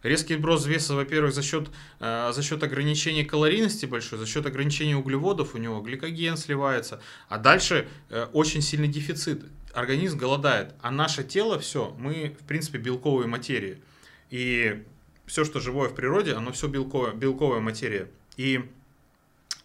[0.02, 1.70] Резкий сброс веса, во-первых, за счет,
[2.02, 7.38] э, за счет ограничения калорийности большой, за счет ограничения углеводов у него гликоген сливается, а
[7.38, 9.46] дальше э, очень сильный дефицит.
[9.74, 13.82] Организм голодает, а наше тело все, мы, в принципе, белковые материи.
[14.30, 14.84] И
[15.26, 18.10] все, что живое в природе, оно все белковая, белковая материя.
[18.36, 18.70] И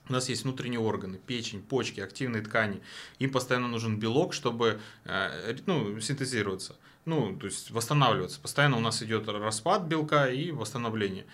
[0.08, 2.80] у нас есть внутренние органы, печень, почки, активные ткани.
[3.18, 8.40] Им постоянно нужен белок, чтобы э, ну, синтезироваться, ну, то есть восстанавливаться.
[8.40, 11.26] Постоянно у нас идет распад белка и восстановление.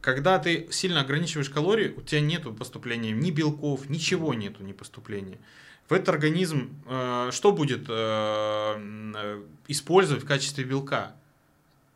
[0.00, 5.38] Когда ты сильно ограничиваешь калории, у тебя нет поступления ни белков, ничего нету, ни поступления.
[5.88, 11.16] В этот организм э, что будет э, использовать в качестве белка?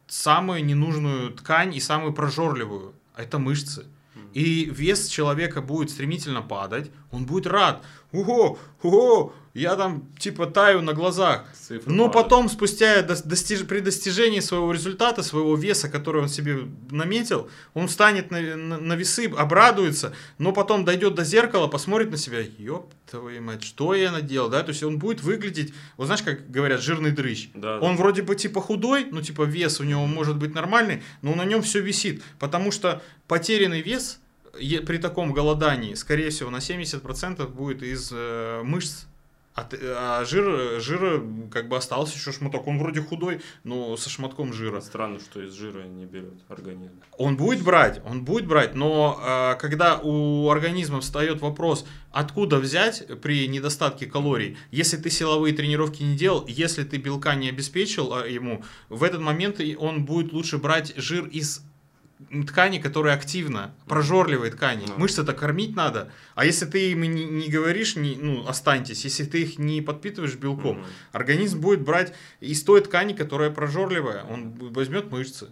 [0.07, 2.94] Самую ненужную ткань и самую прожорливую.
[3.16, 3.86] Это мышцы.
[4.35, 7.83] И вес человека будет стремительно падать, он будет рад.
[8.13, 11.45] Ого, ого, я там типа таю на глазах.
[11.55, 12.13] Цифры Но падают.
[12.13, 17.89] потом, спустя дос- достиж- при достижении своего результата, своего веса, который он себе наметил, он
[17.89, 22.93] встанет на, на- на весы, обрадуется, но потом дойдет до зеркала, посмотрит на себя, ёб
[23.11, 26.81] твою мать, что я наделал, да, то есть он будет выглядеть, вот знаешь, как говорят,
[26.83, 27.49] жирный дрыщ.
[27.55, 28.03] Да, Он да.
[28.03, 31.61] вроде бы типа худой, ну типа вес у него может быть нормальный, но на нем
[31.63, 34.19] все висит, потому что потерянный вес
[34.53, 39.07] при таком голодании, скорее всего, на 70% будет из э, мышц.
[39.55, 42.66] А, ты- а жир, жир как бы остался еще шматок.
[42.66, 44.81] Он вроде худой, но со шматком жира.
[44.81, 46.95] Странно, что из жира не берет организм.
[47.19, 53.07] Он будет брать, он будет брать, но а, когда у организма встает вопрос, откуда взять
[53.20, 58.27] при недостатке калорий, если ты силовые тренировки не делал, если ты белка не обеспечил а,
[58.27, 61.62] ему, в этот момент он будет лучше брать жир из
[62.47, 64.86] ткани, которая активна, прожорливой ткани.
[64.86, 64.94] Да.
[64.97, 66.11] Мышцы-то кормить надо.
[66.35, 70.35] А если ты им не, не говоришь, не, ну, останьтесь, если ты их не подпитываешь
[70.36, 70.86] белком, Мгм.
[71.12, 74.24] Организм будет брать из той ткани, которая прожорливая.
[74.24, 75.49] Он возьмет мышцы.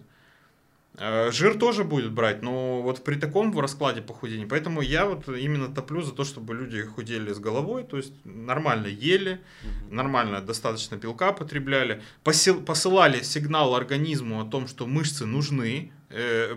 [0.97, 4.45] Э, Жир тоже будет брать, но вот при таком раскладе похудения.
[4.45, 8.87] Поэтому я вот именно топлю за то, чтобы люди худели с головой, то есть нормально
[8.87, 9.39] ели,
[9.89, 15.93] нормально достаточно белка потребляли, посил- посылали сигнал организму о том, что мышцы нужны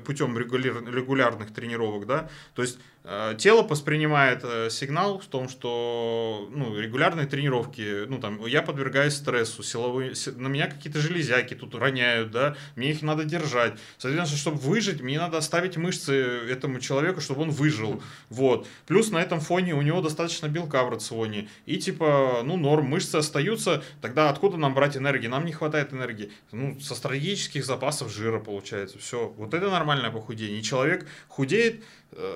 [0.05, 6.49] путем регуляр- регулярных тренировок, да, то есть э, тело воспринимает э, сигнал в том, что
[6.51, 11.75] ну, регулярные тренировки, ну там я подвергаюсь стрессу, силовые, си- на меня какие-то железяки тут
[11.75, 17.21] роняют, да, мне их надо держать, соответственно, чтобы выжить, мне надо оставить мышцы этому человеку,
[17.21, 21.77] чтобы он выжил, вот, плюс на этом фоне у него достаточно белка в рационе, и
[21.77, 25.27] типа, ну норм, мышцы остаются, тогда откуда нам брать энергии?
[25.27, 30.61] Нам не хватает энергии, ну со стратегических запасов жира получается, все, вот это нормальное похудение,
[30.61, 31.83] и человек худеет э,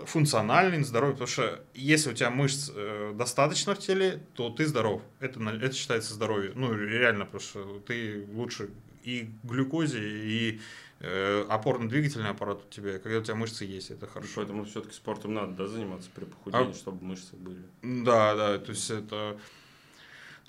[0.07, 5.03] функциональный, здоровый, потому что если у тебя мышц э, достаточно в теле, то ты здоров,
[5.21, 8.71] это, это считается здоровье, ну реально, потому что ты лучше
[9.05, 10.61] и глюкозе, и
[11.01, 14.33] э, опорно-двигательный аппарат у тебя, когда у тебя мышцы есть, это хорошо.
[14.37, 17.63] Поэтому все-таки спортом надо да, заниматься при похудении, А- чтобы мышцы были.
[17.83, 19.39] Да, да, то есть это...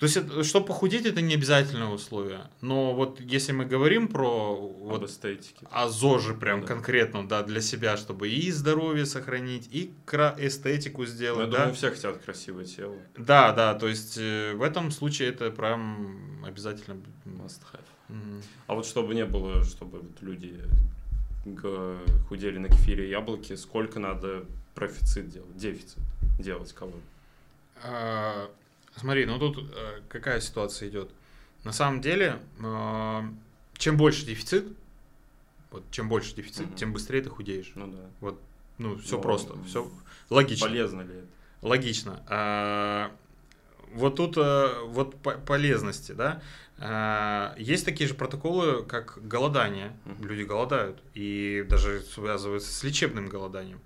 [0.00, 2.40] То есть, это, чтобы похудеть, это не обязательное условие.
[2.62, 5.66] Но вот если мы говорим про Об вот эстетике.
[5.70, 6.66] о ЗОЖе прям Да.
[6.68, 9.92] конкретно, да, для себя, чтобы и здоровье сохранить, и
[10.38, 11.58] эстетику Ну, я сделать, да.
[11.58, 12.96] думаю, все хотят красивое тело.
[13.18, 16.96] Да, да, то есть э, в этом случае это прям обязательно.
[17.26, 17.84] Must have.
[18.08, 18.42] Мгм.
[18.68, 20.58] А вот чтобы не было, чтобы люди
[22.28, 24.44] худели на кефире и яблоке, сколько надо
[24.74, 25.98] профицит делать, дефицит
[26.38, 27.02] делать калорий?
[29.00, 31.10] А, Смотри, ну тут э, какая ситуация идет.
[31.64, 33.22] На самом деле, э,
[33.76, 34.66] чем больше дефицит,
[35.70, 36.76] вот чем больше дефицит, Мгм.
[36.76, 37.72] тем быстрее ты худеешь.
[37.74, 38.34] Ну да.
[38.78, 39.90] Ну, все Но просто, все
[40.30, 40.66] логично.
[40.68, 41.26] Полезно ли это?
[41.62, 42.22] Логично.
[42.28, 43.10] А,
[43.92, 46.40] вот тут э, вот по- полезности, да.
[46.78, 49.94] А, есть такие же протоколы, как голодание.
[50.06, 50.26] Мгм.
[50.26, 53.80] Люди голодают и даже связываются с лечебным голоданием.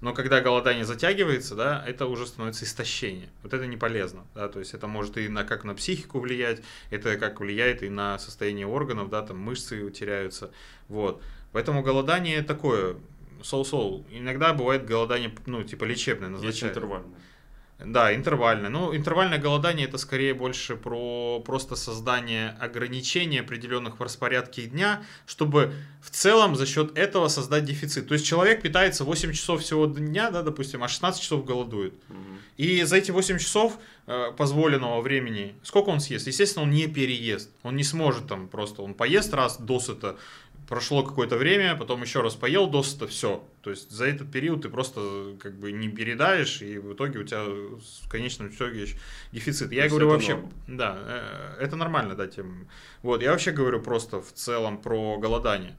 [0.00, 3.28] Но когда голодание затягивается, да, это уже становится истощение.
[3.42, 6.62] Вот это не полезно, да, то есть это может и на как на психику влиять,
[6.90, 10.50] это как влияет и на состояние органов, да, там мышцы теряются,
[10.88, 11.22] вот.
[11.52, 12.96] Поэтому голодание такое,
[13.42, 14.06] соу-соу.
[14.10, 16.76] Иногда бывает голодание, ну, типа лечебное, Есть назначают.
[16.76, 17.20] интервальное.
[17.84, 18.68] Да, интервальное.
[18.68, 25.72] Ну, интервальное голодание это скорее больше про просто создание ограничений определенных в распорядке дня, чтобы
[26.02, 28.08] в целом за счет этого создать дефицит.
[28.08, 31.94] То есть человек питается 8 часов всего дня, да, допустим, а 16 часов голодует.
[32.56, 36.26] И за эти 8 часов э, позволенного времени, сколько он съест?
[36.26, 37.50] Естественно, он не переест.
[37.62, 40.18] Он не сможет там просто, он поест раз досыта,
[40.70, 43.44] прошло какое-то время, потом еще раз поел досыта, все.
[43.60, 47.24] То есть за этот период ты просто как бы не передаешь, и в итоге у
[47.24, 48.86] тебя в конечном итоге
[49.32, 49.72] дефицит.
[49.72, 50.52] Я говорю вообще, норм.
[50.68, 52.68] да, э, это нормально, да, тем.
[53.02, 55.76] Вот, я вообще говорю просто в целом про голодание.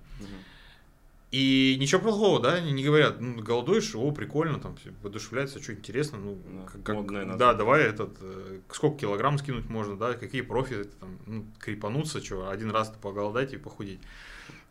[1.31, 6.17] И ничего плохого, да, они не говорят, ну, голодуешь, о, прикольно, там, воодушевляется, что интересно,
[6.17, 10.41] ну, Да, как- как- модное да, давай этот, э, сколько килограмм скинуть можно, да, какие
[10.41, 14.01] профиты, там, ну, крепануться, что, один раз поголодать и похудеть.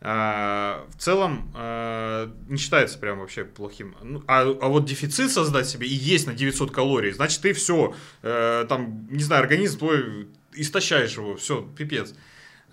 [0.03, 3.95] А, в целом, а, не считается прям вообще плохим.
[4.01, 7.93] Ну, а, а вот дефицит создать себе и есть на 900 калорий, значит, ты все,
[8.21, 12.15] там, не знаю, организм твой, истощаешь его, все, пипец.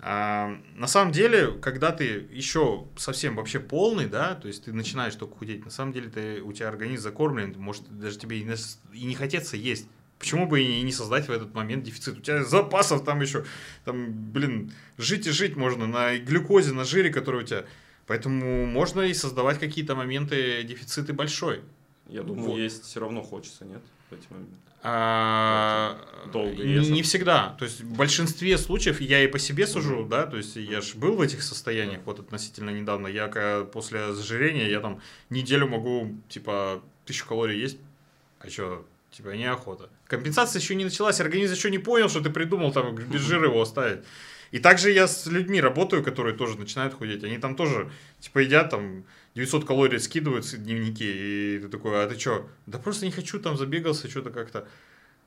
[0.01, 5.15] А, на самом деле, когда ты еще совсем вообще полный, да, то есть ты начинаешь
[5.15, 8.55] только худеть, на самом деле ты, у тебя организм закормлен, может даже тебе и не,
[8.93, 9.87] и не хотеться есть.
[10.19, 12.17] Почему бы и не создать в этот момент дефицит?
[12.17, 13.45] У тебя запасов там еще,
[13.85, 17.63] там, блин, жить и жить можно на глюкозе, на жире, который у тебя.
[18.05, 21.61] Поэтому можно и создавать какие-то моменты дефициты большой.
[22.09, 22.57] Я думаю, Вот.
[22.57, 23.81] есть все равно хочется, нет?
[24.09, 24.55] В эти моменты.
[24.81, 25.97] А,
[26.33, 26.87] Долго не, ешь.
[26.87, 27.55] не всегда.
[27.59, 30.95] То есть в большинстве случаев я и по себе сужу, да, то есть я же
[30.97, 33.07] был в этих состояниях вот относительно недавно.
[33.07, 33.27] Я
[33.71, 37.77] после ожирения, я там неделю могу, типа, тысячу калорий есть,
[38.39, 39.89] а что, типа, неохота.
[40.07, 43.61] Компенсация еще не началась, организм еще не понял, что ты придумал там без жира его
[43.61, 43.99] оставить.
[44.51, 47.23] И также я с людьми работаю, которые тоже начинают худеть.
[47.23, 49.05] Они там тоже, типа, едят там
[49.35, 52.49] 900 калорий скидывают в дневники, и ты такой, а ты что?
[52.65, 54.67] Да просто не хочу, там забегался, что-то как-то.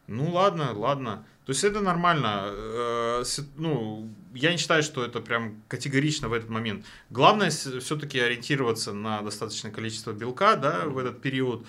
[0.08, 1.24] Ну ладно, ладно.
[1.46, 2.50] То есть это нормально.
[2.52, 3.24] Э,
[3.56, 6.84] ну, я не считаю, что это прям категорично в этот момент.
[7.10, 11.64] Главное все-таки ориентироваться на достаточное количество белка, да, в этот период,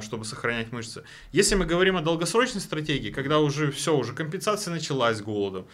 [0.00, 1.04] чтобы сохранять мышцы.
[1.32, 5.66] Если мы говорим о долгосрочной стратегии, когда уже все, уже компенсация началась голодом,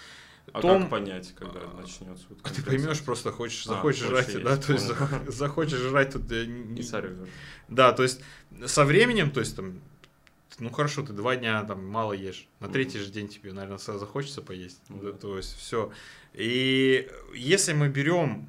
[0.52, 0.82] а том...
[0.82, 2.24] как понять, когда начнется?
[2.28, 4.86] Вот а ты поймешь, просто хочешь, а, захочешь жрать, есть, да, то есть
[5.28, 6.30] захочешь жрать тут...
[6.30, 7.28] Не сорвешь.
[7.68, 8.20] Да, то есть
[8.66, 9.80] со временем, то есть там,
[10.58, 14.40] ну хорошо, ты два дня там мало ешь, на третий же день тебе, наверное, захочется
[14.40, 15.92] поесть, да, то есть все.
[16.36, 18.48] И если мы берем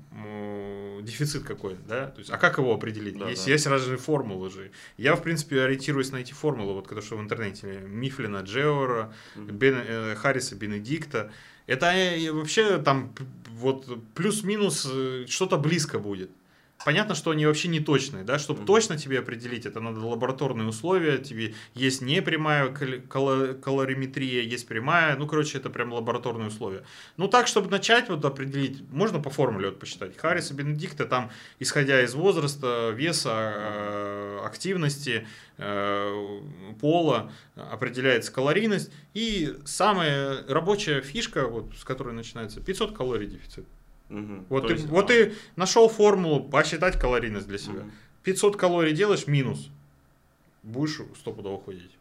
[1.07, 3.17] дефицит какой, да, то есть, а как его определить?
[3.17, 3.51] Да, есть, да.
[3.51, 4.71] есть разные формулы же.
[4.97, 9.51] Я, в принципе, ориентируюсь на эти формулы, вот, которые что в интернете, Мифлина, Джеора, mm-hmm.
[9.51, 11.31] Бен, э, Харриса, Бенедикта,
[11.65, 13.13] это э, вообще там
[13.49, 16.29] вот плюс-минус э, что-то близко будет.
[16.85, 18.65] Понятно, что они вообще не точные, да, чтобы mm-hmm.
[18.65, 25.27] точно тебе определить, это надо лабораторные условия, тебе есть не прямая калориметрия, есть прямая, ну,
[25.27, 26.83] короче, это прям лабораторные условия.
[27.17, 30.15] Ну, так, чтобы начать вот определить, можно по формуле вот посчитать.
[30.17, 35.27] Харриса Бенедикта там, исходя из возраста, веса, э, активности,
[35.57, 36.41] э,
[36.79, 43.65] пола, определяется калорийность, и самая рабочая фишка, вот, с которой начинается, 500 калорий дефицит.
[44.09, 44.45] Угу.
[44.49, 45.07] Вот, ты, есть, вот а...
[45.07, 47.81] ты нашел формулу посчитать калорийность для себя.
[47.81, 47.91] Угу.
[48.23, 49.69] 500 калорий делаешь минус,
[50.63, 51.91] будешь стопудово ходить.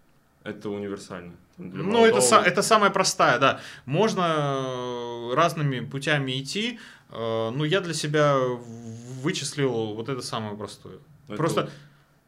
[0.43, 1.35] Это универсально.
[1.59, 3.61] Для ну, это, это самая простая, да.
[3.85, 6.79] Можно э, разными путями идти.
[7.11, 8.37] Э, ну, я для себя
[9.23, 10.99] вычислил вот это самое простое.
[11.29, 11.71] Это Просто...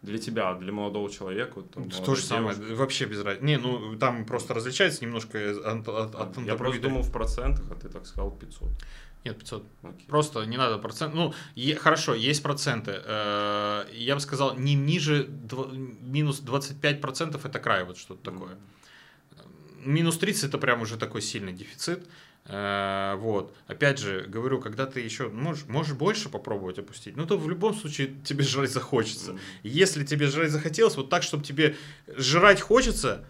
[0.00, 1.54] Для тебя, для молодого человека.
[1.56, 3.44] Вот, там, То же самое, вообще без разницы.
[3.44, 7.74] Не, ну там просто различается немножко от, от, от Я просто думал в процентах, а
[7.74, 8.68] ты так сказал 500.
[9.24, 9.64] Нет, 500.
[9.82, 10.06] Okay.
[10.06, 11.14] Просто не надо процент.
[11.14, 13.00] Ну, е- хорошо, есть проценты.
[13.04, 18.56] Э- я бы сказал, не ниже дв- минус 25% это край, вот что-то такое.
[19.84, 22.06] Минус 30 это прям уже такой сильный дефицит.
[22.46, 23.54] Э- вот.
[23.66, 27.74] Опять же, говорю, когда ты еще можешь, можешь больше попробовать опустить, ну то в любом
[27.74, 29.32] случае тебе жрать захочется.
[29.32, 29.40] Mm-hmm.
[29.64, 31.76] Если тебе жрать захотелось, вот так, чтобы тебе
[32.16, 33.24] жрать хочется,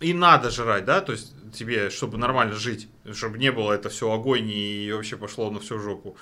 [0.00, 4.10] и надо жрать, да, то есть тебе, чтобы нормально жить, чтобы не было это все
[4.10, 6.16] огонь и вообще пошло на всю жопу.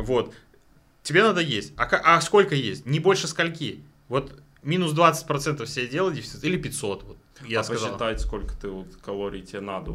[0.00, 0.34] Вот.
[1.02, 1.72] Тебе надо есть.
[1.76, 2.86] А, а сколько есть?
[2.86, 3.82] Не больше скольки.
[4.08, 4.32] Вот
[4.62, 7.02] минус 20% все дела дефицит или 500.
[7.04, 7.16] Вот,
[7.46, 7.88] я а сказал.
[7.88, 9.94] посчитать, сколько ты вот калорий тебе надо,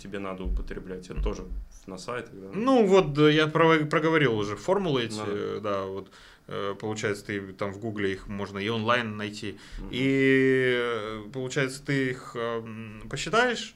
[0.00, 1.44] тебе надо употреблять, это тоже
[1.86, 2.48] на сайтах, да?
[2.52, 6.08] Ну, вот я проговорил уже формулы эти, да, да вот.
[6.46, 9.58] Э, получается, ты там в Гугле их можно и онлайн найти.
[9.78, 9.88] Mm-hmm.
[9.90, 13.74] И э, получается, ты их эм, посчитаешь,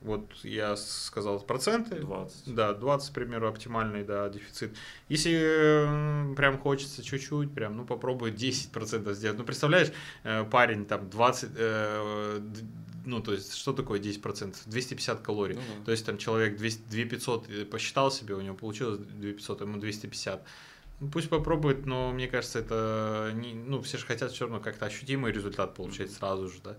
[0.00, 1.96] вот я сказал проценты.
[1.96, 2.54] 20.
[2.54, 4.76] Да, 20, к примеру, оптимальный, да, дефицит.
[5.08, 9.38] Если э, прям хочется чуть-чуть, прям, ну, попробуй 10% сделать.
[9.38, 9.90] Ну, представляешь,
[10.22, 12.40] э, парень там 20, э,
[13.06, 14.54] ну, то есть, что такое 10%?
[14.66, 15.56] 250 калорий.
[15.56, 15.84] Ну, да.
[15.86, 20.44] То есть, там человек 200, 2500 э, посчитал себе, у него получилось 2500, ему 250.
[21.00, 24.86] Ну, пусть попробует, но мне кажется, это не, ну, все же хотят все равно как-то
[24.86, 26.76] ощутимый результат получать сразу же, да.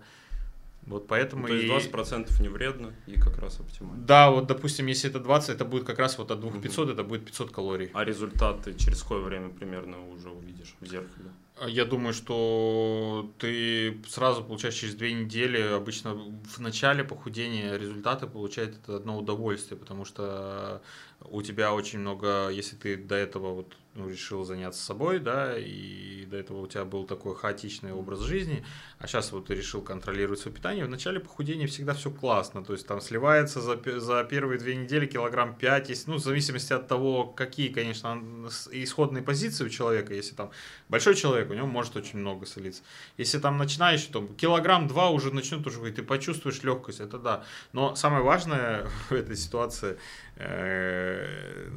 [0.86, 2.42] Вот поэтому ну, то есть 20% и...
[2.42, 4.02] не вредно и как раз оптимально.
[4.04, 6.92] Да, вот допустим, если это 20, это будет как раз вот от 2500, угу.
[6.92, 7.90] это будет 500 калорий.
[7.92, 11.30] А результаты через какое время примерно уже увидишь в зеркале?
[11.66, 18.76] Я думаю, что ты сразу получаешь через две недели, обычно в начале похудения результаты получает
[18.82, 20.80] это одно удовольствие, потому что
[21.20, 26.24] у тебя очень много, если ты до этого вот ну, решил заняться собой, да, и
[26.26, 28.64] до этого у тебя был такой хаотичный образ жизни,
[28.98, 32.72] а сейчас вот ты решил контролировать свое питание, в начале похудения всегда все классно, то
[32.72, 36.86] есть там сливается за, за первые две недели килограмм 5, если, ну, в зависимости от
[36.86, 38.22] того, какие, конечно,
[38.70, 40.52] исходные позиции у человека, если там
[40.88, 42.82] большой человек, у него может очень много солиться,
[43.16, 47.44] если там начинающий, то килограмм 2 уже начнет уже говорить, ты почувствуешь легкость, это да,
[47.72, 49.98] но самое важное в этой ситуации,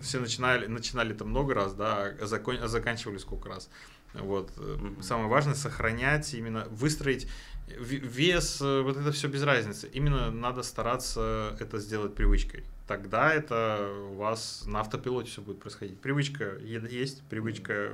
[0.01, 3.69] все начинали, начинали там много раз, да, а, закон, а заканчивали сколько раз.
[4.13, 4.51] Вот.
[4.51, 5.01] Mm-hmm.
[5.03, 7.27] Самое важное сохранять, именно выстроить
[7.67, 9.89] вес, э, вот это все без разницы.
[9.91, 12.63] Именно надо стараться это сделать привычкой.
[12.87, 15.99] Тогда это у вас на автопилоте все будет происходить.
[15.99, 17.93] Привычка есть, привычка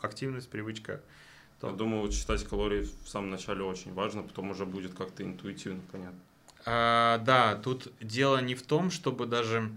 [0.00, 1.00] активность, привычка.
[1.60, 1.68] То.
[1.68, 5.80] Я думаю, вот считать калории в самом начале очень важно, потом уже будет как-то интуитивно
[5.90, 6.18] понятно.
[6.64, 9.70] А, да, тут дело не в том, чтобы даже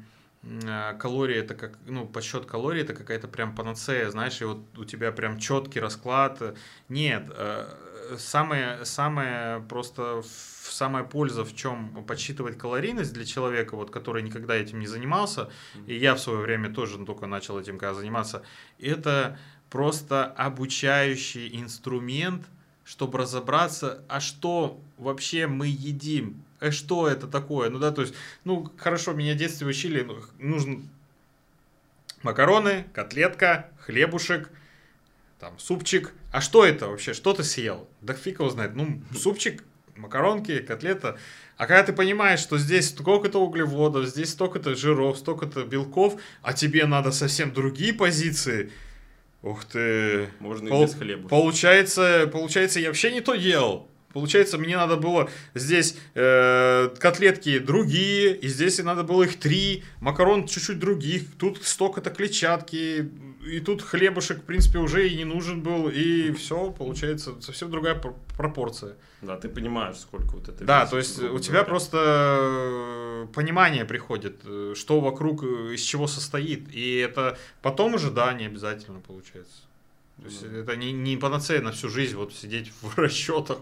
[0.67, 4.85] а, калории это как, ну, подсчет калорий это какая-то прям панацея, знаешь, и вот у
[4.85, 6.41] тебя прям четкий расклад.
[6.87, 14.21] Нет, э, самое, самое просто самая польза в чем подсчитывать калорийность для человека, вот, который
[14.21, 15.49] никогда этим не занимался,
[15.87, 18.43] и я в свое время тоже только начал этим когда заниматься,
[18.79, 19.39] это
[19.69, 22.45] просто обучающий инструмент
[22.85, 28.13] чтобы разобраться, а что вообще мы едим, а что это такое, ну да, то есть,
[28.43, 30.81] ну, хорошо, меня в детстве учили, ну, нужно
[32.23, 34.49] макароны, котлетка, хлебушек,
[35.39, 37.87] там, супчик, а что это вообще, что ты съел?
[38.01, 39.63] Да фиг его знает, ну, супчик,
[39.95, 41.17] макаронки, котлета,
[41.57, 46.85] а когда ты понимаешь, что здесь столько-то углеводов, здесь столько-то жиров, столько-то белков, а тебе
[46.85, 48.71] надо совсем другие позиции,
[49.41, 50.29] ух ты.
[50.39, 51.29] Можно Пол- и без хлеба.
[51.29, 53.87] Получается, получается, я вообще не то делал.
[54.15, 60.47] Получается, мне надо было здесь э, котлетки другие, и здесь надо было их три, макарон
[60.47, 63.11] чуть-чуть других, тут столько-то клетчатки,
[63.45, 67.95] и тут хлебушек, в принципе, уже и не нужен был, и все, получается, совсем другая
[67.95, 68.95] пр- пропорция.
[69.21, 71.63] Да, ты понимаешь, сколько вот это Да, весит, то есть у тебя говоря.
[71.65, 76.73] просто э, понимание приходит, э, что вокруг, э, из чего состоит.
[76.73, 79.63] И это потом уже, да, не обязательно получается.
[80.17, 83.59] То есть Ну, это не, не панацея на всю жизнь вот сидеть в расчетах.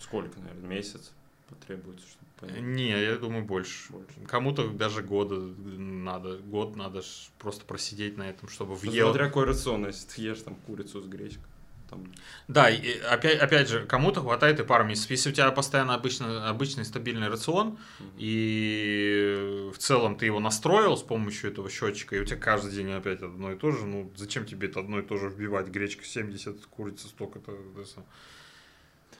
[0.00, 1.12] Сколько, наверное, месяц
[1.48, 2.62] потребуется, чтобы понять?
[2.62, 3.92] Не, я думаю, больше.
[3.92, 4.14] Больше.
[4.26, 7.02] Кому-то даже года надо, год надо
[7.38, 9.08] просто просидеть на этом, чтобы въел.
[9.08, 11.44] Смотря какой рацион, если ты ешь там курицу с гречкой.
[11.90, 12.04] Там,
[12.48, 15.10] Да, и опять, опять же, кому-то хватает и пару месяцев.
[15.10, 18.10] Если у тебя постоянно обычно, обычный стабильный рацион, мгм.
[18.16, 22.90] и в целом ты его настроил с помощью этого счетчика, и у тебя каждый день
[22.92, 25.68] опять одно и то же, ну зачем тебе это одно и то же вбивать?
[25.68, 27.52] Гречка 70, курица столько-то.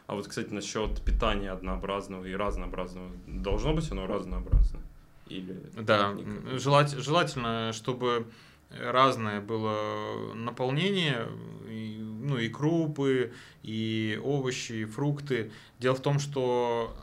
[0.06, 3.10] А вот, кстати, насчет питания однообразного и разнообразного.
[3.26, 4.80] Должно быть оно разнообразно?
[5.28, 6.60] Или Да, никак?
[6.60, 8.26] желать, желательно, чтобы
[8.80, 11.28] разное было наполнение,
[11.68, 13.32] и, ну и крупы,
[13.62, 15.52] и овощи, и фрукты.
[15.78, 16.94] Дело в том, что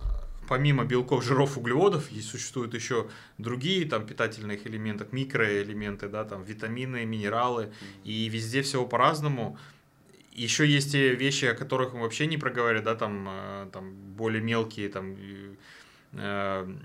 [0.52, 3.08] помимо белков, жиров, углеводов, есть, существуют еще
[3.38, 7.72] другие там питательных элементов, микроэлементы, да, там витамины, минералы,
[8.04, 9.58] и везде всего по-разному.
[10.34, 14.42] Еще есть те вещи, о которых мы вообще не проговорили, да, там, э, там более
[14.42, 15.56] мелкие там, и,
[16.14, 16.76] э,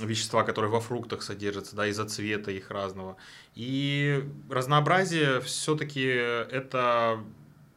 [0.00, 3.16] вещества, которые во фруктах содержатся, да, из-за цвета их разного.
[3.54, 7.20] И разнообразие все-таки это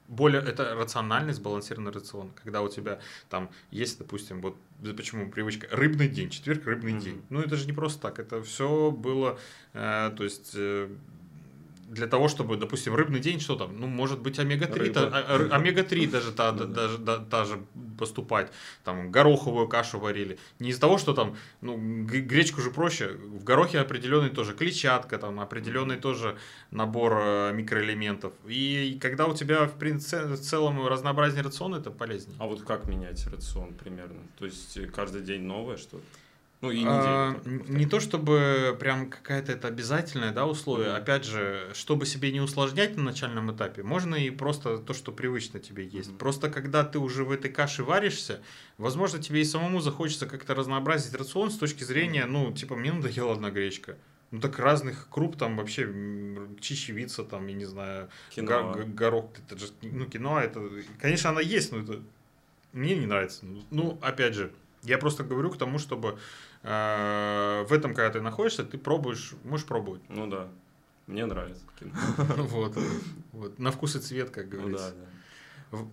[0.09, 4.57] более это рациональный сбалансированный рацион, когда у тебя там есть, допустим, вот
[4.97, 7.01] почему привычка рыбный день, четверг рыбный Мгм.
[7.01, 7.21] день.
[7.29, 9.37] Ну это же не просто так, это все было,
[9.73, 10.89] э, то есть э,
[11.89, 14.93] для того, чтобы, допустим, рыбный день, что там, ну, может быть, омега-3, Рыба.
[14.93, 16.65] та- а- а- омега-3 даже та, да.
[16.65, 17.59] даже да- та же
[17.97, 18.51] поступать,
[18.83, 20.37] там, гороховую кашу варили.
[20.59, 25.39] Не из-за того, что там, ну, гречку же проще, в горохе определенный тоже клетчатка, там,
[25.39, 26.37] определенный тоже
[26.71, 28.33] набор э, микроэлементов.
[28.47, 32.35] И когда у тебя, в принципе, в целом разнообразнее рацион, это полезнее.
[32.39, 34.19] А вот как менять рацион примерно?
[34.37, 36.03] То есть э, каждый день новое что-то?
[36.61, 37.59] Ну и А, неделю.
[37.61, 40.89] так, не то чтобы прям какая-то это обязательное да, условие.
[40.89, 40.97] Мгм.
[41.01, 45.61] Опять же, чтобы себе не усложнять на начальном этапе, можно и просто то, что привычно
[45.61, 46.09] тебе есть.
[46.09, 46.17] Мгм.
[46.17, 48.41] Просто когда ты уже в этой каше варишься,
[48.77, 53.31] возможно, тебе и самому захочется как-то разнообразить рацион с точки зрения, ну, типа, мне надоела
[53.33, 53.95] одна гречка.
[54.31, 55.87] Ну так разных круп там вообще
[56.59, 58.73] чечевица, там, я не знаю, Киноа.
[58.73, 60.69] го- го- горох, это же, ну, кино, это,
[60.99, 61.99] конечно, она есть, но это
[62.73, 63.45] мне не нравится.
[63.71, 64.51] Ну, опять же,
[64.83, 66.19] я просто говорю к тому, чтобы
[66.63, 70.01] в этом, когда ты находишься, ты пробуешь, можешь пробовать.
[70.09, 70.47] Ну да.
[71.07, 71.91] Мне нравится кино.
[72.37, 72.77] Вот,
[73.31, 74.93] вот, на вкус и цвет, как Ну да, говорится.
[75.71, 75.77] да.
[75.77, 75.89] В-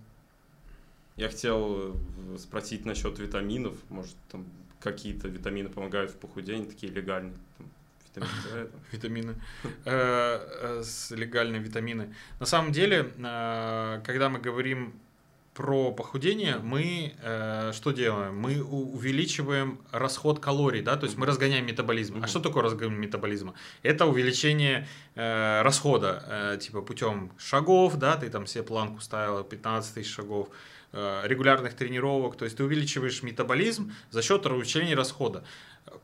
[1.15, 3.75] Я хотел э, спросить насчет витаминов.
[3.89, 4.45] Может, там
[4.79, 7.33] какие-то витамины помогают в похудении, такие легальные.
[8.13, 8.23] Там.
[8.91, 9.35] Витамины.
[9.85, 12.13] Э, э, Легальные витамины.
[12.39, 13.03] На самом деле,
[14.05, 14.93] когда мы говорим
[15.57, 18.37] про похудение, мы э, что делаем?
[18.37, 22.21] Мы увеличиваем расход калорий, да, то есть мы разгоняем метаболизм.
[22.23, 23.55] А что такое разгон метаболизма?
[23.81, 29.95] Это увеличение э, расхода, э, типа путем шагов, да, ты там себе планку ставил 15
[29.95, 30.49] тысяч шагов,
[30.93, 35.43] э, регулярных тренировок, то есть ты увеличиваешь метаболизм за счет увеличения расхода.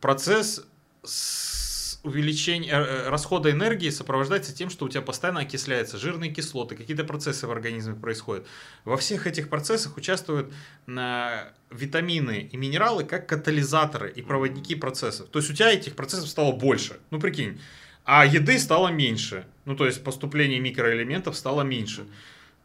[0.02, 0.66] Процесс
[1.04, 1.63] с
[2.04, 7.06] увеличения э, э, расхода энергии сопровождается тем, что у тебя постоянно окисляются жирные кислоты, какие-то
[7.06, 8.46] процессы в организме происходят.
[8.84, 10.54] Во всех этих процессах участвуют
[10.88, 15.30] э, витамины и минералы как катализаторы и проводники процессов.
[15.30, 17.00] То есть у тебя этих процессов стало больше.
[17.10, 17.60] Ну прикинь.
[18.06, 19.46] А еды стало меньше.
[19.64, 22.06] Ну, то есть поступление микроэлементов стало меньше.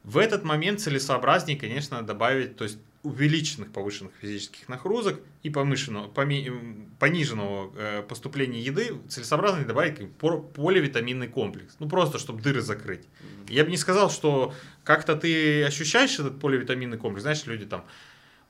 [0.03, 6.91] В этот момент целесообразнее, конечно, добавить, то есть увеличенных повышенных физических нагрузок и поми- м,
[6.99, 11.77] пониженного э, поступления еды целесообразнее добавить поливитаминный комплекс.
[11.79, 13.07] Ну, просто, чтобы дыры закрыть.
[13.49, 14.53] Я бы не сказал, что
[14.85, 17.23] как-то ты ощущаешь этот поливитаминный комплекс.
[17.23, 17.85] Знаешь, люди там,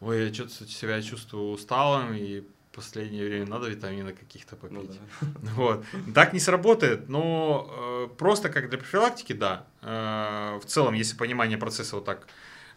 [0.00, 2.42] ой, я что-то себя чувствую усталым, и
[2.72, 5.00] последнее время надо витамины каких-то Ну попить.
[5.20, 5.50] да.
[5.56, 5.84] Вот.
[6.14, 9.66] Так не сработает, но э, просто как для профилактики, да.
[9.82, 12.28] Э, в целом, если понимание процесса вот так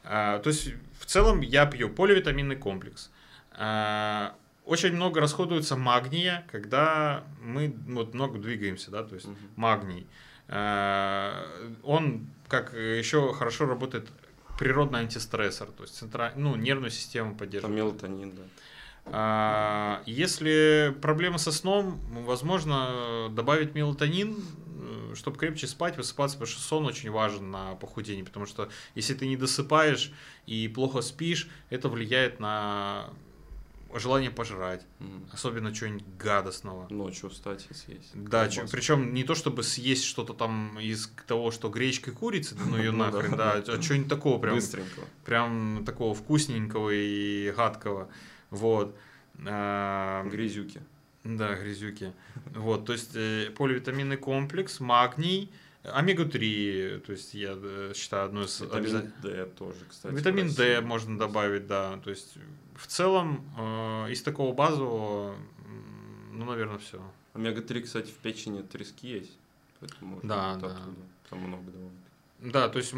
[0.04, 0.70] то есть,
[1.00, 3.12] в целом я пью поливитаминный комплекс.
[3.54, 4.34] А,
[4.66, 9.38] очень много расходуется магния, когда мы вот много двигаемся, да, то есть Мгм.
[9.56, 10.08] магний.
[10.48, 11.46] А,
[11.84, 14.10] Он как еще хорошо работает
[14.60, 16.34] природный антистрессор, то есть центра...
[16.36, 17.76] ну, нервную систему Там поддерживает.
[17.78, 18.42] мелатонин, да.
[19.06, 24.36] А, Если проблемы со сном, возможно добавить мелатонин,
[25.16, 29.28] чтобы крепче спать, высыпаться, потому что сон очень важен на похудение, потому что если ты
[29.28, 30.12] не досыпаешь
[30.46, 33.10] и плохо спишь, это влияет на
[33.94, 35.26] желание пожрать, Мгм.
[35.34, 36.88] особенно что-нибудь гадостного.
[36.90, 38.12] Ночью встать и съесть.
[38.14, 38.72] Да, колбасу.
[38.72, 42.92] причем не то чтобы съесть что-то там из того, что гречка и курица, ну ее
[42.92, 43.56] Ну нахрен, да.
[43.68, 45.02] а что-нибудь такого прям Быстренько.
[45.26, 48.08] прям такого вкусненького и гадкого.
[48.50, 48.96] Вот.
[49.46, 50.80] А, Грязюки.
[51.24, 52.14] Да, грязюки.
[52.56, 55.52] Вот, то есть э, поливитаминный комплекс, магний,
[55.84, 59.22] омега-3, то есть я э, считаю одной из Витамин обязательных.
[59.22, 60.14] D тоже, кстати.
[60.14, 61.98] Витамин D можно добавить, да.
[62.04, 62.38] То есть
[62.76, 65.36] в целом э, из такого базового,
[66.32, 67.00] ну, наверное, все.
[67.34, 69.38] Омега-3, кстати, в печени трески есть.
[69.80, 70.68] Поэтому можно Да, да.
[70.68, 70.96] оттуда.
[71.30, 71.92] Там много довольно.
[72.42, 72.94] Да, то есть,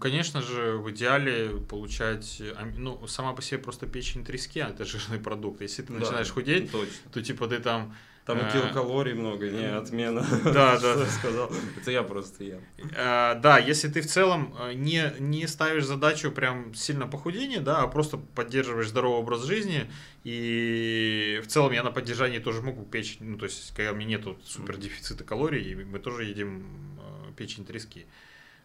[0.00, 4.84] конечно же, в идеале получать, э, ну, сама по себе просто печень трески, а это
[4.84, 5.60] жирный продукт.
[5.60, 7.10] Если ты Да, начинаешь худеть, Точно.
[7.12, 7.94] то типа ты там
[8.24, 8.50] Там и А.
[8.52, 10.24] килокалорий много, не, отмена.
[10.44, 11.06] Да, да.
[11.06, 11.50] сказал.
[11.80, 12.60] Это я просто ем.
[12.96, 17.82] Э, да, если ты в целом э, не, не ставишь задачу прям сильно похудения, да,
[17.82, 19.90] а просто поддерживаешь здоровый образ жизни,
[20.22, 24.18] и в целом я на поддержании тоже могу печень, ну, то есть, когда у меня
[24.18, 26.64] нету супер дефицита калорий, мы тоже едим
[26.98, 28.06] э, печень трески.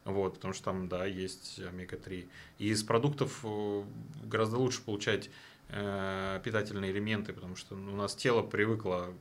[0.08, 2.28] Вот, потому что там, да, есть омега-3.
[2.60, 3.84] И из продуктов э,
[4.24, 5.30] гораздо лучше получать
[5.70, 9.14] э, питательные элементы, потому что ну, у нас тело привыкло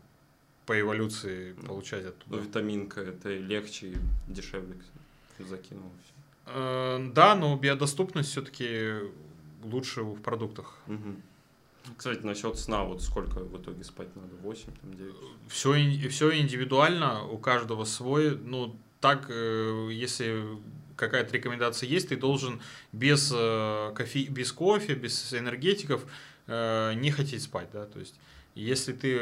[0.65, 2.39] по эволюции получать Ну, оттуда.
[2.39, 3.97] витаминка, это легче и
[4.29, 4.77] дешевле
[5.41, 5.91] закинул.
[6.47, 8.93] Э, Да, но биодоступность все-таки
[9.65, 10.79] лучше в продуктах.
[10.87, 11.21] Мгм.
[11.97, 14.35] Кстати, насчет сна, вот сколько в итоге спать надо?
[14.43, 15.15] 8, там, 9?
[15.49, 18.37] Все, все индивидуально, у каждого свой.
[18.37, 18.77] Ну,
[19.07, 20.45] так, э, если
[20.97, 22.61] какая-то рекомендация есть, ты должен
[22.91, 26.05] без, э, кофе, без кофе, без энергетиков
[26.49, 28.17] э, не хотеть спать, да, то есть
[28.57, 29.21] если ты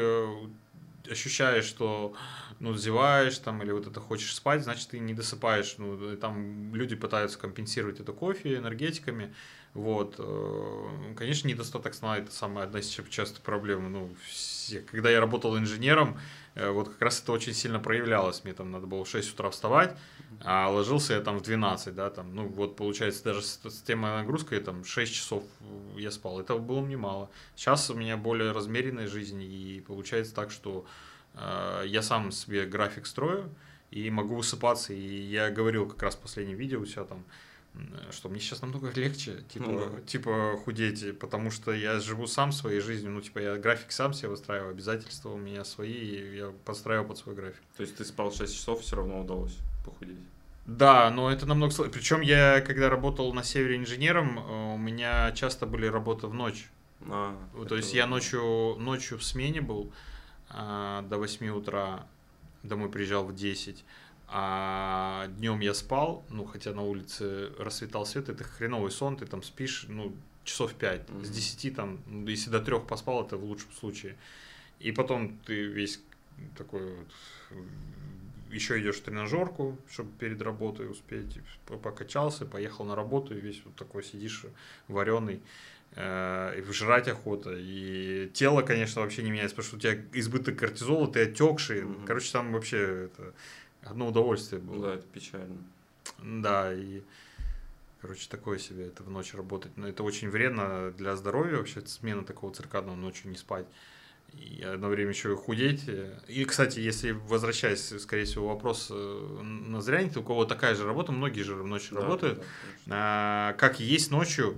[1.07, 2.15] ощущаешь, что
[2.59, 5.75] ну, зеваешь там или вот это хочешь спать, значит, ты не досыпаешь.
[5.77, 9.35] Ну, там люди пытаются компенсировать это кофе, энергетиками.
[9.75, 10.15] Вот.
[10.17, 13.91] э, Конечно, недостаток сна– это самая одна из ча- частых проблем.
[13.91, 14.79] Ну, все.
[14.81, 16.17] Когда я работал инженером,
[16.55, 18.43] э, вот как раз это очень сильно проявлялось.
[18.43, 19.95] Мне там надо было в 6 утра вставать,
[20.43, 24.11] а ложился я там в 12, да, там, ну, вот, получается, даже с, с темой
[24.21, 26.39] нагрузкой, там, 6 часов э, я спал.
[26.39, 27.29] Это было мне мало.
[27.55, 30.85] Сейчас у меня более размеренная жизнь, и получается так, что
[31.33, 33.49] э, я сам себе график строю,
[33.91, 37.25] и могу высыпаться, и я говорил как раз в последнем видео у себя там, м,
[38.11, 40.01] что мне сейчас намного легче, типа, Ну да.
[40.01, 44.29] типа худеть, потому что я живу сам своей жизнью, ну, типа, я график сам себе
[44.29, 47.61] выстраиваю, обязательства у меня свои, и я подстраиваю под свой график.
[47.77, 50.17] То есть ты спал 6 часов, все равно удалось похудеть.
[50.65, 51.93] Да, но это намного сложнее.
[51.93, 56.69] Причем я, когда работал на севере инженером, э, у меня часто были работы в ночь.
[57.07, 57.37] А,
[57.67, 59.91] То есть я ночью, ночью в смене был
[60.49, 62.07] а, до 8 утра,
[62.63, 63.83] домой приезжал в 10,
[64.27, 69.43] а днем я спал, ну, хотя на улице расцветал свет, это хреновый сон, ты там
[69.43, 71.31] спишь, ну, часов 5, с Мгм.
[71.31, 74.15] 10 там, ну, если до 3 поспал, это в лучшем случае.
[74.79, 76.01] И потом ты весь
[76.57, 77.07] такой вот,
[78.51, 83.61] еще идешь в тренажерку, чтобы перед работой успеть, по- покачался, поехал на работу, и весь
[83.65, 84.45] вот такой сидишь
[84.87, 85.41] вареный,
[85.95, 90.57] э, и жрать охота, и тело, конечно, вообще не меняется, потому что у тебя избыток
[90.57, 92.05] кортизола, ты отекший, Мгм.
[92.05, 93.33] короче, там вообще это
[93.85, 94.87] одно удовольствие было.
[94.87, 95.57] Да, это печально.
[96.19, 97.01] Да, и,
[98.01, 99.75] короче, такое себе, это в ночь работать.
[99.77, 103.65] Но это очень вредно для здоровья вообще, смена такого циркадного ночью не спать.
[104.33, 105.85] И одно время еще и худеть.
[106.27, 111.11] И, кстати, если возвращаясь, скорее всего, вопрос э, на зряние, у кого такая же работа,
[111.13, 112.91] многие же в ночь Да, работают, да, конечно.
[112.91, 114.55] а, как есть ночью,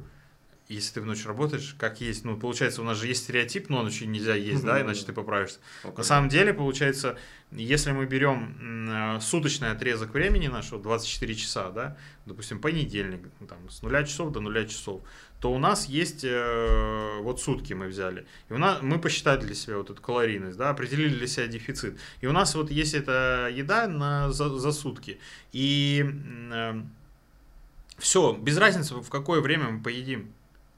[0.70, 3.84] если ты в ночь работаешь, как есть, ну, получается, у нас же есть стереотип, но
[3.84, 5.60] ночью нельзя есть, да, иначе ты поправишься.
[5.84, 7.18] Ну, На самом деле, получается,
[7.52, 13.70] если мы берем э, суточный отрезок времени нашего, 24 часа, да, допустим, понедельник, ну, там,
[13.70, 15.02] с нуля часов до нуля часов,
[15.40, 19.56] то у нас есть, э, вот сутки мы взяли, и у нас, мы посчитали для
[19.56, 21.98] себя вот эту калорийность, да, определили для себя дефицит.
[22.20, 25.18] И у нас вот есть эта еда на, за, за сутки.
[25.54, 26.06] И
[27.98, 30.34] все, без разницы, в какое время мы поедим.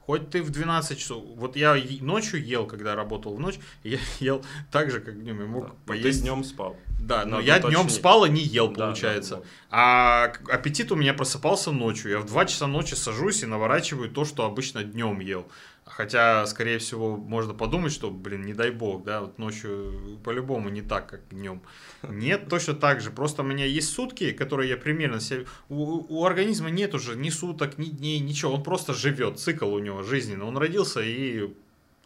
[0.06, 1.22] Хоть ты в 12 часов.
[1.36, 5.40] Вот я ночью ел, когда работал в ночь, и я ел так же, как днем.
[5.40, 5.68] Я мог Да.
[5.70, 6.18] Но поесть.
[6.20, 6.76] Ты днем спал.
[7.00, 7.92] Да, но Надо я днем уточнить.
[7.92, 9.36] спал, а не ел, Да, да, получается.
[9.36, 9.46] вот.
[9.70, 12.10] А аппетит у меня просыпался ночью.
[12.10, 15.46] Я в 2 часа ночи сажусь и наворачиваю то, что обычно днем ел.
[15.90, 20.82] Хотя, скорее всего, можно подумать, что, блин, не дай бог, да, вот ночью по-любому не
[20.82, 21.62] так, как днем.
[22.02, 23.10] Нет, точно так же.
[23.10, 25.46] Просто у меня есть сутки, которые я примерно себе...
[25.68, 28.54] У, у организма нет уже ни суток, ни дней, ничего.
[28.54, 30.44] Он просто живет, цикл у него жизненный.
[30.44, 31.52] Он родился и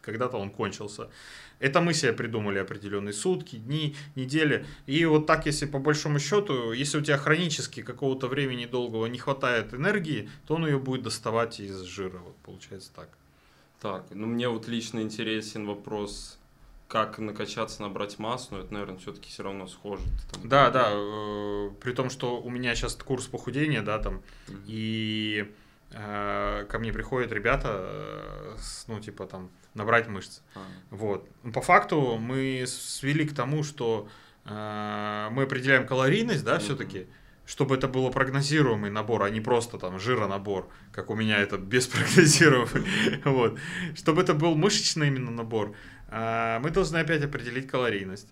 [0.01, 1.09] когда-то он кончился.
[1.59, 4.65] Это мы себе придумали определенные сутки, дни, недели.
[4.87, 9.17] И вот так, если по большому счету, если у тебя хронически какого-то времени долгого не
[9.17, 12.17] хватает энергии, то он ее будет доставать из жира.
[12.17, 13.09] Вот получается так.
[13.81, 16.39] Так, ну мне вот лично интересен вопрос,
[16.87, 20.03] как накачаться, набрать массу, но это, наверное, все-таки все равно схоже.
[20.31, 24.63] Там- Да, да, э, при том, что у меня сейчас курс похудения, да, там, Мгм.
[24.67, 25.51] и
[25.91, 30.41] э, ко мне приходят ребята, э, с, ну, типа, там, набрать мышцы.
[30.55, 31.29] А, Вот.
[31.43, 34.07] Ну, По факту мы свели к тому, что
[34.45, 36.61] э, мы определяем калорийность, да, Мгм.
[36.63, 37.07] все-таки,
[37.45, 42.85] чтобы это было прогнозируемый набор, а не просто там жиронабор, как у меня это беспрогнозируемый.
[43.25, 43.59] Вот.
[43.95, 45.75] Чтобы это был мышечный именно набор,
[46.09, 48.27] э, мы должны опять определить калорийность.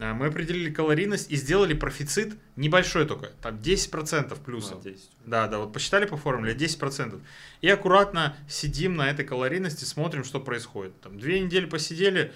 [0.00, 4.78] Э, Мы определили калорийность и сделали профицит небольшой только, там 10% плюсом.
[4.80, 5.10] а, 10.
[5.26, 7.20] Да, да, вот посчитали по формуле 10%.
[7.60, 11.00] И аккуратно сидим на этой калорийности, смотрим, что происходит.
[11.00, 12.32] Там две недели посидели,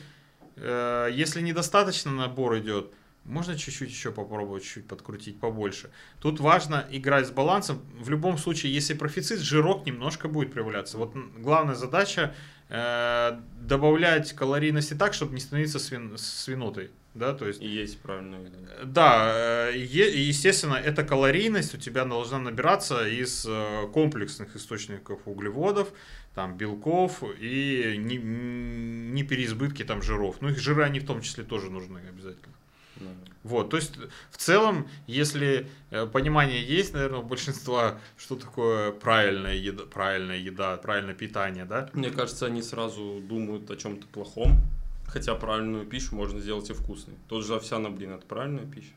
[0.57, 2.93] э, если недостаточно набор идет,
[3.29, 5.91] можно чуть-чуть еще попробовать, чуть подкрутить побольше.
[6.21, 7.81] Тут важно играть с балансом.
[8.01, 10.99] В любом случае, если профицит, жирок немножко будет проявляться.
[10.99, 12.35] Вот главная задача
[12.71, 16.91] э, добавлять калорийности так, чтобы не становиться свин- свинотой.
[17.15, 18.39] Да, то есть И есть правильно.
[18.85, 19.33] да,
[19.71, 25.89] э, е- и, естественно, эта калорийность у тебя должна набираться из э, комплексных источников углеводов,
[26.35, 30.37] там, белков и не, не переизбытки там жиров.
[30.41, 32.55] Ну, их жиры, они в том числе тоже нужны обязательно.
[33.01, 33.07] Да.
[33.45, 33.97] Вот, то есть,
[34.31, 40.77] в целом, если э, понимание есть, наверное, у большинства, что такое правильная еда, правильная еда,
[40.77, 41.89] правильное питание, да?
[41.93, 44.61] Мне кажется, они сразу думают о чем-то плохом,
[45.07, 47.17] хотя правильную пищу можно сделать и вкусной.
[47.29, 48.93] Тот же овсяный блин, это правильная пища?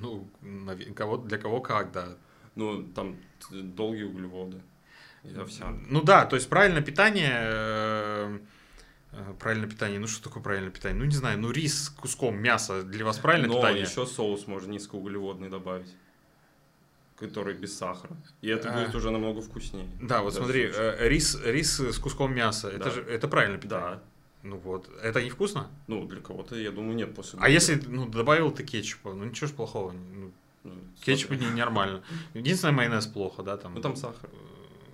[0.00, 0.28] Ну,
[0.94, 2.16] кого, для кого как, да.
[2.54, 3.16] Ну, там
[3.50, 4.60] долгие углеводы.
[5.24, 5.80] И овсяный.
[5.88, 8.38] Ну да, то есть правильное питание, э,
[9.38, 10.98] правильное питание, ну что такое правильное питание?
[10.98, 13.82] Ну не знаю, ну рис с куском мяса для вас правильное Но питание?
[13.84, 15.94] еще соус можно низкоуглеводный добавить,
[17.18, 18.16] который без сахара.
[18.42, 18.78] И это А.
[18.84, 19.86] будет уже намного вкуснее.
[20.00, 20.78] Да, вот смотри, лучше.
[20.80, 22.90] э, рис, рис с куском мяса, это Да.
[22.90, 23.96] же это правильное питание.
[23.96, 24.02] Да.
[24.42, 25.68] Ну вот, это невкусно?
[25.88, 29.48] Ну, для кого-то, я думаю, нет после А если ну, добавил ты кетчупа, ну ничего
[29.48, 29.92] ж плохого.
[29.92, 30.30] Ну,
[30.62, 32.02] Ну, кетчуп не, нормально.
[32.34, 33.74] Единственное, майонез плохо, да, там.
[33.74, 34.28] Ну, там сахар.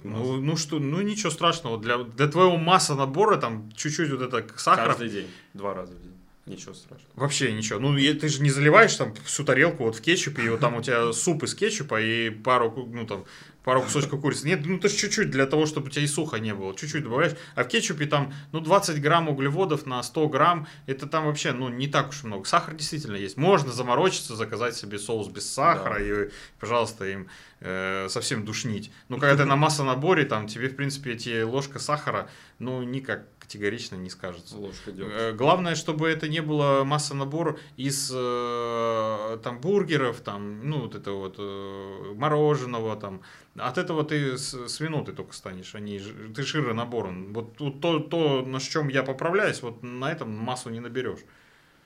[0.05, 1.79] Ну, ну что, ну ничего страшного.
[1.79, 5.27] Для, для твоего масса набора там чуть-чуть вот это сахара Каждый день.
[5.55, 6.12] Два раза в день.
[6.45, 7.12] Ничего страшного.
[7.15, 7.79] Вообще ничего.
[7.79, 10.83] Ну, ты же не заливаешь там всю тарелку вот в кетчупе, и вот там у
[10.83, 13.24] тебя суп из кетчупа и пару, ну, там,
[13.65, 14.47] пару кусочков курицы.
[14.47, 16.75] Нет, ну, ты же чуть-чуть для того, чтобы у тебя и сухо не было.
[16.75, 17.37] Чуть-чуть добавляешь.
[17.55, 21.69] А в кетчупе там, ну, 20 грамм углеводов на 100 грамм, это там вообще, ну,
[21.69, 22.45] не так уж и много.
[22.45, 23.37] Сахар действительно есть.
[23.37, 26.05] Можно заморочиться, заказать себе соус без сахара Да.
[26.05, 27.29] и, пожалуйста, им
[27.61, 28.91] э, совсем душнить.
[29.09, 32.29] Ну, когда ты на массонаборе, там, тебе, в принципе, эти ложка сахара,
[32.59, 34.57] ну, никак категорично не скажется.
[34.57, 35.12] Ложка дегтя.
[35.12, 40.95] Э, Главное, чтобы это не было масса набор из э, там бургеров, там, ну, вот
[40.95, 43.20] это вот э, мороженого, там.
[43.57, 45.99] От этого ты с, свинотой только станешь, а не
[46.35, 47.11] ты жирный набор.
[47.31, 51.20] Вот то, то, на чем я поправляюсь, вот на этом массу не наберешь.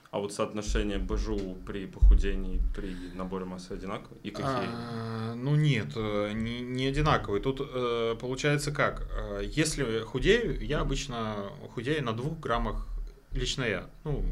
[0.09, 4.15] А вот соотношение БЖУ при похудении, при наборе массы одинаково?
[4.23, 4.45] И какие?
[4.47, 7.41] А, ну нет, э, не, не одинаковые.
[7.41, 9.05] Тут э, получается как?
[9.11, 12.87] Э, Если худею, я обычно худею на двух граммах,
[13.33, 13.89] лично я.
[14.05, 14.23] Ну,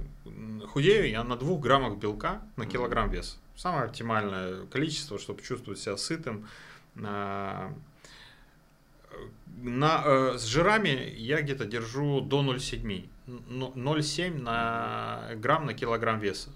[0.67, 3.35] худею я на двух граммах белка на килограмм веса.
[3.57, 6.47] Самое оптимальное количество, чтобы чувствовать себя сытым.
[7.03, 7.73] А,
[9.57, 13.09] На, э, с жирами я где-то держу до 0,7.
[13.27, 13.43] Н-
[13.75, 16.49] 0,7 на грамм на килограмм веса.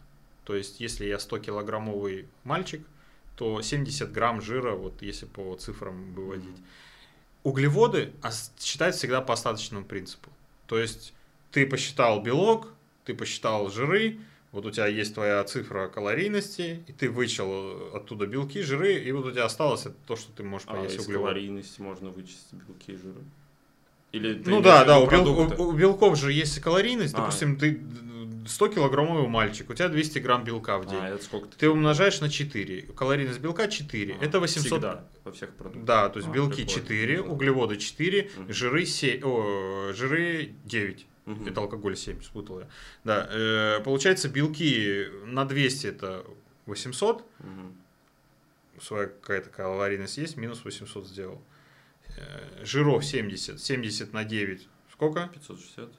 [0.44, 2.86] То есть, если я 100 килограммовый мальчик,
[3.36, 6.58] то 70 грамм жира, вот если по цифрам выводить.
[7.44, 8.12] Углеводы
[8.60, 10.30] считаются всегда по остаточному принципу.
[10.68, 11.14] То есть,
[11.52, 12.68] ты посчитал белок,
[13.06, 14.20] ты посчитал жиры,
[14.52, 19.26] вот у тебя есть твоя цифра калорийности, и ты вычел оттуда белки, жиры, и вот
[19.28, 21.30] у тебя осталось это то, что ты можешь А поесть из углеводы.
[21.30, 23.22] калорийности можно вычесть белки и жиры?
[24.12, 25.28] Или ты Ну да, да, у, бел-
[25.60, 27.14] у- у белков же есть калорийность.
[27.14, 27.18] А.
[27.18, 28.10] Допустим, ты д-
[28.48, 31.00] 100-килограммовый мальчик, у тебя 200 грамм белка в день.
[31.00, 32.82] А, это сколько Ты умножаешь на 4.
[32.96, 34.18] Калорийность белка 4.
[34.20, 34.66] А, это 800...
[34.72, 35.84] Всегда, во всех продуктах.
[35.86, 36.82] Да, то есть А, белки прикольно.
[36.82, 37.24] 4, Да.
[37.30, 38.54] углеводы 4, Мгм.
[38.54, 41.06] жиры, 7, о, жиры 9.
[41.26, 41.48] Мгм.
[41.48, 42.68] Это алкоголь 7, спутал я.
[43.04, 46.26] Да, э, получается, белки на 200 это
[46.66, 47.76] 800, Мгм.
[48.82, 51.36] своя какая-то калорийность есть, минус 800 сделал.
[51.36, 51.40] Э,
[52.64, 55.28] жиров 70, 70 на 9, сколько?
[55.34, 55.90] 560.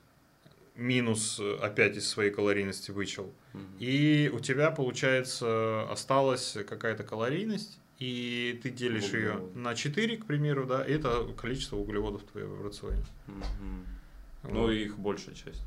[0.76, 3.32] Минус э, опять из своей калорийности вычел.
[3.52, 3.64] Мгм.
[3.78, 9.58] И у тебя, получается, осталась какая-то калорийность, и ты делишь ее Углеводы.
[9.58, 13.04] на 4, к примеру, да, и это количество углеводов в твоем рационе.
[13.26, 13.86] Мгм.
[14.44, 14.52] Вот.
[14.52, 15.62] Ну, их большая часть.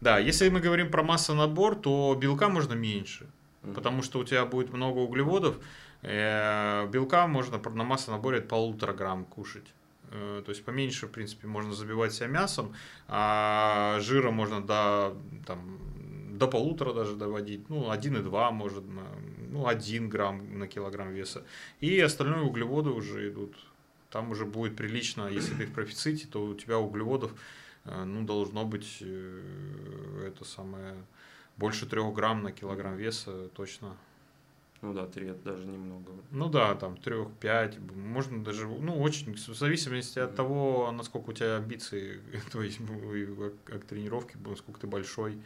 [0.00, 3.26] Да, если мы говорим про массонабор, то белка можно меньше,
[3.62, 3.74] Мгм.
[3.74, 5.58] потому что у тебя будет много углеводов.
[6.02, 9.66] Э, Белка можно на массонаборе полутора грамм кушать.
[10.10, 12.74] Э, То есть поменьше, в принципе, можно забивать себя мясом,
[13.08, 15.16] а жира можно до,
[15.46, 15.78] там,
[16.38, 18.84] до полутора даже доводить, ну, 1,2 может,
[19.50, 21.44] ну, 1 грамм на килограмм веса.
[21.80, 23.56] И остальные углеводы уже идут.
[24.10, 27.32] Там уже будет прилично, если ты в профиците, то у тебя углеводов,
[27.84, 30.94] э, ну, должно быть э, это самое,
[31.56, 33.96] больше 3 грамм на килограмм веса точно.
[34.80, 36.12] Ну да, три это даже немного.
[36.30, 41.56] Ну да, там 3-5, можно даже, ну очень, в зависимости от того, насколько у тебя
[41.56, 42.20] амбиции,
[42.52, 45.38] то есть ну, как, тренировки, насколько ты большой.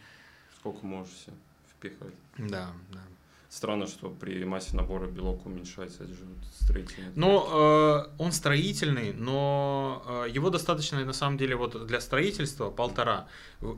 [0.57, 1.35] Сколько можешь себе
[1.69, 2.13] впихать.
[2.37, 3.01] Да, да.
[3.49, 6.23] Странно, что при массе набора белок уменьшается, это же
[6.59, 7.11] строительный.
[7.15, 13.27] Но э, он строительный, но э, его достаточно на самом деле вот для строительства полтора.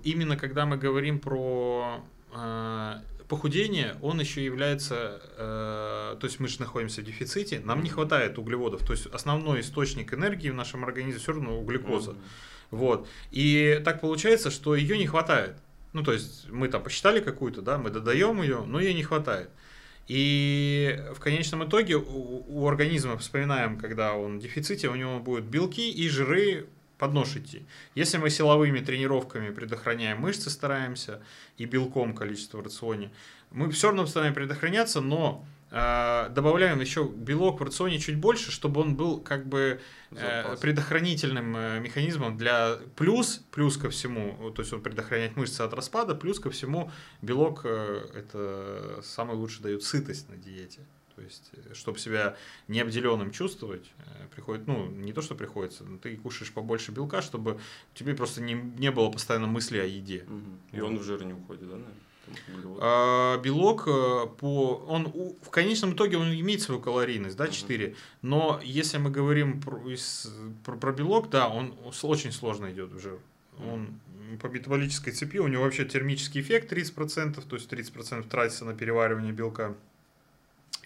[0.03, 2.01] Именно когда мы говорим про
[2.33, 7.89] э, похудение, он еще является, э, то есть мы же находимся в дефиците, нам не
[7.89, 12.15] хватает углеводов, то есть основной источник энергии в нашем организме все равно углекоза.
[12.71, 13.07] Вот.
[13.31, 15.57] И так получается, что ее не хватает.
[15.93, 19.49] Ну, то есть мы там посчитали какую-то, да, мы додаем ее, но ее не хватает.
[20.07, 25.45] И в конечном итоге у, у организма, вспоминаем, когда он в дефиците, у него будут
[25.45, 26.67] белки и жиры
[27.05, 27.67] под нож идти.
[27.93, 31.21] Если мы силовыми тренировками предохраняем мышцы, стараемся,
[31.59, 33.11] и белком количество в рационе,
[33.51, 38.81] мы все равно стараемся предохраняться, но э, добавляем еще белок в рационе чуть больше, чтобы
[38.81, 39.79] он был как бы
[40.09, 45.75] э, предохранительным э, механизмом для плюс, плюс ко всему, то есть он предохраняет мышцы от
[45.75, 46.89] распада, плюс ко всему
[47.21, 50.79] белок э, это самый лучший дает сытость на диете.
[51.15, 52.35] То есть, чтобы себя
[52.67, 57.21] не обделенным чувствовать, э, приходит, ну, не то, что приходится, но ты кушаешь побольше белка,
[57.21, 57.59] чтобы
[57.93, 60.25] тебе просто не, не было постоянно мысли о еде.
[60.73, 61.95] И он в жир не уходит, да, наверное?
[62.81, 65.05] А, белок э, по он
[65.41, 67.53] в конечном итоге он имеет свою калорийность, да, Мгм.
[67.53, 67.95] 4.
[68.21, 69.79] Но если мы говорим про,
[70.63, 73.19] про, про белок, да, он очень сложно идет в жир.
[73.59, 73.99] Он
[74.41, 79.31] по метаболической цепи, у него вообще термический эффект 30%, то есть 30% тратится на переваривание
[79.31, 79.75] белка.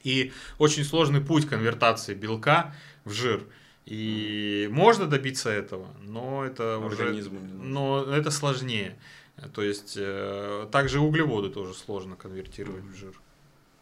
[0.03, 2.73] И очень сложный путь конвертации белка
[3.05, 3.43] в жир.
[3.85, 7.69] И можно добиться этого, но это уже Организму не нужно.
[7.69, 8.95] но это сложнее.
[9.53, 13.19] То есть э, также углеводы тоже сложно конвертировать в жир.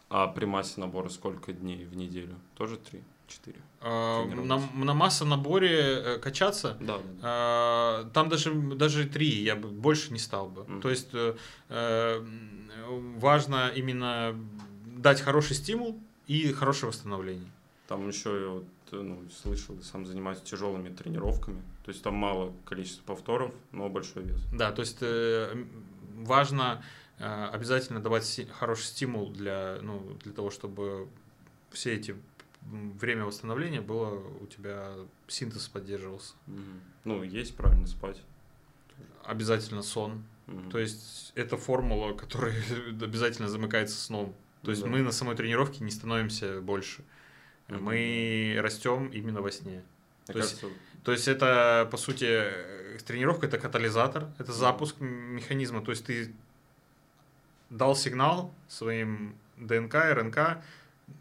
[0.08, 2.36] А при массе набора сколько дней в неделю?
[2.56, 3.02] Тоже три?
[3.26, 3.58] Четыре?
[3.82, 10.12] Э, на, на массонаборе э, качаться, Да, э, там даже, даже три, я бы больше
[10.12, 10.62] не стал бы.
[10.64, 10.80] Мгм.
[10.80, 12.24] То есть э,
[13.16, 14.34] важно именно
[14.86, 17.50] дать хороший стимул и хорошее восстановление.
[17.88, 21.62] Там еще я вот, э, ну, слышал, сам занимаюсь тяжелыми тренировками.
[21.84, 24.40] То есть там мало количества повторов, но большой вес.
[24.52, 25.64] Да, то есть э,
[26.18, 26.84] важно
[27.18, 31.08] э, обязательно давать си- хороший стимул для, ну, для того, чтобы
[31.70, 32.14] все эти
[32.60, 34.92] время восстановления было у тебя
[35.26, 36.34] синтез поддерживался.
[36.46, 36.80] Мгм.
[37.04, 38.20] Ну, есть правильно спать.
[39.24, 40.24] Обязательно сон.
[40.46, 40.70] Мгм.
[40.70, 42.54] То есть это формула, которая
[43.00, 44.34] обязательно замыкается сном.
[44.62, 44.88] То есть Да.
[44.88, 47.02] мы на самой тренировке не становимся больше.
[47.68, 47.84] Мгм.
[47.84, 49.70] Мы растем именно во сне.
[49.70, 49.82] Мне
[50.26, 50.64] то есть-
[51.04, 55.80] То есть это, по сути, э, тренировка это катализатор, это запуск механизма.
[55.82, 56.32] То есть ты
[57.70, 60.62] дал сигнал своим ДНК, РНК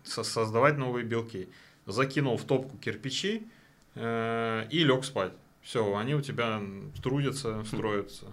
[0.04, 1.48] со- создавать новые белки.
[1.86, 3.48] Закинул в топку кирпичи
[3.96, 5.32] э, и лег спать.
[5.62, 6.62] Все, они у тебя
[7.02, 8.26] трудятся, строятся.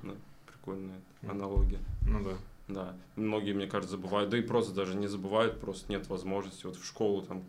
[0.47, 1.31] прикольная Мгм.
[1.31, 1.79] аналогия.
[2.07, 2.37] Ну да.
[2.69, 6.65] Да, многие, мне кажется, забывают, да и просто даже не забывают, просто нет возможности.
[6.67, 7.45] Вот в школу там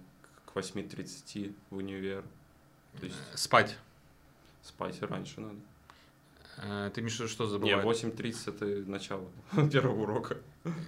[0.46, 2.24] к 8.30, в универ.
[3.00, 3.78] То есть Э, Спать.
[4.62, 5.56] спать раньше надо.
[6.58, 7.86] Э, Ты имеешь в виду, что Не, забывает?
[7.86, 9.26] 8.30 это начало
[9.72, 10.38] первого урока.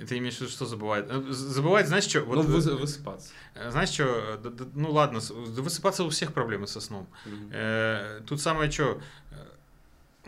[0.10, 1.08] Ты имеешь в виду, что забывает?
[1.10, 2.22] Э, Забывает, знаешь что?
[2.26, 3.32] ну, выс- высыпаться.
[3.70, 4.42] Знаешь что?
[4.74, 7.08] Ну ладно, с- да высыпаться у всех проблемы со сном.
[7.26, 7.50] Мгм.
[7.54, 9.02] Э, Тут самое что,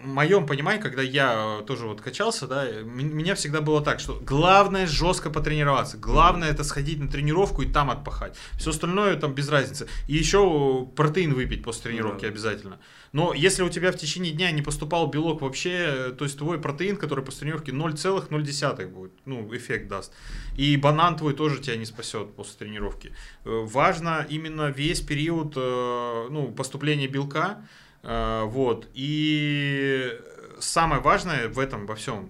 [0.03, 5.30] моем понимании, когда я тоже вот качался, да, меня всегда было так, что главное жестко
[5.30, 8.35] потренироваться, главное это сходить на тренировку и там отпахать.
[8.57, 9.88] Все остальное там без разницы.
[10.07, 12.27] И еще протеин выпить после тренировки да.
[12.27, 12.80] обязательно.
[13.11, 16.97] Но если у тебя в течение дня не поступал белок вообще, то есть твой протеин,
[16.97, 20.13] который после тренировки 0,0 будет, ну, эффект даст.
[20.55, 23.13] И банан твой тоже тебя не спасет после тренировки.
[23.45, 28.88] Э, важно именно весь период э, ну, поступления белка, э, вот.
[28.93, 30.19] И
[30.59, 32.30] самое важное в этом во всем,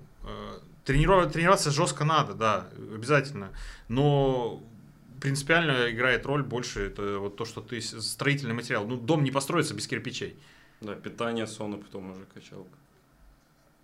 [0.85, 3.49] тренироваться, тренироваться жестко надо, да, обязательно.
[3.87, 4.63] Но
[5.21, 8.87] принципиально играет роль больше это вот то, что ты строительный материал.
[8.87, 10.35] Ну, дом не построится без кирпичей.
[10.81, 12.77] Да, питание, сон, и потом уже качалка.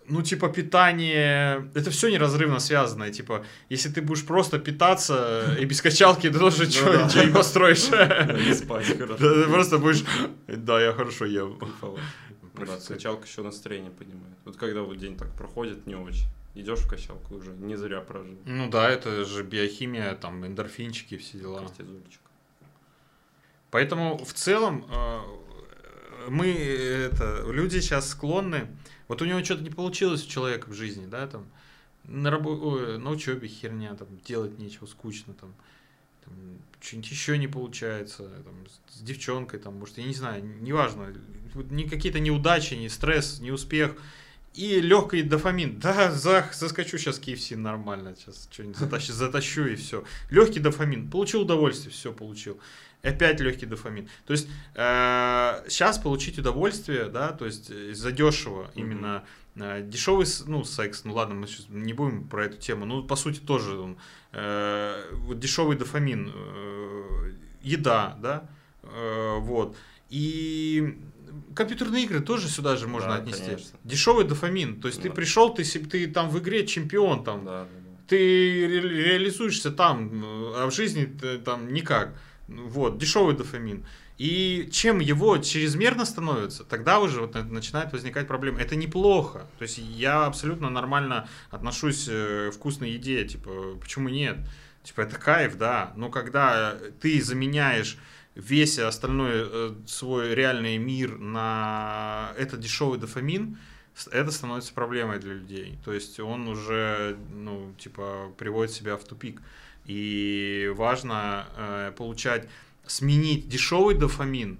[0.08, 1.70] Ну, типа, питание...
[1.74, 3.10] Это все неразрывно связано.
[3.10, 6.92] Типа, если ты будешь просто питаться и без качалки, ты тоже ничего
[7.24, 7.88] не построишь.
[7.90, 9.16] Не спать, хорошо.
[9.16, 10.04] Ты просто будешь...
[10.46, 11.58] Да, я хорошо ем.
[12.54, 14.36] Да, качалка еще настроение поднимает.
[14.44, 16.28] Вот когда вот день так проходит, не очень.
[16.54, 18.34] Идешь в качалку уже, не зря прожил.
[18.46, 21.58] Ну да, это же биохимия, там, эндорфинчики, все дела.
[21.58, 22.20] Кортизольчик.
[23.70, 25.20] Поэтому в целом э,
[26.28, 28.68] мы, это, люди сейчас склонны,
[29.08, 31.46] вот у него что-то не получилось у человека в жизни, да, там,
[32.04, 35.54] на, рабо- на учебе херня, там, делать нечего, скучно, там,
[36.24, 36.34] там
[36.80, 38.54] что-нибудь еще не получается, там,
[38.90, 41.14] с девчонкой, там, может, я не знаю, неважно,
[41.70, 43.96] ни какие-то неудачи, ни стресс, ни успех,
[44.56, 45.78] и легкий дофамин.
[45.78, 50.02] Да, зах, заскочу сейчас KFC нормально, сейчас что-нибудь затащу, затащу и все.
[50.30, 51.10] Легкий дофамин.
[51.10, 52.58] Получил удовольствие, все получил
[53.02, 54.08] опять легкий дофамин.
[54.26, 59.24] То есть э, сейчас получить удовольствие, да, то есть э, задешево именно
[59.54, 63.16] э, дешевый, ну, секс, ну ладно, мы сейчас не будем про эту тему, ну, по
[63.16, 63.96] сути тоже, он,
[64.32, 67.32] э, вот дешевый дофамин, э,
[67.62, 68.48] еда, да,
[68.82, 69.76] э, вот,
[70.10, 70.98] и
[71.54, 73.44] компьютерные игры тоже сюда же можно да, отнести.
[73.44, 73.78] Конечно.
[73.84, 75.08] Дешевый дофамин, то есть да.
[75.08, 77.90] ты пришел, ты, ты там в игре чемпион, там, да, да, да.
[78.08, 80.22] ты ре- реализуешься там,
[80.56, 81.04] а в жизни
[81.44, 82.14] там никак.
[82.48, 83.84] Вот, дешевый дофамин.
[84.18, 88.60] И чем его чрезмерно становится, тогда уже вот начинает возникать проблема.
[88.60, 89.46] Это неплохо.
[89.58, 93.26] То есть я абсолютно нормально отношусь э, к вкусной еде.
[93.26, 94.38] Типа, почему нет?
[94.84, 95.92] Типа, это кайф, да.
[95.96, 97.98] Но когда ты заменяешь
[98.34, 103.58] весь остальной э, свой реальный мир на этот дешевый дофамин,
[104.10, 105.78] это становится проблемой для людей.
[105.84, 109.42] То есть он уже, ну, типа, приводит себя в тупик.
[109.86, 112.48] И важно э, получать,
[112.86, 114.58] сменить дешевый дофамин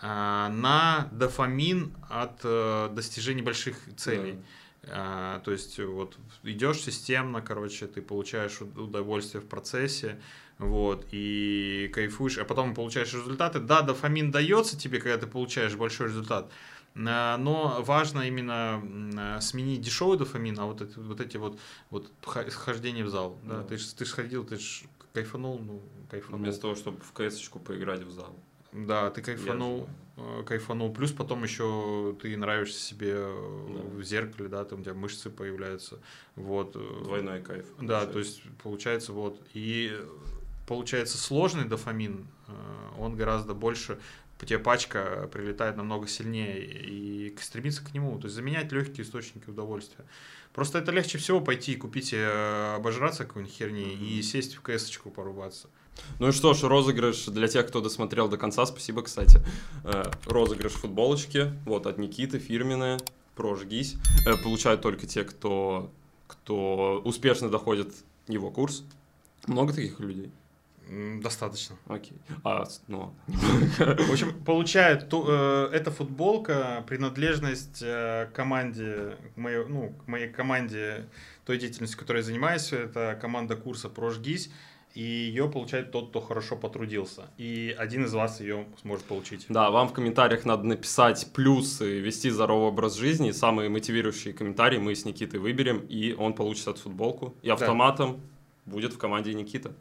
[0.00, 4.38] э, на дофамин от э, достижения больших целей.
[4.82, 5.38] Да.
[5.38, 10.20] Э, то есть вот идешь системно, короче, ты получаешь удовольствие в процессе,
[10.58, 13.58] вот, и кайфуешь, а потом получаешь результаты.
[13.58, 16.50] Да, дофамин дается тебе, когда ты получаешь большой результат,
[16.96, 18.82] но важно именно
[19.36, 21.58] э, сменить дешевый дофамин, а вот эти вот, эти вот,
[21.90, 23.38] вот хождение в зал.
[23.42, 23.58] Да.
[23.58, 23.64] Да.
[23.64, 26.40] Ты же ты ж ходил, ты же кайфанул, ну, кайфанул.
[26.40, 28.34] Вместо того, чтобы в кс поиграть в зал.
[28.72, 29.90] Да, ты кайфанул.
[30.16, 30.90] Э, кайфанул.
[30.90, 33.98] Плюс потом еще ты нравишься себе да.
[33.98, 35.98] в зеркале, да, там у тебя мышцы появляются.
[36.34, 36.72] Вот.
[37.04, 37.66] Двойной кайф.
[37.78, 38.12] Да, получается.
[38.12, 39.38] то есть получается вот.
[39.52, 39.94] И
[40.66, 42.26] получается сложный дофамин,
[42.98, 43.98] он гораздо больше
[44.44, 50.04] тебе пачка прилетает намного сильнее и стремиться к нему, то есть заменять легкие источники удовольствия.
[50.52, 54.90] Просто это легче всего пойти и купить, э, обожраться какой-нибудь херни и сесть в кс
[55.14, 55.68] порубаться.
[56.18, 59.40] Ну и что ж, розыгрыш для тех, кто досмотрел до конца, спасибо, кстати.
[59.84, 62.98] Э, розыгрыш футболочки, вот от Никиты, фирменная,
[63.34, 63.96] прожгись.
[64.26, 65.90] Э, получают только те, кто,
[66.26, 67.94] кто успешно доходит
[68.28, 68.82] его курс.
[69.46, 70.30] Много таких людей?
[70.88, 71.76] Достаточно.
[71.86, 72.16] Окей.
[72.44, 80.06] А, ну, В общем, получает ту, э, эта футболка принадлежность э, команде, моей, ну, к
[80.06, 81.08] моей команде
[81.44, 84.50] той деятельности, которой я занимаюсь, это команда курса «Прожгись»,
[84.94, 87.24] и ее получает тот, кто хорошо потрудился.
[87.36, 89.44] И один из вас ее сможет получить.
[89.50, 93.32] Да, вам в комментариях надо написать плюсы вести здоровый образ жизни.
[93.32, 97.34] Самые мотивирующие комментарии мы с Никитой выберем, и он получит эту футболку.
[97.42, 98.22] И автоматом
[98.64, 98.72] да.
[98.72, 99.72] будет в команде Никита.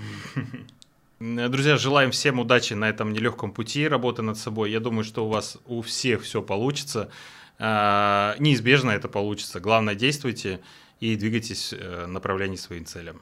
[1.20, 4.70] Друзья, желаем всем удачи на этом нелегком пути работы над собой.
[4.70, 7.10] Я думаю, что у вас у всех все получится.
[7.58, 9.60] А, неизбежно это получится.
[9.60, 10.60] Главное, действуйте
[11.00, 13.20] и двигайтесь э, в направлении своим целям.